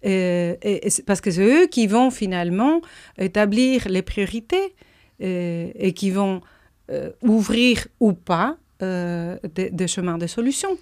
et, 0.04 0.58
et, 0.62 0.88
et 0.88 1.04
parce 1.06 1.22
que 1.22 1.32
c'est 1.32 1.46
eux 1.46 1.68
qui 1.68 1.88
vont 1.88 2.10
finalement 2.10 2.82
établir 3.18 3.88
les 3.90 4.02
priorités 4.02 4.76
et, 5.20 5.94
qui 5.94 6.12
vont 6.12 6.42
euh, 6.92 7.12
ouvrir 7.22 7.88
ou 8.00 8.14
pas 8.14 8.58
euh, 8.82 9.38
des, 9.56 9.70
des 9.70 9.88
chemins 9.88 10.18
de 10.18 10.28
solutions. 10.28 10.78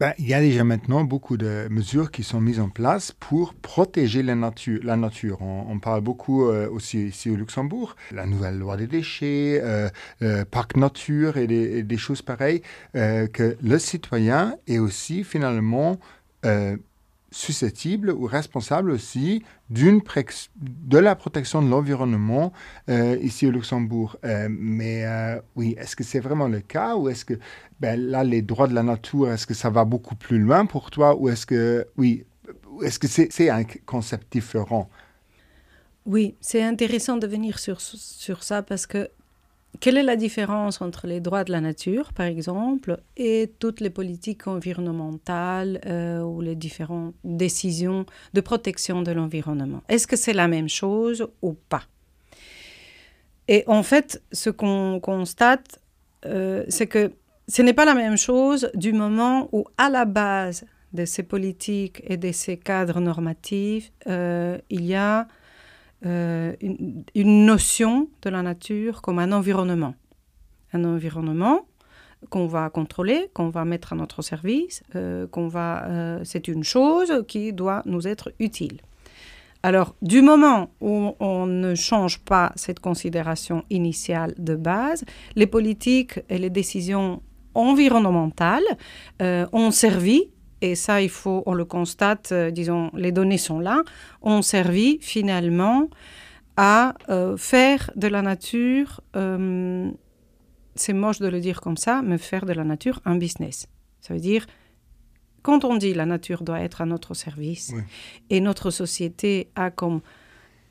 Ben, 0.00 0.14
il 0.18 0.28
y 0.28 0.34
a 0.34 0.40
déjà 0.40 0.62
maintenant 0.62 1.02
beaucoup 1.02 1.36
de 1.36 1.66
mesures 1.70 2.12
qui 2.12 2.22
sont 2.22 2.40
mises 2.40 2.60
en 2.60 2.68
place 2.68 3.10
pour 3.18 3.54
protéger 3.54 4.22
la 4.22 4.36
nature. 4.36 5.42
On, 5.42 5.80
parle 5.80 6.02
beaucoup 6.02 6.44
euh, 6.44 6.68
aussi 6.70 7.08
ici 7.08 7.30
au 7.30 7.34
Luxembourg, 7.34 7.96
la 8.12 8.24
nouvelle 8.24 8.58
loi 8.58 8.76
des 8.76 8.86
déchets, 8.86 9.60
euh, 9.60 9.88
euh, 10.22 10.44
parc 10.44 10.76
nature 10.76 11.36
et 11.36 11.48
des, 11.48 11.78
et 11.78 11.82
des 11.82 11.96
choses 11.96 12.22
pareilles, 12.22 12.62
que 12.94 13.56
le 13.60 13.78
citoyen 13.80 14.56
est 14.68 14.78
aussi 14.78 15.24
finalement 15.24 15.98
susceptible 17.30 18.10
ou 18.10 18.26
responsable 18.26 18.90
aussi 18.90 19.42
d'une 19.70 20.00
de 20.56 20.98
la 20.98 21.14
protection 21.14 21.62
de 21.62 21.68
l'environnement 21.68 22.52
euh, 22.88 23.18
ici 23.20 23.46
au 23.46 23.50
Luxembourg. 23.50 24.16
Euh, 24.24 24.48
mais 24.50 25.04
euh, 25.04 25.40
oui, 25.56 25.74
est-ce 25.78 25.94
que 25.94 26.04
c'est 26.04 26.20
vraiment 26.20 26.48
le 26.48 26.60
cas 26.60 26.96
ou 26.96 27.08
est-ce 27.08 27.24
que 27.24 27.34
ben, 27.80 28.00
là, 28.00 28.24
les 28.24 28.42
droits 28.42 28.66
de 28.66 28.74
la 28.74 28.82
nature, 28.82 29.30
est-ce 29.30 29.46
que 29.46 29.54
ça 29.54 29.70
va 29.70 29.84
beaucoup 29.84 30.16
plus 30.16 30.38
loin 30.38 30.66
pour 30.66 30.90
toi 30.90 31.16
ou 31.16 31.28
est-ce 31.28 31.44
que, 31.44 31.86
oui, 31.96 32.24
est-ce 32.82 32.98
que 32.98 33.08
c'est 33.08 33.50
un 33.50 33.64
concept 33.84 34.32
différent? 34.32 34.88
Oui, 36.06 36.36
c'est 36.40 36.62
intéressant 36.62 37.18
de 37.18 37.26
venir 37.26 37.58
sur, 37.58 37.80
sur 37.82 38.42
ça 38.42 38.62
parce 38.62 38.86
que 38.86 39.10
quelle 39.80 39.96
est 39.96 40.02
la 40.02 40.16
différence 40.16 40.80
entre 40.80 41.06
les 41.06 41.20
droits 41.20 41.44
de 41.44 41.52
la 41.52 41.60
nature, 41.60 42.12
par 42.12 42.26
exemple, 42.26 43.00
et 43.16 43.52
toutes 43.58 43.80
les 43.80 43.90
politiques 43.90 44.46
environnementales 44.46 45.80
euh, 45.86 46.20
ou 46.20 46.40
les 46.40 46.54
différentes 46.54 47.14
décisions 47.24 48.06
de 48.34 48.40
protection 48.40 49.02
de 49.02 49.12
l'environnement? 49.12 49.82
Est-ce 49.88 50.06
que 50.06 50.16
c'est 50.16 50.32
la 50.32 50.48
même 50.48 50.68
chose 50.68 51.28
ou 51.42 51.54
pas? 51.54 51.82
Et 53.48 53.64
en 53.66 53.82
fait, 53.82 54.22
ce 54.32 54.50
qu'on 54.50 55.00
constate, 55.00 55.80
euh, 56.26 56.64
c'est 56.68 56.86
que 56.86 57.12
ce 57.48 57.62
n'est 57.62 57.72
pas 57.72 57.86
la 57.86 57.94
même 57.94 58.18
chose 58.18 58.70
du 58.74 58.92
moment 58.92 59.48
où, 59.52 59.64
à 59.78 59.88
la 59.88 60.04
base 60.04 60.66
de 60.92 61.04
ces 61.04 61.22
politiques 61.22 62.02
et 62.04 62.16
de 62.16 62.32
ces 62.32 62.56
cadres 62.58 63.00
normatifs, 63.00 63.90
euh, 64.06 64.58
il 64.70 64.84
y 64.84 64.94
a 64.94 65.28
euh, 66.06 66.54
une, 66.60 67.44
notion 67.44 68.08
de 68.22 68.30
la 68.30 68.42
nature 68.42 69.02
comme 69.02 69.18
un 69.18 69.32
environnement. 69.32 69.94
Un 70.72 70.84
environnement 70.84 71.66
qu'on 72.30 72.46
va 72.46 72.70
contrôler, 72.70 73.30
qu'on 73.34 73.48
va 73.48 73.64
mettre 73.64 73.92
à 73.92 73.96
notre 73.96 74.22
service, 74.22 74.82
euh, 74.94 75.26
qu'on 75.26 75.48
va, 75.48 75.86
euh, 75.86 76.20
c'est 76.24 76.46
une 76.46 76.62
chose 76.62 77.24
qui 77.26 77.52
doit 77.52 77.82
nous 77.84 78.06
être 78.06 78.32
utile. 78.38 78.80
Alors, 79.64 79.96
du 80.00 80.22
moment 80.22 80.70
où 80.80 81.16
on 81.18 81.46
ne 81.46 81.74
change 81.74 82.20
pas 82.20 82.52
cette 82.54 82.78
considération 82.78 83.64
initiale 83.70 84.34
de 84.38 84.54
base, 84.54 85.04
les 85.34 85.48
politiques 85.48 86.20
et 86.28 86.38
les 86.38 86.50
décisions 86.50 87.22
environnementales 87.54 88.62
ont 89.20 89.72
servi 89.72 90.30
et 90.60 90.74
ça, 90.74 91.00
il 91.02 91.08
faut, 91.08 91.42
on 91.46 91.54
le 91.54 91.64
constate, 91.64 92.32
euh, 92.32 92.50
disons, 92.50 92.90
les 92.94 93.12
données 93.12 93.38
sont 93.38 93.60
là, 93.60 93.82
ont 94.22 94.42
servi 94.42 94.98
finalement 95.00 95.88
à 96.56 96.94
euh, 97.08 97.36
faire 97.36 97.90
de 97.94 98.08
la 98.08 98.22
nature, 98.22 99.00
euh, 99.14 99.90
c'est 100.74 100.92
moche 100.92 101.20
de 101.20 101.28
le 101.28 101.40
dire 101.40 101.60
comme 101.60 101.76
ça, 101.76 102.02
mais 102.02 102.18
faire 102.18 102.46
de 102.46 102.52
la 102.52 102.64
nature 102.64 103.00
un 103.04 103.16
business. 103.16 103.68
Ça 104.00 104.14
veut 104.14 104.20
dire, 104.20 104.46
quand 105.42 105.64
on 105.64 105.76
dit 105.76 105.94
la 105.94 106.06
nature 106.06 106.42
doit 106.42 106.60
être 106.60 106.80
à 106.80 106.86
notre 106.86 107.14
service 107.14 107.72
Oui. 107.74 107.82
et 108.30 108.40
notre 108.40 108.70
société 108.70 109.50
a 109.54 109.70
comme 109.70 110.00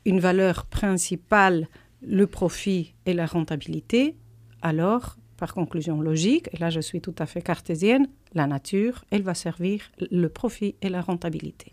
une 0.04 0.20
valeur 0.20 0.66
principale 0.66 1.68
le 2.02 2.26
profit 2.26 2.94
et 3.06 3.14
la 3.14 3.26
rentabilité, 3.26 4.14
alors, 4.62 5.16
par 5.36 5.54
conclusion 5.54 6.00
logique, 6.00 6.48
et 6.52 6.58
là 6.58 6.68
je 6.68 6.80
suis 6.80 7.00
tout 7.00 7.14
à 7.18 7.26
fait 7.26 7.42
cartésienne, 7.42 8.08
la 8.38 8.46
nature, 8.46 9.04
elle 9.10 9.22
va 9.22 9.34
servir 9.34 9.76
le 10.10 10.28
profit 10.28 10.74
et 10.80 10.88
la 10.88 11.02
rentabilité. 11.02 11.70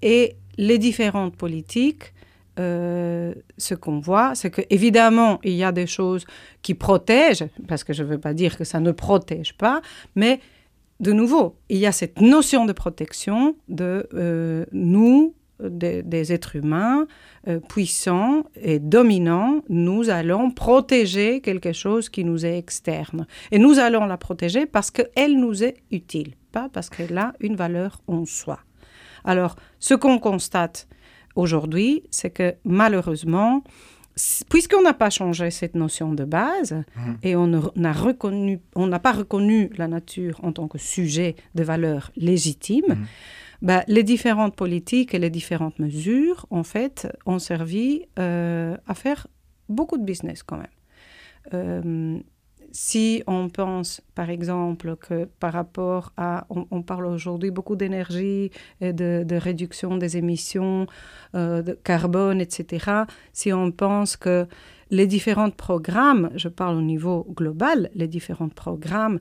Et 0.00 0.36
les 0.56 0.78
différentes 0.78 1.36
politiques, 1.36 2.14
euh, 2.58 3.34
ce 3.56 3.74
qu'on 3.74 4.00
voit, 4.00 4.34
c'est 4.34 4.50
que 4.50 4.62
évidemment 4.70 5.38
il 5.44 5.54
y 5.54 5.64
a 5.64 5.72
des 5.72 5.86
choses 5.86 6.24
qui 6.62 6.74
protègent, 6.74 7.48
parce 7.68 7.84
que 7.84 7.92
je 7.92 8.02
ne 8.02 8.08
veux 8.08 8.18
pas 8.18 8.34
dire 8.34 8.56
que 8.58 8.64
ça 8.64 8.80
ne 8.80 8.92
protège 8.92 9.52
pas, 9.56 9.80
mais 10.16 10.40
de 11.00 11.12
nouveau, 11.12 11.56
il 11.68 11.78
y 11.78 11.86
a 11.86 11.92
cette 11.92 12.20
notion 12.20 12.66
de 12.66 12.72
protection 12.72 13.54
de 13.68 14.08
euh, 14.14 14.64
nous, 14.72 15.34
des, 15.62 16.02
des 16.02 16.32
êtres 16.32 16.56
humains 16.56 17.06
euh, 17.48 17.58
puissants 17.60 18.44
et 18.56 18.78
dominants, 18.78 19.62
nous 19.68 20.10
allons 20.10 20.50
protéger 20.50 21.40
quelque 21.40 21.72
chose 21.72 22.08
qui 22.08 22.24
nous 22.24 22.44
est 22.46 22.58
externe. 22.58 23.26
Et 23.50 23.58
nous 23.58 23.78
allons 23.78 24.04
la 24.06 24.16
protéger 24.16 24.66
parce 24.66 24.90
qu'elle 24.90 25.38
nous 25.38 25.62
est 25.64 25.76
utile, 25.90 26.34
pas 26.52 26.68
parce 26.72 26.88
qu'elle 26.90 27.16
a 27.18 27.32
une 27.40 27.56
valeur 27.56 28.00
en 28.06 28.24
soi. 28.24 28.60
Alors, 29.24 29.56
ce 29.80 29.94
qu'on 29.94 30.18
constate 30.18 30.86
aujourd'hui, 31.34 32.02
c'est 32.10 32.30
que 32.30 32.54
malheureusement, 32.64 33.62
puisqu'on 34.50 34.82
n'a 34.82 34.94
pas 34.94 35.10
changé 35.10 35.50
cette 35.50 35.74
notion 35.76 36.12
de 36.12 36.24
base 36.24 36.72
Mhm. 36.96 37.18
et 37.22 37.36
on 37.36 37.46
n'a 37.76 37.92
reconnu, 37.92 38.60
on 38.74 38.86
n'a 38.88 38.98
pas 38.98 39.12
reconnu 39.12 39.70
la 39.76 39.86
nature 39.86 40.40
en 40.42 40.52
tant 40.52 40.66
que 40.66 40.78
sujet 40.78 41.36
de 41.54 41.62
valeur 41.62 42.10
légitime, 42.16 42.84
Mhm. 42.88 43.06
Bah, 43.62 43.82
les 43.88 44.04
différentes 44.04 44.54
politiques 44.54 45.14
et 45.14 45.18
les 45.18 45.30
différentes 45.30 45.78
mesures, 45.78 46.46
en 46.50 46.62
fait, 46.62 47.08
ont 47.26 47.38
servi 47.38 48.04
euh, 48.18 48.76
à 48.86 48.94
faire 48.94 49.26
beaucoup 49.68 49.98
de 49.98 50.04
business 50.04 50.42
quand 50.42 50.58
même. 50.58 50.66
Euh, 51.54 52.20
si 52.70 53.22
on 53.26 53.48
pense, 53.48 54.02
par 54.14 54.30
exemple, 54.30 54.96
que 54.96 55.24
par 55.24 55.54
rapport 55.54 56.12
à, 56.16 56.46
on, 56.50 56.82
parle 56.82 57.06
aujourd'hui 57.06 57.50
beaucoup 57.50 57.76
d'énergie 57.76 58.50
et 58.80 58.92
de, 58.92 59.24
de 59.26 59.36
réduction 59.36 59.96
des 59.96 60.18
émissions 60.18 60.86
euh, 61.34 61.62
de 61.62 61.72
carbone, 61.72 62.40
etc. 62.40 63.04
Si 63.32 63.52
on 63.52 63.72
pense 63.72 64.16
que 64.16 64.46
les 64.90 65.06
différents 65.06 65.50
programmes, 65.50 66.30
je 66.36 66.48
parle 66.48 66.76
au 66.76 66.82
niveau 66.82 67.26
global, 67.36 67.90
les 67.94 68.08
différents 68.08 68.48
programmes 68.48 69.18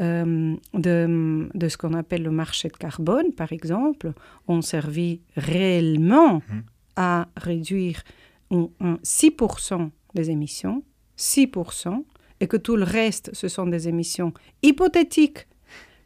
euh, 0.00 0.54
de, 0.74 1.48
de 1.54 1.68
ce 1.68 1.76
qu'on 1.76 1.94
appelle 1.94 2.22
le 2.22 2.30
marché 2.30 2.68
de 2.68 2.76
carbone, 2.76 3.32
par 3.32 3.52
exemple, 3.52 4.12
ont 4.48 4.62
servi 4.62 5.20
réellement 5.36 6.42
Mhm. 6.48 6.62
à 6.96 7.28
réduire 7.36 8.02
un, 8.50 8.68
un 8.80 8.98
6% 9.04 9.90
des 10.14 10.30
émissions, 10.30 10.82
6%, 11.16 12.04
et 12.40 12.46
que 12.46 12.56
tout 12.56 12.76
le 12.76 12.84
reste, 12.84 13.30
ce 13.34 13.48
sont 13.48 13.66
des 13.66 13.88
émissions 13.88 14.32
hypothétiques. 14.62 15.46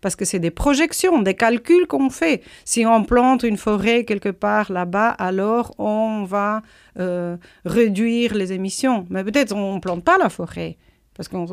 Parce 0.05 0.17
que 0.17 0.27
c'est 0.27 0.39
des 0.39 0.51
projections, 0.51 1.23
des 1.23 1.33
calculs 1.33 1.87
qu'on 1.87 2.11
fait. 2.11 2.43
Si 2.67 2.85
on 2.85 3.05
plante 3.05 3.43
une 3.43 3.57
forêt 3.57 4.05
quelque 4.05 4.29
part 4.29 4.71
là-bas, 4.71 5.09
alors 5.09 5.75
on 5.79 6.25
va 6.25 6.61
euh, 6.99 7.39
réduire 7.65 8.35
les 8.35 8.53
émissions. 8.53 9.07
Mais 9.09 9.25
peut-être 9.25 9.57
on 9.57 9.77
ne 9.77 9.81
plante 9.81 10.05
pas 10.05 10.19
la 10.19 10.29
forêt. 10.29 10.77
Parce 11.17 11.29
qu'on 11.29 11.47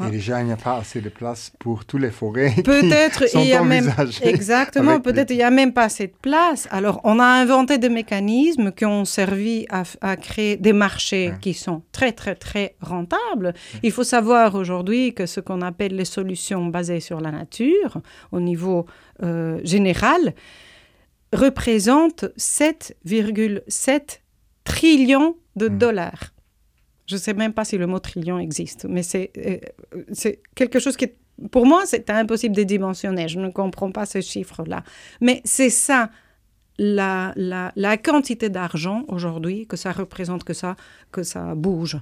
on- 0.00 0.08
déjà, 0.10 0.40
il 0.40 0.46
n'y 0.46 0.52
a 0.52 0.56
pas 0.56 0.78
assez 0.78 1.00
de 1.00 1.08
place 1.08 1.52
pour 1.60 1.84
tous 1.84 1.96
les 1.96 2.10
forêts. 2.10 2.52
Peut-être 2.64 3.24
il 3.34 3.44
y 3.46 3.52
a 3.52 3.62
même 3.62 3.92
exactement 4.22 5.00
peut-être 5.00 5.30
il 5.30 5.36
y 5.36 5.42
a 5.44 5.50
même 5.50 5.72
pas 5.72 5.88
cette 5.88 6.16
place. 6.16 6.66
Alors 6.72 7.00
on 7.04 7.20
a 7.20 7.24
inventé 7.24 7.78
des 7.78 7.88
mécanismes 7.88 8.72
qui 8.72 8.84
ont 8.84 9.04
servi 9.04 9.64
à, 9.70 10.16
créer 10.16 10.56
des 10.56 10.72
marchés 10.72 11.28
Ouais. 11.30 11.36
qui 11.40 11.54
sont 11.54 11.82
très 11.92 12.10
très 12.12 12.34
très 12.34 12.74
rentables. 12.80 13.54
Il 13.84 13.92
faut 13.92 14.02
savoir 14.04 14.56
aujourd'hui 14.56 15.14
que 15.14 15.26
ce 15.26 15.38
qu'on 15.38 15.62
appelle 15.62 15.94
les 15.94 16.04
solutions 16.04 16.66
basées 16.66 17.00
sur 17.00 17.20
la 17.20 17.30
nature 17.30 17.98
au 18.32 18.40
niveau 18.40 18.86
euh, 19.22 19.60
général 19.62 20.34
représentent 21.32 22.24
7,7 22.36 24.20
trillions 24.64 25.36
de 25.54 25.68
Mm. 25.68 25.78
dollars. 25.78 26.32
Je 27.06 27.14
ne 27.14 27.20
sais 27.20 27.34
même 27.34 27.52
pas 27.52 27.64
si 27.64 27.78
le 27.78 27.86
mot 27.86 27.98
trillion 27.98 28.38
existe, 28.38 28.86
mais 28.88 29.02
c'est 29.02 29.30
euh, 29.38 30.32
quelque 30.54 30.78
chose 30.78 30.96
qui 30.96 31.08
pour 31.52 31.66
moi, 31.66 31.82
c'est 31.84 32.08
impossible 32.10 32.56
de 32.56 32.62
dimensionner. 32.62 33.28
Je 33.28 33.38
ne 33.38 33.50
comprends 33.50 33.92
pas 33.92 34.06
ce 34.06 34.20
chiffre-là. 34.22 34.82
Mais 35.20 35.42
c'est 35.44 35.68
ça, 35.68 36.10
la, 36.78 37.32
la, 37.36 37.72
la 37.76 37.96
quantité 37.96 38.48
d'argent 38.48 39.04
aujourd'hui 39.08 39.66
que 39.66 39.76
ça 39.76 39.92
représente, 39.92 40.44
que 40.44 40.54
ça, 40.54 40.76
que 41.12 41.22
ça 41.22 41.54
bouge. 41.54 41.98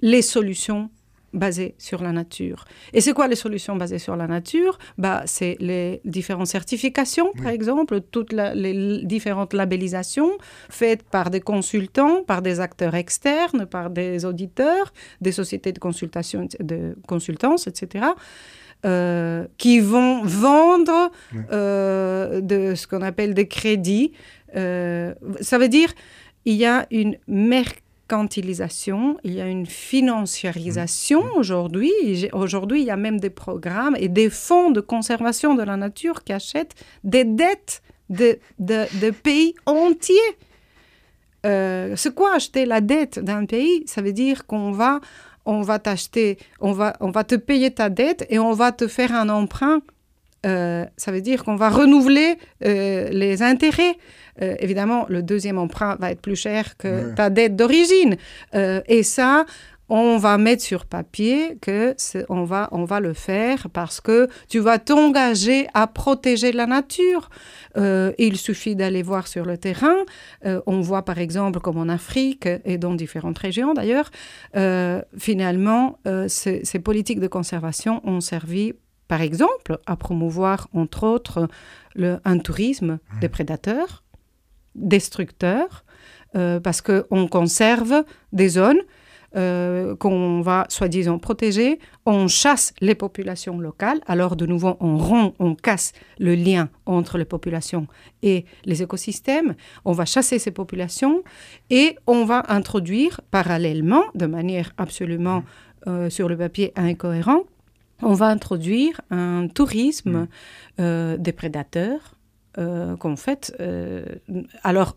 Les 0.00 0.22
solutions 0.22 0.90
basées 1.32 1.74
sur 1.78 2.02
la 2.02 2.12
nature. 2.12 2.64
Et 2.92 3.00
c'est 3.00 3.12
quoi 3.12 3.28
les 3.28 3.36
solutions 3.36 3.76
basées 3.76 3.98
sur 3.98 4.16
la 4.16 4.26
nature? 4.26 4.78
Bah, 4.98 5.22
C'est 5.26 5.56
les 5.60 6.00
différentes 6.04 6.48
certifications, 6.48 7.32
par 7.42 7.48
exemple, 7.48 8.00
toutes 8.00 8.32
la- 8.32 8.54
les 8.54 9.04
différentes 9.04 9.52
labellisations 9.54 10.32
faites 10.68 11.02
par 11.04 11.30
des 11.30 11.40
consultants, 11.40 12.22
par 12.24 12.42
des 12.42 12.58
acteurs 12.60 12.94
externes, 12.94 13.66
par 13.66 13.90
des 13.90 14.24
auditeurs, 14.24 14.92
des 15.20 15.32
sociétés 15.32 15.72
de 15.72 15.78
consultation, 15.78 16.48
de 16.60 16.96
consultance, 17.06 17.66
etc 17.66 18.06
euh, 18.86 19.46
qui 19.58 19.78
vont 19.80 20.22
vendre 20.24 21.10
euh, 21.52 22.40
de 22.40 22.74
ce 22.74 22.86
qu'on 22.86 23.02
appelle 23.02 23.34
des 23.34 23.46
crédits. 23.46 24.12
Euh, 24.56 25.14
ça 25.40 25.58
veut 25.58 25.68
dire 25.68 25.92
il 26.46 26.54
y 26.54 26.64
a 26.64 26.86
une 26.90 27.16
mercantilisation, 28.14 29.16
il 29.24 29.34
y 29.34 29.40
a 29.40 29.46
une 29.46 29.66
financiarisation 29.66 31.22
aujourd'hui. 31.36 31.92
J'ai- 32.14 32.30
Aujourd'hui, 32.32 32.80
il 32.80 32.86
y 32.86 32.90
a 32.90 32.96
même 32.96 33.20
des 33.20 33.30
programmes 33.30 33.96
et 33.98 34.08
des 34.08 34.30
fonds 34.30 34.70
de 34.70 34.80
conservation 34.80 35.54
de 35.54 35.62
la 35.62 35.76
nature 35.76 36.24
qui 36.24 36.32
achètent 36.32 36.74
des 37.04 37.24
dettes 37.24 37.82
de, 38.08 38.38
de, 38.58 38.86
de 39.00 39.10
pays 39.10 39.54
entiers. 39.66 40.32
Euh, 41.46 41.94
c'est 41.96 42.14
quoi 42.14 42.34
acheter 42.34 42.66
la 42.66 42.80
dette 42.80 43.18
d'un 43.20 43.46
pays? 43.46 43.84
Ça 43.86 44.02
veut 44.02 44.12
dire 44.12 44.46
qu'on 44.46 44.72
va, 44.72 45.00
on 45.46 45.62
va 45.62 45.78
t'acheter, 45.78 46.36
on 46.60 46.72
va, 46.72 46.96
on 47.00 47.10
va 47.10 47.24
te 47.24 47.36
payer 47.36 47.70
ta 47.70 47.88
dette 47.88 48.26
et 48.28 48.38
on 48.38 48.52
va 48.52 48.72
te 48.72 48.88
faire 48.88 49.14
un 49.14 49.28
emprunt 49.28 49.80
euh, 50.46 50.86
ça 50.96 51.12
veut 51.12 51.20
dire 51.20 51.44
qu'on 51.44 51.56
va 51.56 51.68
renouveler 51.68 52.38
euh, 52.64 53.10
les 53.10 53.42
intérêts. 53.42 53.98
Euh, 54.42 54.54
évidemment, 54.58 55.06
le 55.08 55.22
deuxième 55.22 55.58
emprunt 55.58 55.96
va 56.00 56.10
être 56.12 56.20
plus 56.22 56.36
cher 56.36 56.76
que 56.76 56.88
Ouais. 57.08 57.14
ta 57.14 57.30
dette 57.30 57.56
d'origine. 57.56 58.16
Euh, 58.54 58.80
et 58.86 59.02
ça, 59.02 59.44
on 59.92 60.18
va 60.18 60.38
mettre 60.38 60.62
sur 60.62 60.84
papier 60.86 61.58
que 61.60 61.96
on 62.28 62.44
va, 62.44 62.68
on 62.70 62.84
va 62.84 63.00
le 63.00 63.12
faire 63.12 63.68
parce 63.70 64.00
que 64.00 64.28
tu 64.48 64.60
vas 64.60 64.78
t'engager 64.78 65.66
à 65.74 65.88
protéger 65.88 66.52
la 66.52 66.66
nature. 66.66 67.28
Euh, 67.76 68.12
il 68.18 68.36
suffit 68.36 68.76
d'aller 68.76 69.02
voir 69.02 69.26
sur 69.26 69.44
le 69.44 69.58
terrain. 69.58 69.96
Euh, 70.46 70.60
on 70.66 70.80
voit 70.80 71.04
par 71.04 71.18
exemple 71.18 71.58
comme 71.58 71.76
en 71.78 71.88
Afrique 71.88 72.48
et 72.64 72.78
dans 72.78 72.94
différentes 72.94 73.38
régions 73.38 73.74
d'ailleurs, 73.74 74.10
euh, 74.56 75.02
finalement, 75.18 75.98
ces, 76.28 76.64
ces 76.64 76.78
politiques 76.78 77.20
de 77.20 77.26
conservation 77.28 78.00
ont 78.06 78.20
servi 78.20 78.74
par 79.08 79.22
exemple 79.22 79.78
à 79.86 79.96
promouvoir 79.96 80.68
entre 80.72 81.02
autres 81.04 81.48
le, 81.96 82.18
un 82.24 82.38
tourisme 82.38 83.00
des 83.20 83.28
prédateurs, 83.28 84.04
destructeurs, 84.74 85.84
euh, 86.36 86.60
parce 86.60 86.80
qu'on 86.80 87.28
conserve 87.28 88.04
des 88.32 88.48
zones 88.48 88.80
euh, 89.36 89.94
qu'on 89.94 90.40
va 90.40 90.66
soi-disant 90.68 91.20
protéger, 91.20 91.78
on 92.04 92.26
chasse 92.26 92.74
les 92.80 92.96
populations 92.96 93.60
locales, 93.60 94.00
alors 94.08 94.34
de 94.34 94.44
nouveau 94.44 94.76
on 94.80 94.98
rompt, 94.98 95.34
on 95.38 95.54
casse 95.54 95.92
le 96.18 96.34
lien 96.34 96.68
entre 96.84 97.16
les 97.16 97.24
populations 97.24 97.86
et 98.22 98.44
les 98.64 98.82
écosystèmes, 98.82 99.54
on 99.84 99.92
va 99.92 100.04
chasser 100.04 100.40
ces 100.40 100.50
populations 100.50 101.22
et 101.70 101.96
on 102.08 102.24
va 102.24 102.42
introduire 102.48 103.20
parallèlement, 103.30 104.02
de 104.16 104.26
manière 104.26 104.72
absolument 104.78 105.44
euh, 105.86 106.10
sur 106.10 106.28
le 106.28 106.36
papier 106.36 106.72
incohérent, 106.74 107.44
on 108.02 108.14
va 108.14 108.26
introduire 108.26 109.00
un 109.10 109.46
tourisme 109.46 110.26
euh, 110.80 111.16
des 111.16 111.32
prédateurs, 111.32 112.16
euh, 112.60 112.96
qu'en 112.96 113.16
fait, 113.16 113.54
euh, 113.60 114.04
alors 114.62 114.96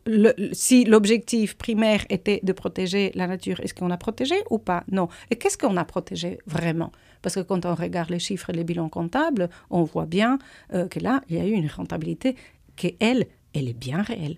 si 0.51 0.84
l'objectif 0.86 1.55
primaire 1.55 2.05
était 2.09 2.39
de 2.43 2.51
protéger 2.51 3.11
la 3.16 3.28
nature, 3.28 3.59
est-ce 3.61 3.74
qu'on 3.74 3.91
a 3.91 3.97
protégé 3.97 4.36
ou 4.49 4.59
pas? 4.59 4.84
Non. 4.91 5.07
Et 5.32 5.38
qu'est-ce 5.38 5.57
qu'on 5.57 5.78
a 5.78 5.86
protégé 5.86 6.39
vraiment? 6.45 6.91
Parce 7.22 7.36
que 7.36 7.39
quand 7.39 7.66
on 7.66 7.74
regarde 7.74 8.09
les 8.09 8.20
chiffres 8.20 8.49
et 8.49 8.53
les 8.53 8.64
bilans 8.64 8.89
comptables, 8.89 9.49
on 9.70 9.84
voit 9.84 10.05
bien 10.05 10.39
euh, 10.74 10.88
que 10.88 10.99
là, 10.99 11.22
il 11.30 11.38
y 11.38 11.39
a 11.39 11.45
eu 11.45 11.53
une 11.53 11.70
rentabilité 11.70 12.36
qui, 12.76 12.97
elle, 12.99 13.26
elle 13.53 13.70
est 13.70 13.80
bien 13.80 14.01
réelle. 14.01 14.38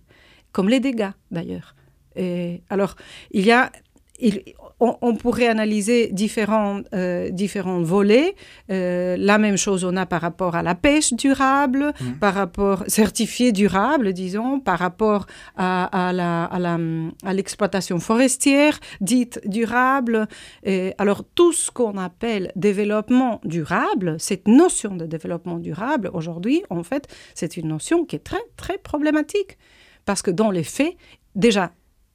Comme 0.51 0.69
les 0.69 0.79
dégâts, 0.79 1.11
d'ailleurs. 1.31 1.75
Et 2.15 2.61
alors, 2.69 2.95
il 3.31 3.45
y 3.45 3.51
a... 3.51 3.71
il- 4.19 4.43
on, 4.79 4.97
on 5.01 5.15
pourrait 5.15 5.47
analyser 5.47 6.09
différents, 6.11 6.81
euh, 6.93 7.29
différents 7.29 7.81
volets. 7.81 8.35
Euh, 8.69 9.15
la 9.17 9.37
même 9.37 9.57
chose 9.57 9.83
on 9.85 9.95
a 9.95 10.05
par 10.05 10.21
rapport 10.21 10.55
à 10.55 10.63
la 10.63 10.75
pêche 10.75 11.13
durable, 11.13 11.93
par 12.19 12.33
rapport 12.33 12.83
certifié 12.87 13.51
durable, 13.51 14.11
disons, 14.13 14.59
par 14.59 14.79
rapport 14.79 15.27
à, 15.55 16.07
à 16.09 16.13
la- 16.13 16.43
à 16.45 16.59
la- 16.59 16.77
à 17.23 17.33
l'exploitation 17.33 17.99
forestière 17.99 18.79
dite 19.01 19.39
durable. 19.45 20.27
Et 20.63 20.93
alors 20.97 21.23
tout 21.35 21.53
ce 21.53 21.71
qu'on 21.71 21.97
appelle 21.97 22.51
développement 22.55 23.39
durable, 23.45 24.15
cette 24.19 24.47
notion 24.47 24.95
de 24.95 25.05
développement 25.05 25.57
durable 25.59 26.09
aujourd'hui, 26.13 26.63
en 26.69 26.83
fait, 26.83 27.07
c'est 27.33 27.57
une 27.57 27.67
notion 27.69 28.05
qui 28.05 28.15
est 28.17 28.19
très 28.19 28.43
très 28.57 28.77
problématique 28.77 29.57
parce 30.05 30.21
que 30.21 30.31
dans 30.31 30.51
les 30.51 30.63
faits, 30.63 30.95
déjà, 31.35 31.71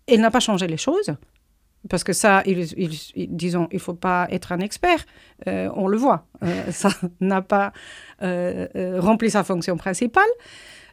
elle 0.06 0.20
n'a 0.20 0.30
pas 0.30 0.40
changé 0.40 0.66
les 0.66 0.76
choses. 0.76 1.14
Parce 1.88 2.04
que 2.04 2.12
ça, 2.12 2.42
disons, 3.16 3.68
il 3.70 3.76
ne 3.76 3.80
faut 3.80 3.94
pas 3.94 4.28
être 4.30 4.52
un 4.52 4.60
expert, 4.60 5.04
euh, 5.46 5.70
on 5.74 5.88
le 5.88 5.96
voit. 5.96 6.26
Euh, 6.42 6.70
ça 6.72 6.90
n'a 7.20 7.40
pas 7.40 7.72
euh, 8.22 8.98
rempli 9.00 9.30
sa 9.30 9.44
fonction 9.44 9.76
principale. 9.76 10.28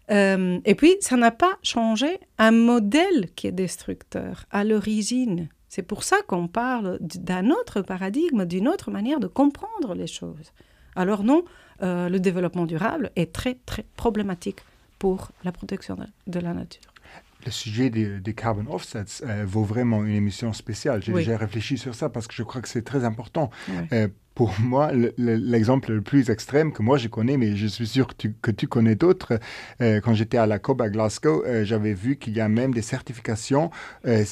Et 0.09 0.75
puis, 0.77 0.95
ça 1.01 1.17
n'a 1.17 1.31
pas 1.31 1.57
changé 1.63 2.17
un 2.37 2.51
modèle 2.51 3.29
qui 3.35 3.47
est 3.47 3.51
destructeur 3.51 4.45
à 4.51 4.63
l'origine. 4.63 5.49
C'est 5.67 5.83
pour 5.83 6.03
ça 6.03 6.15
qu'on 6.27 6.47
parle 6.47 6.97
d'un 7.01 7.49
autre 7.49 7.81
paradigme, 7.81 8.45
d'une 8.45 8.69
autre 8.69 8.89
manière 8.89 9.19
de 9.19 9.27
comprendre 9.27 9.95
les 9.95 10.07
choses. 10.07 10.53
Alors 10.95 11.25
non, 11.25 11.43
le 11.81 12.17
développement 12.19 12.65
durable 12.65 13.11
est 13.17 13.33
très, 13.33 13.55
très 13.65 13.83
problématique 13.97 14.61
pour 14.97 15.31
la 15.43 15.51
protection 15.51 15.97
de 16.25 16.39
la 16.39 16.53
nature. 16.53 16.93
Le 17.47 17.51
sujet 17.51 17.89
des, 17.89 18.19
des 18.19 18.33
carbon 18.33 18.65
offsets 18.73 19.23
euh, 19.23 19.45
vaut 19.47 19.63
vraiment 19.63 20.03
une 20.03 20.15
émission 20.15 20.51
spéciale. 20.51 21.01
J'ai 21.01 21.13
Oui. 21.13 21.23
réfléchi 21.33 21.77
sur 21.77 21.95
ça 21.95 22.09
parce 22.09 22.27
que 22.27 22.33
je 22.33 22.43
crois 22.43 22.61
que 22.61 22.67
c'est 22.67 22.83
très 22.83 23.05
important. 23.05 23.49
Euh, 23.93 24.09
pour 24.35 24.53
moi, 24.59 24.91
le- 24.91 25.13
le- 25.17 25.35
l'exemple 25.35 25.93
le, 25.93 26.01
plus 26.01 26.29
extrême 26.29 26.73
que 26.73 26.81
moi 26.83 26.97
je 26.97 27.07
connais, 27.07 27.37
mais 27.37 27.55
je 27.55 27.67
suis 27.67 27.87
sûr 27.87 28.05
que 28.07 28.13
tu, 28.17 28.33
que 28.41 28.51
tu 28.51 28.67
connais 28.67 28.95
d'autres, 28.95 29.39
euh, 29.81 30.01
quand 30.01 30.13
j'étais 30.13 30.37
à 30.37 30.45
la 30.45 30.59
COP 30.59 30.81
à 30.81 30.89
Glasgow, 30.89 31.43
euh, 31.45 31.63
j'avais 31.63 31.93
vu 31.93 32.17
qu'il 32.17 32.35
y 32.35 32.41
a 32.41 32.49
même 32.49 32.73
des 32.73 32.81
certifications 32.81 33.71
euh, 34.05 34.25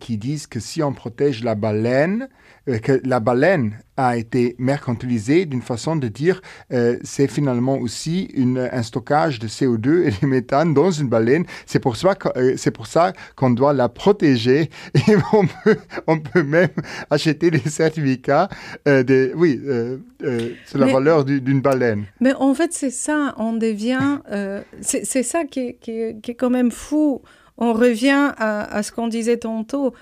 qui 0.00 0.16
disent 0.18 0.46
que 0.46 0.58
si 0.60 0.82
on 0.82 0.92
protège 0.92 1.44
la 1.44 1.54
baleine, 1.54 2.28
que 2.76 3.00
la 3.04 3.20
baleine 3.20 3.78
a 3.96 4.16
été 4.16 4.54
mercantilisée 4.58 5.44
d'une 5.46 5.62
façon 5.62 5.96
de 5.96 6.06
dire 6.08 6.40
euh, 6.72 6.98
c'est 7.02 7.26
finalement 7.28 7.78
aussi 7.78 8.24
une, 8.34 8.58
un 8.70 8.82
stockage 8.82 9.38
de 9.38 9.48
CO2 9.48 10.06
et 10.06 10.10
de 10.20 10.26
méthane 10.26 10.74
dans 10.74 10.90
une 10.90 11.08
baleine. 11.08 11.44
C'est 11.66 11.78
pour 11.80 11.96
ça 11.96 12.14
euh, 12.36 12.54
c'est 12.56 12.70
pour 12.70 12.86
ça 12.86 13.12
qu'on 13.36 13.50
doit 13.50 13.72
la 13.72 13.88
protéger 13.88 14.70
et 14.94 15.14
on 15.32 15.46
peut, 15.46 15.76
on 16.06 16.18
peut 16.18 16.42
même 16.42 16.68
acheter 17.10 17.50
des 17.50 17.58
certificats 17.70 18.48
euh, 18.86 19.32
oui, 19.34 19.60
euh, 19.66 19.98
euh, 20.22 20.50
sur 20.66 20.78
la 20.78 20.86
Mais- 20.86 20.92
valeur 20.92 21.24
du- 21.24 21.40
d'une 21.40 21.60
baleine. 21.60 22.04
Mais 22.20 22.34
en 22.34 22.54
fait, 22.54 22.72
c'est 22.72 22.90
ça, 22.90 23.34
on 23.38 23.52
devient... 23.54 24.18
euh, 24.30 24.60
c'est 24.82 25.22
ça 25.22 25.44
qui 25.44 25.60
est, 25.60 25.74
qui, 25.80 25.90
est, 25.92 26.20
qui 26.20 26.32
est 26.32 26.34
quand 26.34 26.50
même 26.50 26.70
fou. 26.70 27.22
On 27.56 27.72
revient 27.72 28.32
à, 28.36 28.62
à 28.76 28.82
ce 28.82 28.92
qu'on 28.92 29.08
disait 29.08 29.38
tantôt. 29.38 29.92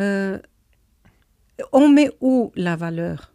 Euh, 0.00 0.38
on 1.72 1.88
met 1.88 2.10
où 2.20 2.52
la 2.56 2.76
valeur? 2.76 3.32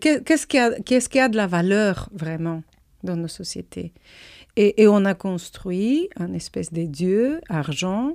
Qu'est-ce 0.00 0.46
qui, 0.46 0.58
a- 0.58 0.80
qu'est-ce 0.80 1.08
qui 1.08 1.18
a 1.20 1.28
de 1.28 1.36
la 1.36 1.46
valeur 1.46 2.08
vraiment 2.12 2.62
dans 3.02 3.16
nos 3.16 3.28
sociétés? 3.28 3.92
Et, 4.56 4.82
et 4.82 4.88
on 4.88 5.04
a 5.04 5.14
construit 5.14 6.08
un 6.16 6.32
espèce 6.32 6.72
de 6.72 6.84
dieu, 6.84 7.40
argent, 7.50 8.12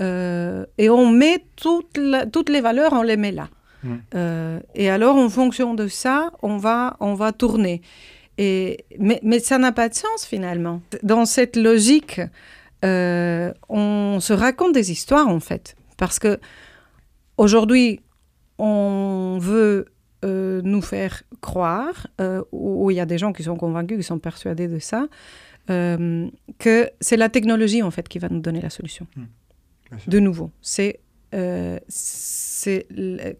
euh, 0.00 0.64
et 0.78 0.88
on 0.88 1.10
met 1.10 1.44
toute 1.56 1.96
la- 1.96 2.26
toutes 2.26 2.48
les 2.48 2.60
valeurs, 2.60 2.92
on 2.92 3.02
les 3.02 3.16
met 3.16 3.32
là. 3.32 3.48
Mm. 3.82 3.94
Euh, 4.14 4.60
et 4.76 4.88
alors, 4.88 5.16
en 5.16 5.28
fonction 5.28 5.74
de 5.74 5.88
ça, 5.88 6.30
on 6.42 6.58
va, 6.58 6.96
on 7.00 7.14
va 7.14 7.32
tourner. 7.32 7.82
Et, 8.38 8.84
mais, 8.98 9.18
mais 9.24 9.40
ça 9.40 9.58
n'a 9.58 9.72
pas 9.72 9.88
de 9.88 9.94
sens 9.94 10.24
finalement. 10.24 10.80
Dans 11.02 11.24
cette 11.24 11.56
logique, 11.56 12.20
euh, 12.84 13.52
on 13.68 14.18
se 14.20 14.32
raconte 14.32 14.72
des 14.72 14.92
histoires 14.92 15.28
en 15.28 15.40
fait. 15.40 15.74
Parce 15.96 16.18
que 16.20 16.38
aujourd'hui, 17.36 18.00
on 18.60 19.38
veut 19.38 19.86
euh, 20.22 20.60
nous 20.62 20.82
faire 20.82 21.22
croire, 21.40 22.06
euh, 22.20 22.44
ou 22.52 22.90
il 22.90 22.94
y 22.98 23.00
a 23.00 23.06
des 23.06 23.16
gens 23.16 23.32
qui 23.32 23.42
sont 23.42 23.56
convaincus, 23.56 23.96
qui 23.96 24.02
sont 24.02 24.18
persuadés 24.18 24.68
de 24.68 24.78
ça, 24.78 25.08
euh, 25.70 26.28
que 26.58 26.90
c'est 27.00 27.16
la 27.16 27.30
technologie 27.30 27.82
en 27.82 27.90
fait 27.90 28.06
qui 28.06 28.18
va 28.18 28.28
nous 28.28 28.40
donner 28.40 28.60
la 28.60 28.68
solution. 28.68 29.06
Sûr. 29.14 30.10
De 30.10 30.18
nouveau, 30.20 30.50
c'est 30.60 31.00
c'est 31.88 32.86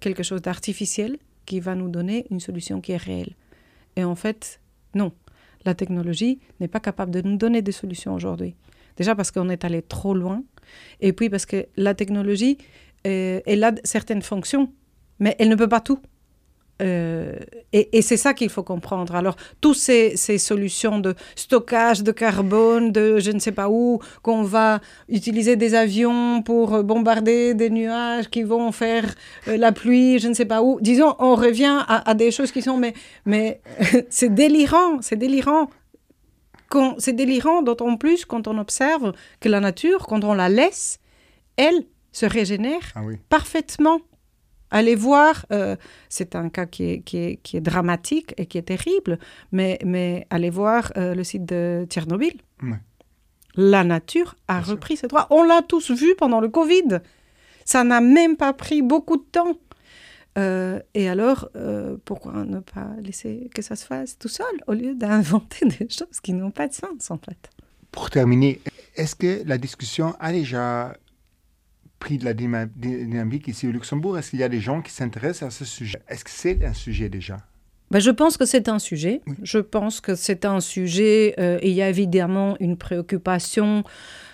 quelque 0.00 0.22
chose 0.22 0.40
d'artificiel 0.40 1.18
qui 1.44 1.58
va 1.58 1.74
nous 1.74 1.88
donner 1.88 2.26
une 2.30 2.38
solution 2.38 2.80
qui 2.80 2.92
est 2.92 2.96
réelle. 2.96 3.34
Et 3.96 4.04
en 4.04 4.14
fait, 4.14 4.60
non. 4.94 5.12
La 5.64 5.74
technologie 5.74 6.38
n'est 6.60 6.68
pas 6.68 6.78
capable 6.78 7.10
de 7.10 7.20
nous 7.20 7.36
donner 7.36 7.62
des 7.62 7.72
solutions 7.72 8.14
aujourd'hui. 8.14 8.54
Déjà 8.96 9.16
parce 9.16 9.32
qu'on 9.32 9.48
est 9.48 9.64
allé 9.64 9.82
trop 9.82 10.14
loin, 10.14 10.44
et 11.00 11.12
puis 11.12 11.28
parce 11.28 11.46
que 11.46 11.66
la 11.76 11.94
technologie, 11.94 12.58
elle 13.02 13.64
a 13.64 13.72
certaines 13.82 14.22
fonctions, 14.22 14.72
mais 15.20 15.36
elle 15.38 15.48
ne 15.48 15.54
peut 15.56 15.68
pas 15.68 15.80
tout. 15.80 16.00
Euh, 16.82 17.36
et 17.74 17.98
et 17.98 18.00
c'est 18.00 18.16
ça 18.16 18.32
qu'il 18.32 18.48
faut 18.48 18.62
comprendre. 18.62 19.14
Alors, 19.14 19.36
toutes 19.60 19.76
ces, 19.76 20.16
ces 20.16 20.38
solutions 20.38 20.98
de 20.98 21.14
stockage 21.36 22.02
de 22.02 22.10
carbone, 22.10 22.90
de 22.90 23.18
je 23.18 23.30
ne 23.32 23.38
sais 23.38 23.52
pas 23.52 23.68
où, 23.68 24.00
qu'on 24.22 24.42
va 24.42 24.80
utiliser 25.08 25.56
des 25.56 25.74
avions 25.74 26.40
pour 26.42 26.82
bombarder 26.82 27.52
des 27.52 27.68
nuages 27.68 28.30
qui 28.30 28.42
vont 28.44 28.72
faire 28.72 29.14
euh, 29.48 29.58
la 29.58 29.72
pluie, 29.72 30.18
je 30.18 30.28
ne 30.28 30.34
sais 30.34 30.46
pas 30.46 30.62
où. 30.62 30.78
Disons, 30.80 31.14
on 31.18 31.34
revient 31.34 31.78
à, 31.86 32.08
à 32.10 32.14
des 32.14 32.30
choses 32.30 32.50
qui 32.50 32.62
sont, 32.62 32.78
mais, 32.78 32.94
mais 33.26 33.60
c'est 34.08 34.34
délirant, 34.34 35.02
c'est 35.02 35.16
délirant. 35.16 35.68
C'est 36.98 37.14
délirant, 37.14 37.62
d'autant 37.62 37.96
plus 37.96 38.24
quand 38.24 38.46
on 38.46 38.56
observe 38.56 39.12
que 39.40 39.48
la 39.48 39.58
nature, 39.58 40.06
quand 40.06 40.22
on 40.22 40.34
la 40.34 40.48
laisse, 40.48 41.00
elle 41.56 41.82
se 42.12 42.26
régénère 42.26 42.92
Ah 42.94 43.00
oui. 43.04 43.16
parfaitement. 43.28 43.98
Allez 44.70 44.94
voir, 44.94 45.46
euh, 45.52 45.76
c'est 46.08 46.36
un 46.36 46.48
cas 46.48 46.66
qui 46.66 46.84
est, 46.84 47.00
qui, 47.00 47.16
est, 47.18 47.36
qui 47.42 47.56
est 47.56 47.60
dramatique 47.60 48.34
et 48.36 48.46
qui 48.46 48.56
est 48.58 48.62
terrible, 48.62 49.18
mais, 49.52 49.78
mais 49.84 50.26
allez 50.30 50.50
voir 50.50 50.92
euh, 50.96 51.14
le 51.14 51.24
site 51.24 51.44
de 51.44 51.86
Tchernobyl. 51.88 52.34
Ouais. 52.62 52.78
La 53.56 53.82
nature 53.82 54.36
a 54.46 54.58
Bien 54.58 54.64
sûr. 54.64 54.72
repris 54.74 54.96
ses 54.96 55.08
droits. 55.08 55.26
On 55.30 55.42
l'a 55.42 55.62
tous 55.62 55.90
vu 55.90 56.14
pendant 56.16 56.40
le 56.40 56.48
Covid. 56.48 57.00
Ça 57.64 57.82
n'a 57.82 58.00
même 58.00 58.36
pas 58.36 58.52
pris 58.52 58.80
beaucoup 58.80 59.16
de 59.16 59.24
temps. 59.24 59.56
Euh, 60.38 60.78
et 60.94 61.08
alors, 61.08 61.50
pourquoi 62.04 62.44
ne 62.44 62.60
pas 62.60 62.88
laisser 63.00 63.50
que 63.52 63.62
ça 63.62 63.74
se 63.74 63.84
fasse 63.84 64.16
tout 64.18 64.28
seul 64.28 64.46
au 64.68 64.74
lieu 64.74 64.94
d'inventer 64.94 65.66
des 65.78 65.88
choses 65.88 66.20
qui 66.22 66.32
n'ont 66.32 66.52
pas 66.52 66.68
de 66.68 66.74
sens 66.74 67.10
en 67.10 67.18
fait? 67.18 67.50
Pour 67.90 68.08
terminer, 68.08 68.60
est-ce 68.94 69.16
que 69.16 69.42
la 69.44 69.58
discussion 69.58 70.14
a 70.20 70.30
déjà 70.30 70.94
pris 72.00 72.18
de 72.18 72.24
la 72.24 72.34
dynamique 72.34 73.46
ici 73.46 73.68
au 73.68 73.70
Luxembourg? 73.70 74.18
Est-ce 74.18 74.30
qu'il 74.30 74.40
y 74.40 74.42
a 74.42 74.48
des 74.48 74.60
gens 74.60 74.82
qui 74.82 74.90
s'intéressent 74.90 75.48
à 75.48 75.50
ce 75.50 75.64
sujet? 75.64 76.00
Est-ce 76.08 76.24
que 76.24 76.30
c'est 76.30 76.64
un 76.64 76.74
sujet 76.74 77.08
déjà? 77.08 77.36
Ben, 77.92 77.98
je 77.98 78.10
pense 78.10 78.36
que 78.36 78.44
c'est 78.44 78.68
un 78.68 78.78
sujet. 78.78 79.20
Oui. 79.26 79.34
Je 79.42 79.58
pense 79.58 80.00
que 80.00 80.14
c'est 80.14 80.44
un 80.44 80.60
sujet. 80.60 81.34
Euh, 81.38 81.58
et 81.60 81.70
il 81.70 81.74
y 81.74 81.82
a 81.82 81.88
évidemment 81.88 82.56
une 82.60 82.76
préoccupation 82.76 83.84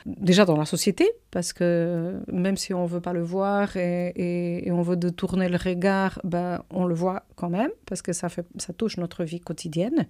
déjà 0.05 0.45
dans 0.45 0.57
la 0.57 0.67
société, 0.67 1.11
parce 1.31 1.53
que 1.53 2.21
même 2.31 2.57
si 2.57 2.73
on 2.73 2.85
ne 2.85 2.89
veut 2.89 3.01
pas 3.01 3.12
le 3.12 3.23
voir 3.23 3.77
et, 3.77 4.12
et, 4.14 4.69
et, 4.69 4.73
on 4.73 4.83
veut 4.83 4.97
détourner 4.97 5.49
le 5.49 5.57
regard, 5.57 6.21
ben, 6.23 6.62
on 6.71 6.85
le 6.85 6.95
voit 6.95 7.25
quand 7.35 7.51
même, 7.51 7.71
parce 7.87 8.03
que 8.03 8.12
ça, 8.12 8.29
fait, 8.29 8.47
ça 8.59 8.73
touche 8.73 8.99
notre 8.99 9.25
vie 9.25 9.41
quotidienne. 9.41 10.07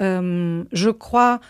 Euh, 0.00 0.64
je 0.72 0.90
crois 0.90 1.40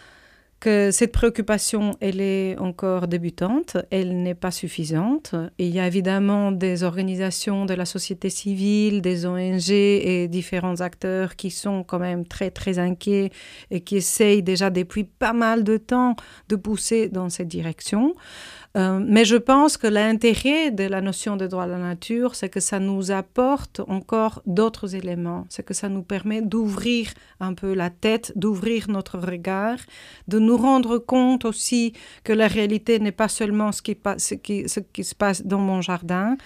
que 0.63 0.93
cette 0.93 1.11
préoccupation, 1.11 1.97
elle 2.01 2.21
est 2.21 2.57
encore 2.57 3.09
débutante, 3.09 3.77
elle 3.91 4.23
n'est 4.23 4.37
pas 4.37 4.53
suffisante. 4.53 5.35
Il 5.59 5.67
y 5.67 5.81
a 5.81 5.89
évidemment 5.89 6.53
des 6.53 6.85
organisations 6.85 7.67
de 7.67 7.75
la 7.75 7.85
société 7.85 8.31
civile, 8.31 9.03
des 9.03 9.27
ONG 9.27 9.71
et 9.71 10.29
différents 10.29 10.81
acteurs 10.81 11.35
qui 11.35 11.51
sont 11.51 11.83
quand 11.83 11.99
même 11.99 12.25
très 12.25 12.53
très 12.53 12.79
inquiets 12.79 13.33
et 13.73 13.81
qui 13.81 13.97
essayent 13.97 14.45
déjà 14.45 14.71
depuis 14.71 15.03
pas 15.03 15.33
mal 15.33 15.65
de 15.65 15.79
temps 15.79 16.15
de 16.49 16.55
pousser 16.55 17.09
dans 17.09 17.29
cette 17.29 17.49
direction. 17.49 18.15
Euh, 18.75 19.01
mais 19.07 19.27
je 19.27 19.37
pense 19.37 19.77
que 19.77 19.87
l'intérêt 19.87 20.70
de 20.70 20.85
la 20.85 21.03
notion 21.03 21.37
de 21.37 21.47
droit 21.47 21.64
à 21.64 21.66
la 21.66 21.77
nature, 21.77 22.35
c'est 22.35 22.49
que 22.49 22.61
ça 22.61 22.79
nous 22.79 23.11
apporte 23.11 23.81
encore 23.87 24.43
d'autres 24.47 24.95
éléments. 24.95 25.45
C'est 25.51 25.62
que 25.62 25.75
ça 25.75 25.91
nous 25.91 26.03
permet 26.03 26.41
d'ouvrir 26.41 27.11
un 27.41 27.53
peu 27.53 27.75
la 27.75 27.91
tête, 27.91 28.33
d'ouvrir 28.35 28.89
notre 28.89 29.18
regard, 29.18 29.79
de 30.29 30.39
nous 30.39 30.57
rendre 30.57 30.97
compte 30.99 31.45
aussi 31.45 31.93
que 32.25 32.33
la 32.33 32.49
réalité 32.49 32.99
n'est 32.99 33.12
pas 33.12 33.29
seulement 33.29 33.73
ce 33.73 33.83
qui, 33.83 34.68
se 34.68 35.14
passe 35.14 35.45
dans 35.45 35.59
mon 35.61 35.83
jardin, 35.83 36.37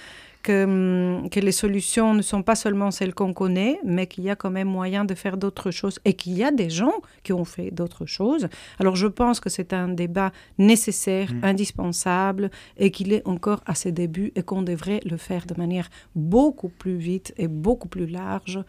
que, 0.47 0.65
hum, 0.65 1.29
que 1.29 1.41
les 1.41 1.53
solutions 1.53 2.15
ne 2.15 2.23
sont 2.23 2.43
pas 2.43 2.55
seulement 2.55 2.91
celles 2.91 3.15
qu'on 3.15 3.33
connaît, 3.33 3.81
mais 3.85 4.07
qu'il 4.07 4.25
y 4.25 4.31
a 4.31 4.37
quand 4.37 4.51
même 4.51 4.69
moyen 4.69 5.05
de 5.05 5.15
faire 5.15 5.37
d'autres 5.37 5.73
choses 5.73 5.99
et 6.05 6.15
qu'il 6.15 6.35
y 6.35 6.45
a 6.45 6.53
des 6.53 6.71
gens 6.71 6.97
qui 7.25 7.33
ont 7.33 7.45
fait 7.45 7.71
d'autres 7.71 8.07
choses. 8.07 8.49
Alors 8.79 8.97
je 8.97 9.09
pense 9.09 9.41
que 9.41 9.51
c'est 9.51 9.73
un 9.73 9.89
débat 9.89 10.31
nécessaire, 10.59 11.33
mmh. 11.33 11.45
indispensable 11.45 12.51
et 12.77 12.91
qu'il 12.91 13.13
est 13.13 13.27
encore 13.27 13.61
à 13.67 13.75
ses 13.75 13.93
débuts 13.93 14.33
et 14.37 14.43
qu'on 14.43 14.63
devrait 14.63 15.01
le 15.05 15.17
faire 15.17 15.47
de 15.47 15.55
manière 15.55 15.89
beaucoup 16.15 16.69
plus 16.69 16.97
vite 16.97 17.35
et 17.37 17.49
beaucoup 17.49 17.89
plus 17.89 18.07
large 18.07 18.61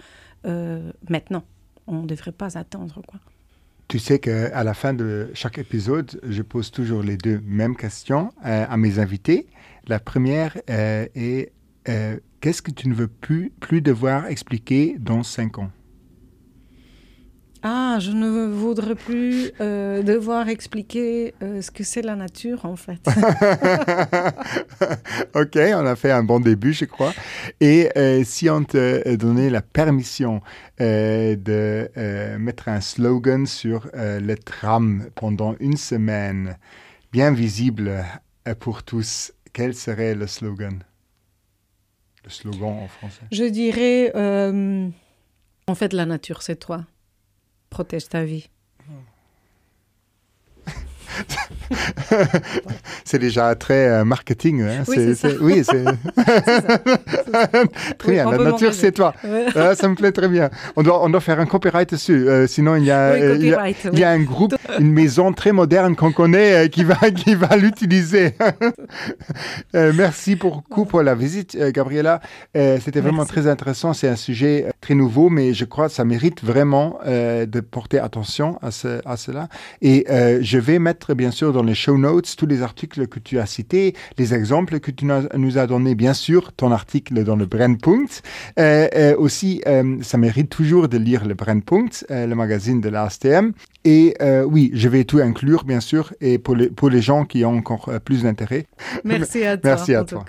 euh, 0.46 0.92
maintenant. 1.10 1.44
On 1.86 2.02
ne 2.02 2.08
devrait 2.08 2.32
pas 2.32 2.58
attendre. 2.58 3.02
Quoi. 3.08 3.20
Tu 3.88 4.00
sais 4.00 4.20
qu'à 4.20 4.64
la 4.64 4.74
fin 4.74 4.94
de 4.94 5.30
chaque 5.34 5.60
épisode, 5.60 6.20
je 6.28 6.42
pose 6.42 6.72
toujours 6.72 7.04
les 7.04 7.18
deux 7.18 7.40
mêmes 7.46 7.76
questions 7.76 8.32
euh, 8.46 8.66
à 8.68 8.76
mes 8.78 9.00
invités. 9.00 9.48
La 9.88 10.00
première 10.00 10.58
euh, 10.70 11.06
est 11.16 11.54
euh, 11.90 12.18
qu'est-ce 12.42 12.62
que 12.62 12.72
tu 12.72 12.90
ne 12.90 12.94
veux 12.94 13.08
plus, 13.08 13.52
plus 13.60 13.82
devoir 13.82 14.28
expliquer 14.28 14.96
dans 15.00 15.24
cinq 15.24 15.58
ans? 15.58 15.72
Ah, 17.64 17.98
je 18.00 18.12
ne 18.12 18.46
voudrais 18.48 18.96
plus 18.96 19.52
euh, 19.60 20.04
devoir 20.04 20.48
expliquer 20.48 21.34
euh, 21.42 21.62
ce 21.62 21.72
que 21.72 21.84
c'est 21.84 22.04
la 22.04 22.16
nature, 22.16 22.66
en 22.66 22.76
fait. 22.76 23.02
ok, 25.36 25.58
on 25.74 25.86
a 25.86 25.96
fait 25.96 26.12
un 26.12 26.24
bon 26.24 26.40
début, 26.40 26.74
je 26.74 26.86
crois. 26.86 27.14
Et 27.60 27.90
si 28.24 28.50
on 28.50 28.64
te 28.64 29.16
donnait 29.16 29.50
la 29.50 29.64
permission 29.64 30.42
de 30.80 31.90
mettre 32.38 32.70
un 32.70 32.80
slogan 32.80 33.48
sur 33.48 33.90
le 33.94 34.36
tram 34.36 35.08
pendant 35.16 35.56
une 35.60 35.78
semaine, 35.78 36.58
bien 37.12 37.32
visible 37.32 38.06
pour 38.60 38.84
tous, 38.84 39.34
quel 39.52 39.74
serait 39.74 40.14
le 40.14 40.28
slogan? 40.28 40.84
Je 43.32 43.44
dirais, 43.44 44.12
euh, 44.16 44.90
en 45.68 45.76
fait, 45.76 45.94
la 45.94 46.06
nature, 46.06 46.42
c'est 46.42 46.56
toi. 46.56 46.86
Protège 47.70 48.10
ta 48.10 48.24
vie. 48.24 48.50
c'est 53.04 53.20
déjà 53.20 53.56
très 53.56 53.88
euh, 53.88 54.06
marketing. 54.06 54.62
Hein? 54.62 54.84
Oui, 54.88 54.96
c'est 54.98 55.16
ça. 55.16 55.28
Oui, 55.42 55.64
c'est 55.64 55.84
très 57.98 58.08
oui, 58.08 58.14
bien. 58.14 58.32
La 58.32 58.38
nature, 58.38 58.74
c'est 58.74 58.92
toi. 58.92 59.14
Ouais. 59.24 59.46
Euh, 59.56 59.76
ça 59.76 59.88
me 59.88 59.96
plaît 59.96 60.12
très 60.12 60.28
bien. 60.28 60.50
On 60.76 60.84
doit, 60.84 61.04
on 61.04 61.10
doit 61.10 61.22
faire 61.22 61.40
un 61.40 61.46
copyright 61.46 61.92
dessus. 61.92 62.28
Euh, 62.28 62.48
sinon, 62.48 62.76
il 62.76 62.86
y, 62.86 62.92
a, 62.92 63.14
oui, 63.14 63.20
il, 63.40 63.46
y 63.48 63.54
a, 63.54 63.70
il 63.70 64.00
y 64.00 64.04
a 64.04 64.10
un 64.10 64.22
groupe, 64.22 64.56
une 64.80 64.92
maison 64.92 65.34
très 65.34 65.52
moderne 65.52 65.96
qu'on 65.96 66.12
connaît 66.12 66.66
euh, 66.66 66.68
qui 66.68 66.84
va, 66.84 66.96
qui 66.96 67.36
va 67.36 67.56
l'utiliser. 67.58 68.34
Euh, 69.76 69.92
merci 69.96 70.36
beaucoup 70.36 70.86
pour 70.86 71.04
la 71.04 71.16
visite, 71.16 71.56
euh, 71.60 71.72
Gabriela. 71.72 72.22
C'était 72.54 73.02
vraiment 73.02 73.18
merci. 73.18 73.34
très 73.34 73.48
intéressant. 73.48 73.94
C'est 73.94 74.08
un 74.08 74.16
sujet 74.16 74.68
très 74.82 74.96
nouveau, 74.96 75.30
mais 75.30 75.54
je 75.54 75.66
crois 75.66 75.88
que 75.88 75.94
ça 75.94 76.06
mérite 76.06 76.44
vraiment 76.44 77.00
de 77.06 77.60
porter 77.60 78.00
attention 78.00 78.58
à, 78.62 78.72
ce, 78.72 79.02
à 79.06 79.18
cela. 79.18 79.48
Et 79.82 80.06
je 80.42 80.58
vais 80.58 80.80
mettre 80.80 81.07
bien 81.16 81.32
sûr 81.32 81.54
dans 81.54 81.64
les 81.64 81.76
show 81.76 81.98
notes 81.98 82.36
tous 82.36 82.46
les 82.46 82.62
articles 82.62 83.08
que 83.08 83.20
tu 83.20 83.40
as 83.40 83.46
cités, 83.46 83.96
les 84.18 84.34
exemples 84.34 84.80
que 84.80 84.92
tu 84.92 85.06
nous 85.06 85.58
as 85.58 85.68
donnés, 85.68 85.96
bien 85.96 86.14
sûr, 86.14 86.54
ton 86.54 86.72
article 86.72 87.24
dans 87.24 87.36
le 87.36 87.46
Brennpunkt. 87.46 88.24
Euh, 88.60 88.88
euh, 88.96 89.16
aussi, 89.18 89.62
euh, 89.68 89.98
ça 90.02 90.18
mérite 90.18 90.50
toujours 90.50 90.88
de 90.88 90.98
lire 90.98 91.26
le 91.26 91.34
Brennpunkt, 91.34 92.06
le 92.10 92.34
magazine 92.34 92.82
de 92.82 92.90
l'ASTM. 92.90 93.54
Et 93.86 94.16
oui, 94.46 94.72
je 94.74 94.90
vais 94.90 95.04
tout 95.04 95.20
inclure, 95.20 95.64
bien 95.64 95.80
sûr, 95.80 96.14
et 96.22 96.38
pour 96.38 96.56
les, 96.56 96.70
pour 96.70 96.90
les 96.90 97.02
gens 97.02 97.26
qui 97.26 97.46
ont 97.46 97.58
encore 97.58 97.90
plus 98.04 98.24
d'intérêt. 98.24 98.66
Merci 99.04 99.46
à 99.46 99.58
toi. 99.58 99.70
Merci 99.72 99.96
à 99.96 100.04
toi. 100.04 100.26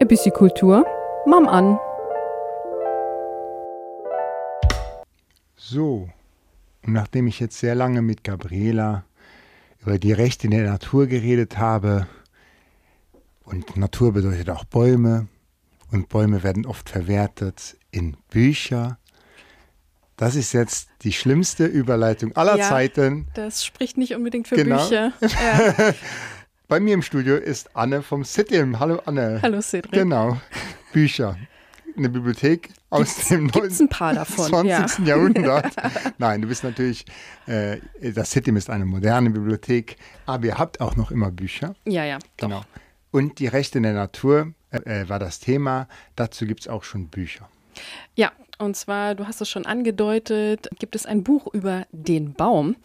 Epikultur 0.00 0.84
Mam 1.26 1.48
an. 1.48 1.85
So, 5.68 6.08
und 6.84 6.92
nachdem 6.92 7.26
ich 7.26 7.40
jetzt 7.40 7.58
sehr 7.58 7.74
lange 7.74 8.00
mit 8.00 8.22
Gabriela 8.22 9.04
über 9.80 9.98
die 9.98 10.12
Rechte 10.12 10.46
in 10.46 10.52
der 10.52 10.70
Natur 10.70 11.08
geredet 11.08 11.58
habe, 11.58 12.06
und 13.42 13.76
Natur 13.76 14.12
bedeutet 14.12 14.48
auch 14.48 14.64
Bäume, 14.64 15.26
und 15.90 16.08
Bäume 16.08 16.44
werden 16.44 16.66
oft 16.66 16.88
verwertet 16.88 17.76
in 17.90 18.16
Bücher. 18.30 18.98
Das 20.16 20.36
ist 20.36 20.52
jetzt 20.52 20.88
die 21.02 21.12
schlimmste 21.12 21.66
Überleitung 21.66 22.36
aller 22.36 22.58
ja, 22.58 22.68
Zeiten. 22.68 23.26
Das 23.34 23.64
spricht 23.64 23.96
nicht 23.96 24.14
unbedingt 24.14 24.46
für 24.46 24.54
Genau. 24.54 24.84
Bücher. 24.84 25.12
Ja. 25.20 25.94
Bei 26.68 26.78
mir 26.78 26.94
im 26.94 27.02
Studio 27.02 27.34
ist 27.36 27.74
Anne 27.74 28.02
vom 28.02 28.24
CITIM. 28.24 28.78
Hallo 28.78 29.00
Anne. 29.04 29.40
Hallo 29.42 29.60
Cedric. 29.60 29.92
Genau, 29.92 30.40
Bücher. 30.92 31.36
Eine 31.96 32.08
Bibliothek 32.10 32.70
aus 32.90 33.14
Gibt's- 33.16 33.28
dem 33.28 33.48
gibt's 33.50 33.80
ein 33.80 33.88
paar 33.88 34.12
davon, 34.14 34.46
20. 34.46 34.98
ja. 35.06 35.16
Jahrhundert. 35.16 35.74
Nein, 36.18 36.42
du 36.42 36.48
bist 36.48 36.62
natürlich, 36.64 37.04
äh, 37.46 37.78
das 38.00 38.30
CITIM 38.30 38.56
ist 38.56 38.68
eine 38.70 38.84
moderne 38.84 39.30
Bibliothek, 39.30 39.96
aber 40.26 40.46
ihr 40.46 40.58
habt 40.58 40.80
auch 40.80 40.96
noch 40.96 41.10
immer 41.10 41.30
Bücher. 41.30 41.74
Ja, 41.86 42.04
ja. 42.04 42.18
Doch. 42.36 42.48
Genau. 42.48 42.62
Und 43.12 43.38
die 43.38 43.46
Rechte 43.46 43.78
in 43.78 43.84
der 43.84 43.94
Natur 43.94 44.52
äh, 44.70 45.08
war 45.08 45.18
das 45.18 45.38
Thema. 45.40 45.88
Dazu 46.16 46.44
gibt 46.46 46.60
es 46.60 46.68
auch 46.68 46.84
schon 46.84 47.08
Bücher. 47.08 47.48
Ja, 48.14 48.32
und 48.58 48.76
zwar, 48.76 49.14
du 49.14 49.26
hast 49.26 49.40
es 49.40 49.48
schon 49.48 49.64
angedeutet, 49.66 50.68
gibt 50.78 50.96
es 50.96 51.06
ein 51.06 51.22
Buch 51.22 51.46
über 51.52 51.86
den 51.92 52.34
Baum. 52.34 52.76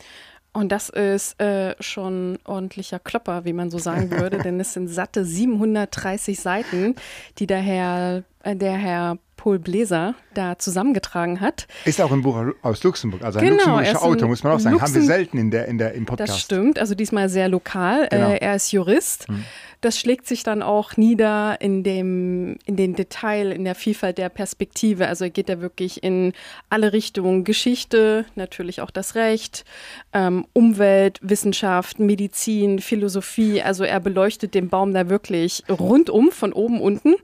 Und 0.53 0.71
das 0.71 0.89
ist 0.89 1.39
äh, 1.41 1.75
schon 1.79 2.37
ordentlicher 2.43 2.99
Klopper, 2.99 3.45
wie 3.45 3.53
man 3.53 3.71
so 3.71 3.77
sagen 3.77 4.11
würde, 4.11 4.37
denn 4.39 4.59
es 4.59 4.73
sind 4.73 4.89
satte 4.89 5.23
730 5.23 6.39
Seiten, 6.39 6.95
die 7.37 7.47
der 7.47 7.59
Herr, 7.59 8.23
äh, 8.43 8.55
der 8.55 8.73
Herr 8.73 9.17
Paul 9.37 9.59
Bläser 9.59 10.13
da 10.33 10.59
zusammengetragen 10.59 11.39
hat. 11.39 11.67
Ist 11.85 11.99
auch 12.01 12.11
ein 12.11 12.21
Buch 12.21 12.37
aus 12.61 12.83
Luxemburg, 12.83 13.23
also 13.23 13.39
ein 13.39 13.45
Genau, 13.45 13.57
er 13.79 13.93
luxemburgischer 13.93 14.03
Autor, 14.03 14.27
muss 14.27 14.43
man 14.43 14.53
auch 14.53 14.59
sagen. 14.59 14.81
Haben 14.81 14.93
wir 14.93 15.01
Luxem- 15.01 15.07
selten 15.07 15.37
in 15.37 15.51
der, 15.51 15.67
in 15.67 15.77
der, 15.77 15.93
im 15.93 16.05
Podcast. 16.05 16.33
Das 16.33 16.39
stimmt, 16.41 16.77
also 16.79 16.93
diesmal 16.95 17.29
sehr 17.29 17.47
lokal. 17.49 18.07
Genau. 18.09 18.29
Äh, 18.29 18.37
er 18.37 18.55
ist 18.55 18.71
Jurist. 18.71 19.27
Hm. 19.29 19.45
Das 19.81 19.99
schlägt 19.99 20.27
sich 20.27 20.43
dann 20.43 20.61
auch 20.61 20.95
nieder 20.95 21.59
in 21.59 21.83
dem, 21.83 22.57
in 22.65 22.75
den 22.75 22.93
Detail, 22.95 23.51
in 23.51 23.65
der 23.65 23.73
Vielfalt 23.73 24.19
der 24.19 24.29
Perspektive. 24.29 25.07
Also 25.07 25.25
er 25.25 25.31
geht 25.31 25.49
da 25.49 25.59
wirklich 25.59 26.03
in 26.03 26.33
alle 26.69 26.93
Richtungen. 26.93 27.43
Geschichte, 27.43 28.25
natürlich 28.35 28.81
auch 28.81 28.91
das 28.91 29.15
Recht, 29.15 29.65
ähm, 30.13 30.45
Umwelt, 30.53 31.17
Wissenschaft, 31.23 31.99
Medizin, 31.99 32.79
Philosophie. 32.79 33.61
Also 33.61 33.83
er 33.83 33.99
beleuchtet 33.99 34.53
den 34.53 34.69
Baum 34.69 34.93
da 34.93 35.09
wirklich 35.09 35.63
rundum, 35.67 36.31
von 36.31 36.53
oben 36.53 36.79
unten. 36.79 37.15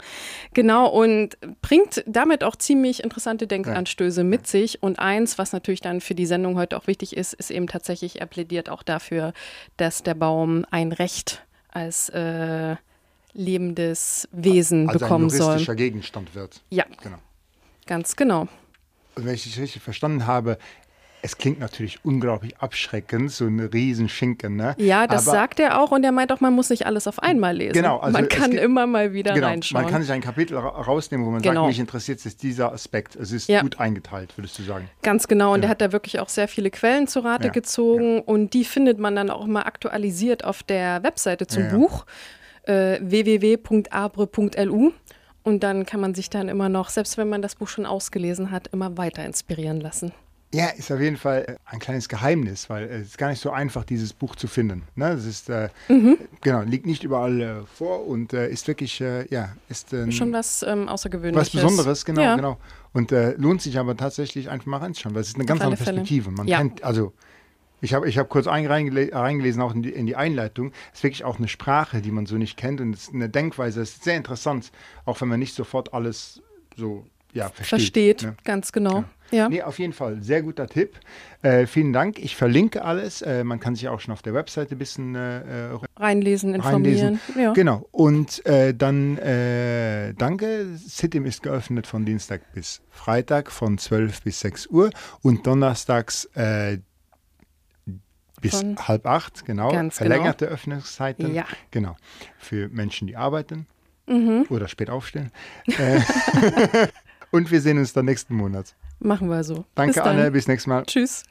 Genau, 0.53 0.89
und 0.89 1.37
bringt 1.61 2.03
damit 2.07 2.43
auch 2.43 2.55
ziemlich 2.55 3.03
interessante 3.03 3.45
Denkanstöße 3.45 4.23
mit 4.23 4.47
sich. 4.47 4.81
Und 4.81 4.97
eins, 4.97 5.37
was 5.37 5.53
natürlich 5.53 5.81
dann 5.81 6.01
für 6.01 6.15
die 6.15 6.25
Sendung 6.25 6.57
heute 6.57 6.75
auch 6.75 6.87
wichtig 6.87 7.15
ist, 7.15 7.33
ist 7.33 7.51
eben 7.51 7.67
tatsächlich, 7.67 8.19
er 8.19 8.25
plädiert 8.25 8.69
auch 8.69 8.81
dafür, 8.81 9.33
dass 9.77 10.01
der 10.01 10.15
Baum 10.15 10.65
ein 10.71 10.91
Recht 10.91 11.43
als 11.69 12.09
äh, 12.09 12.75
lebendes 13.33 14.27
Wesen 14.31 14.89
also 14.89 14.99
bekommen 14.99 15.29
soll. 15.29 15.63
Ein 15.67 15.75
Gegenstand 15.75 16.33
wird. 16.35 16.61
Ja, 16.69 16.85
genau. 17.01 17.17
ganz 17.85 18.15
genau. 18.15 18.47
Und 19.15 19.25
wenn 19.25 19.33
ich 19.33 19.43
dich 19.43 19.59
richtig 19.59 19.81
verstanden 19.81 20.27
habe, 20.27 20.57
es 21.27 21.37
klingt 21.37 21.59
natürlich 21.59 21.99
unglaublich 22.05 22.57
abschreckend, 22.57 23.31
so 23.31 23.45
ein 23.47 23.59
Riesenschinken. 23.59 24.55
Ne? 24.55 24.75
Ja, 24.77 25.07
das 25.07 25.27
Aber, 25.27 25.37
sagt 25.37 25.59
er 25.59 25.81
auch 25.81 25.91
und 25.91 26.05
er 26.05 26.13
meint 26.13 26.31
auch, 26.31 26.39
man 26.39 26.53
muss 26.53 26.69
nicht 26.69 26.85
alles 26.85 27.05
auf 27.05 27.21
einmal 27.21 27.57
lesen. 27.57 27.73
Genau, 27.73 27.97
also 27.97 28.17
man 28.17 28.29
kann 28.29 28.53
immer 28.53 28.87
mal 28.87 29.11
wieder 29.11 29.33
genau, 29.33 29.47
reinschauen. 29.47 29.83
Man 29.83 29.91
kann 29.91 30.01
sich 30.01 30.11
ein 30.13 30.21
Kapitel 30.21 30.57
rausnehmen, 30.57 31.25
wo 31.25 31.31
man 31.31 31.41
genau. 31.41 31.63
sagt, 31.63 31.67
mich 31.67 31.79
interessiert 31.79 32.25
ist 32.25 32.43
dieser 32.43 32.71
Aspekt. 32.71 33.17
Es 33.17 33.33
ist 33.33 33.49
ja. 33.49 33.61
gut 33.61 33.77
eingeteilt, 33.77 34.37
würdest 34.37 34.57
du 34.57 34.63
sagen. 34.63 34.89
Ganz 35.03 35.27
genau 35.27 35.53
und 35.53 35.63
ja. 35.63 35.65
er 35.65 35.69
hat 35.71 35.81
da 35.81 35.91
wirklich 35.91 36.21
auch 36.21 36.29
sehr 36.29 36.47
viele 36.47 36.71
Quellen 36.71 37.07
zu 37.07 37.19
Rate 37.19 37.47
ja. 37.47 37.51
gezogen 37.51 38.21
und 38.21 38.53
die 38.53 38.63
findet 38.63 38.97
man 38.97 39.13
dann 39.13 39.29
auch 39.29 39.43
immer 39.43 39.65
aktualisiert 39.65 40.45
auf 40.45 40.63
der 40.63 41.03
Webseite 41.03 41.45
zum 41.45 41.67
Buch 41.67 42.05
äh, 42.63 42.99
www.abre.lu. 43.01 44.93
Und 45.43 45.63
dann 45.63 45.85
kann 45.85 46.01
man 46.01 46.13
sich 46.13 46.29
dann 46.29 46.49
immer 46.49 46.67
noch, 46.67 46.89
selbst 46.89 47.17
wenn 47.17 47.29
man 47.29 47.41
das 47.41 47.55
Buch 47.55 47.69
schon 47.69 47.85
ausgelesen 47.85 48.51
hat, 48.51 48.67
immer 48.67 48.97
weiter 48.97 49.23
inspirieren 49.25 49.79
lassen. 49.79 50.11
Ja, 50.53 50.67
ist 50.67 50.91
auf 50.91 51.01
jeden 51.01 51.17
Fall 51.17 51.45
äh, 51.45 51.55
ein 51.65 51.79
kleines 51.79 52.07
Geheimnis, 52.07 52.69
weil 52.69 52.85
es 52.85 53.07
ist 53.07 53.17
gar 53.17 53.29
nicht 53.29 53.41
so 53.41 53.51
einfach, 53.51 53.83
dieses 53.83 54.13
Buch 54.13 54.35
zu 54.35 54.47
finden. 54.47 54.83
Ne? 54.95 55.09
Es 55.09 55.25
ist, 55.25 55.49
äh, 55.49 55.69
mhm. 55.89 56.17
genau, 56.41 56.61
liegt 56.61 56.85
nicht 56.85 57.03
überall 57.03 57.41
äh, 57.41 57.55
vor 57.65 58.07
und 58.07 58.31
äh, 58.31 58.49
ist 58.49 58.67
wirklich, 58.67 59.01
äh, 59.01 59.27
ja, 59.27 59.49
ist 59.67 59.91
äh, 59.91 60.09
schon 60.11 60.31
was 60.31 60.63
ähm, 60.63 60.87
Außergewöhnliches. 60.87 61.53
Was 61.53 61.61
Besonderes, 61.61 62.05
genau, 62.05 62.21
ja. 62.21 62.35
genau. 62.37 62.57
Und 62.93 63.11
äh, 63.11 63.33
lohnt 63.33 63.61
sich 63.61 63.77
aber 63.77 63.97
tatsächlich 63.97 64.49
einfach 64.49 64.67
mal 64.67 64.77
reinschauen, 64.77 65.13
weil 65.13 65.21
es 65.21 65.29
ist 65.29 65.35
eine 65.35 65.45
ganz 65.45 65.61
andere 65.61 65.83
Perspektive. 65.83 66.31
Man 66.31 66.47
ja. 66.47 66.59
kennt, 66.59 66.81
also 66.81 67.11
ich 67.81 67.93
habe 67.93 68.09
ich 68.09 68.17
hab 68.17 68.29
kurz 68.29 68.47
reingelesen, 68.47 69.61
auch 69.61 69.75
in 69.75 69.83
die, 69.83 69.91
in 69.91 70.05
die 70.07 70.15
Einleitung. 70.15 70.71
Es 70.93 70.99
ist 70.99 71.03
wirklich 71.03 71.23
auch 71.25 71.37
eine 71.37 71.49
Sprache, 71.49 72.01
die 72.01 72.11
man 72.11 72.25
so 72.25 72.37
nicht 72.37 72.57
kennt 72.57 72.79
und 72.79 72.93
es 72.93 73.03
ist 73.03 73.13
eine 73.13 73.29
Denkweise. 73.29 73.81
Es 73.81 73.91
ist 73.91 74.03
sehr 74.05 74.15
interessant, 74.15 74.71
auch 75.05 75.19
wenn 75.19 75.27
man 75.27 75.39
nicht 75.39 75.53
sofort 75.53 75.93
alles 75.93 76.41
so 76.75 77.05
ja, 77.33 77.49
versteht. 77.49 77.67
Versteht, 77.67 78.21
ne? 78.23 78.35
ganz 78.43 78.71
genau. 78.71 78.99
Ja. 78.99 79.09
Ja. 79.31 79.49
Nee, 79.49 79.61
auf 79.61 79.79
jeden 79.79 79.93
Fall, 79.93 80.21
sehr 80.21 80.41
guter 80.41 80.67
Tipp. 80.67 80.99
Äh, 81.41 81.65
vielen 81.65 81.93
Dank. 81.93 82.19
Ich 82.19 82.35
verlinke 82.35 82.83
alles. 82.83 83.21
Äh, 83.21 83.43
man 83.43 83.59
kann 83.59 83.75
sich 83.75 83.87
auch 83.89 83.99
schon 83.99 84.13
auf 84.13 84.21
der 84.21 84.33
Webseite 84.33 84.75
ein 84.75 84.77
bisschen 84.77 85.15
äh, 85.15 85.71
äh 85.71 85.79
reinlesen, 85.97 86.55
informieren. 86.55 87.19
Reinlesen. 87.25 87.41
Ja. 87.41 87.53
Genau. 87.53 87.87
Und 87.91 88.45
äh, 88.45 88.73
dann 88.73 89.17
äh, 89.17 90.13
danke. 90.13 90.67
Sitim 90.75 91.25
ist 91.25 91.43
geöffnet 91.43 91.87
von 91.87 92.05
Dienstag 92.05 92.41
bis 92.53 92.81
Freitag 92.89 93.51
von 93.51 93.77
12 93.77 94.21
bis 94.23 94.39
6 94.41 94.67
Uhr 94.67 94.89
und 95.21 95.45
donnerstags 95.45 96.29
bis 98.41 98.59
Von 98.59 98.77
halb 98.77 99.07
acht, 99.07 99.45
genau. 99.45 99.71
Verlängerte 99.89 100.45
genau. 100.45 100.53
Öffnungszeiten. 100.53 101.33
Ja. 101.33 101.45
Genau. 101.71 101.95
Für 102.37 102.69
Menschen, 102.69 103.07
die 103.07 103.15
arbeiten 103.17 103.65
mhm. 104.07 104.45
oder 104.49 104.67
spät 104.67 104.89
aufstehen. 104.89 105.31
Und 107.31 107.51
wir 107.51 107.61
sehen 107.61 107.77
uns 107.77 107.93
dann 107.93 108.05
nächsten 108.05 108.35
Monat. 108.35 108.75
Machen 108.99 109.29
wir 109.29 109.43
so. 109.43 109.65
Danke, 109.75 109.93
bis 109.93 110.01
Anne. 110.01 110.31
Bis 110.31 110.47
nächstes 110.47 110.67
Mal. 110.67 110.83
Tschüss. 110.85 111.23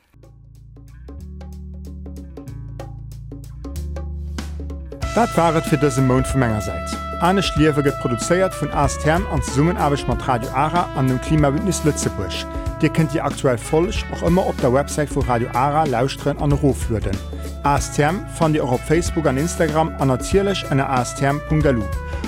Das 5.14 5.34
waret 5.34 5.64
fir 5.64 5.78
dëse 5.80 6.02
Mound 6.02 6.26
vu 6.28 6.36
Mengeger 6.38 6.60
seit. 6.60 7.22
Anne 7.22 7.42
Schliewe 7.42 7.82
get 7.82 7.98
produzéiert 8.02 8.52
vun 8.60 8.70
Astherm 8.72 9.24
an 9.32 9.40
Summenarbeg 9.40 10.06
mat 10.08 10.28
Radio 10.28 10.50
Ara 10.50 10.90
an 10.94 11.08
dem 11.08 11.20
Klimabündnis 11.22 11.82
Lützebusch. 11.84 12.44
Dir 12.82 12.90
kennt 12.90 13.14
ihr 13.14 13.24
aktuell 13.24 13.56
folch 13.56 14.04
auch 14.12 14.22
immer 14.22 14.46
op 14.46 14.60
der 14.60 14.70
Website 14.72 15.14
vu 15.14 15.20
Radio 15.20 15.48
Ara 15.54 15.84
lausren 15.84 16.36
an 16.38 16.52
Roflöden. 16.52 17.16
ASTM 17.62 18.26
fand 18.34 18.54
ihr 18.54 18.64
auch 18.64 18.72
auf 18.72 18.82
Facebook 18.82 19.26
an 19.26 19.38
Instagram 19.38 19.94
an 19.98 20.10
erzielech 20.10 20.70
an 20.70 20.80
astm.lu. 20.80 21.82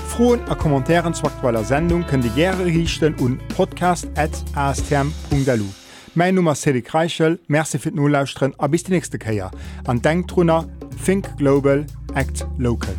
Froen 0.08 0.40
a 0.48 0.54
Kommentaren 0.54 1.12
zu 1.12 1.26
aktueller 1.26 1.64
Sendung 1.64 2.06
können 2.06 2.22
die 2.22 2.30
Gre 2.30 2.64
richten 2.64 3.14
und 3.16 3.46
podcast@astm.lu. 3.48 5.64
Mein 6.14 6.34
Nummer 6.34 6.54
Cedric 6.54 6.94
Reichel, 6.94 7.38
Mercfir 7.46 7.92
Nulllausren 7.92 8.54
a 8.58 8.66
bis 8.66 8.84
die 8.84 8.92
nächste 8.92 9.18
Käier. 9.18 9.50
An 9.86 10.00
Denktrunner, 10.00 10.66
Think 11.04 11.36
Global, 11.36 11.84
Act 12.14 12.46
Local. 12.56 12.94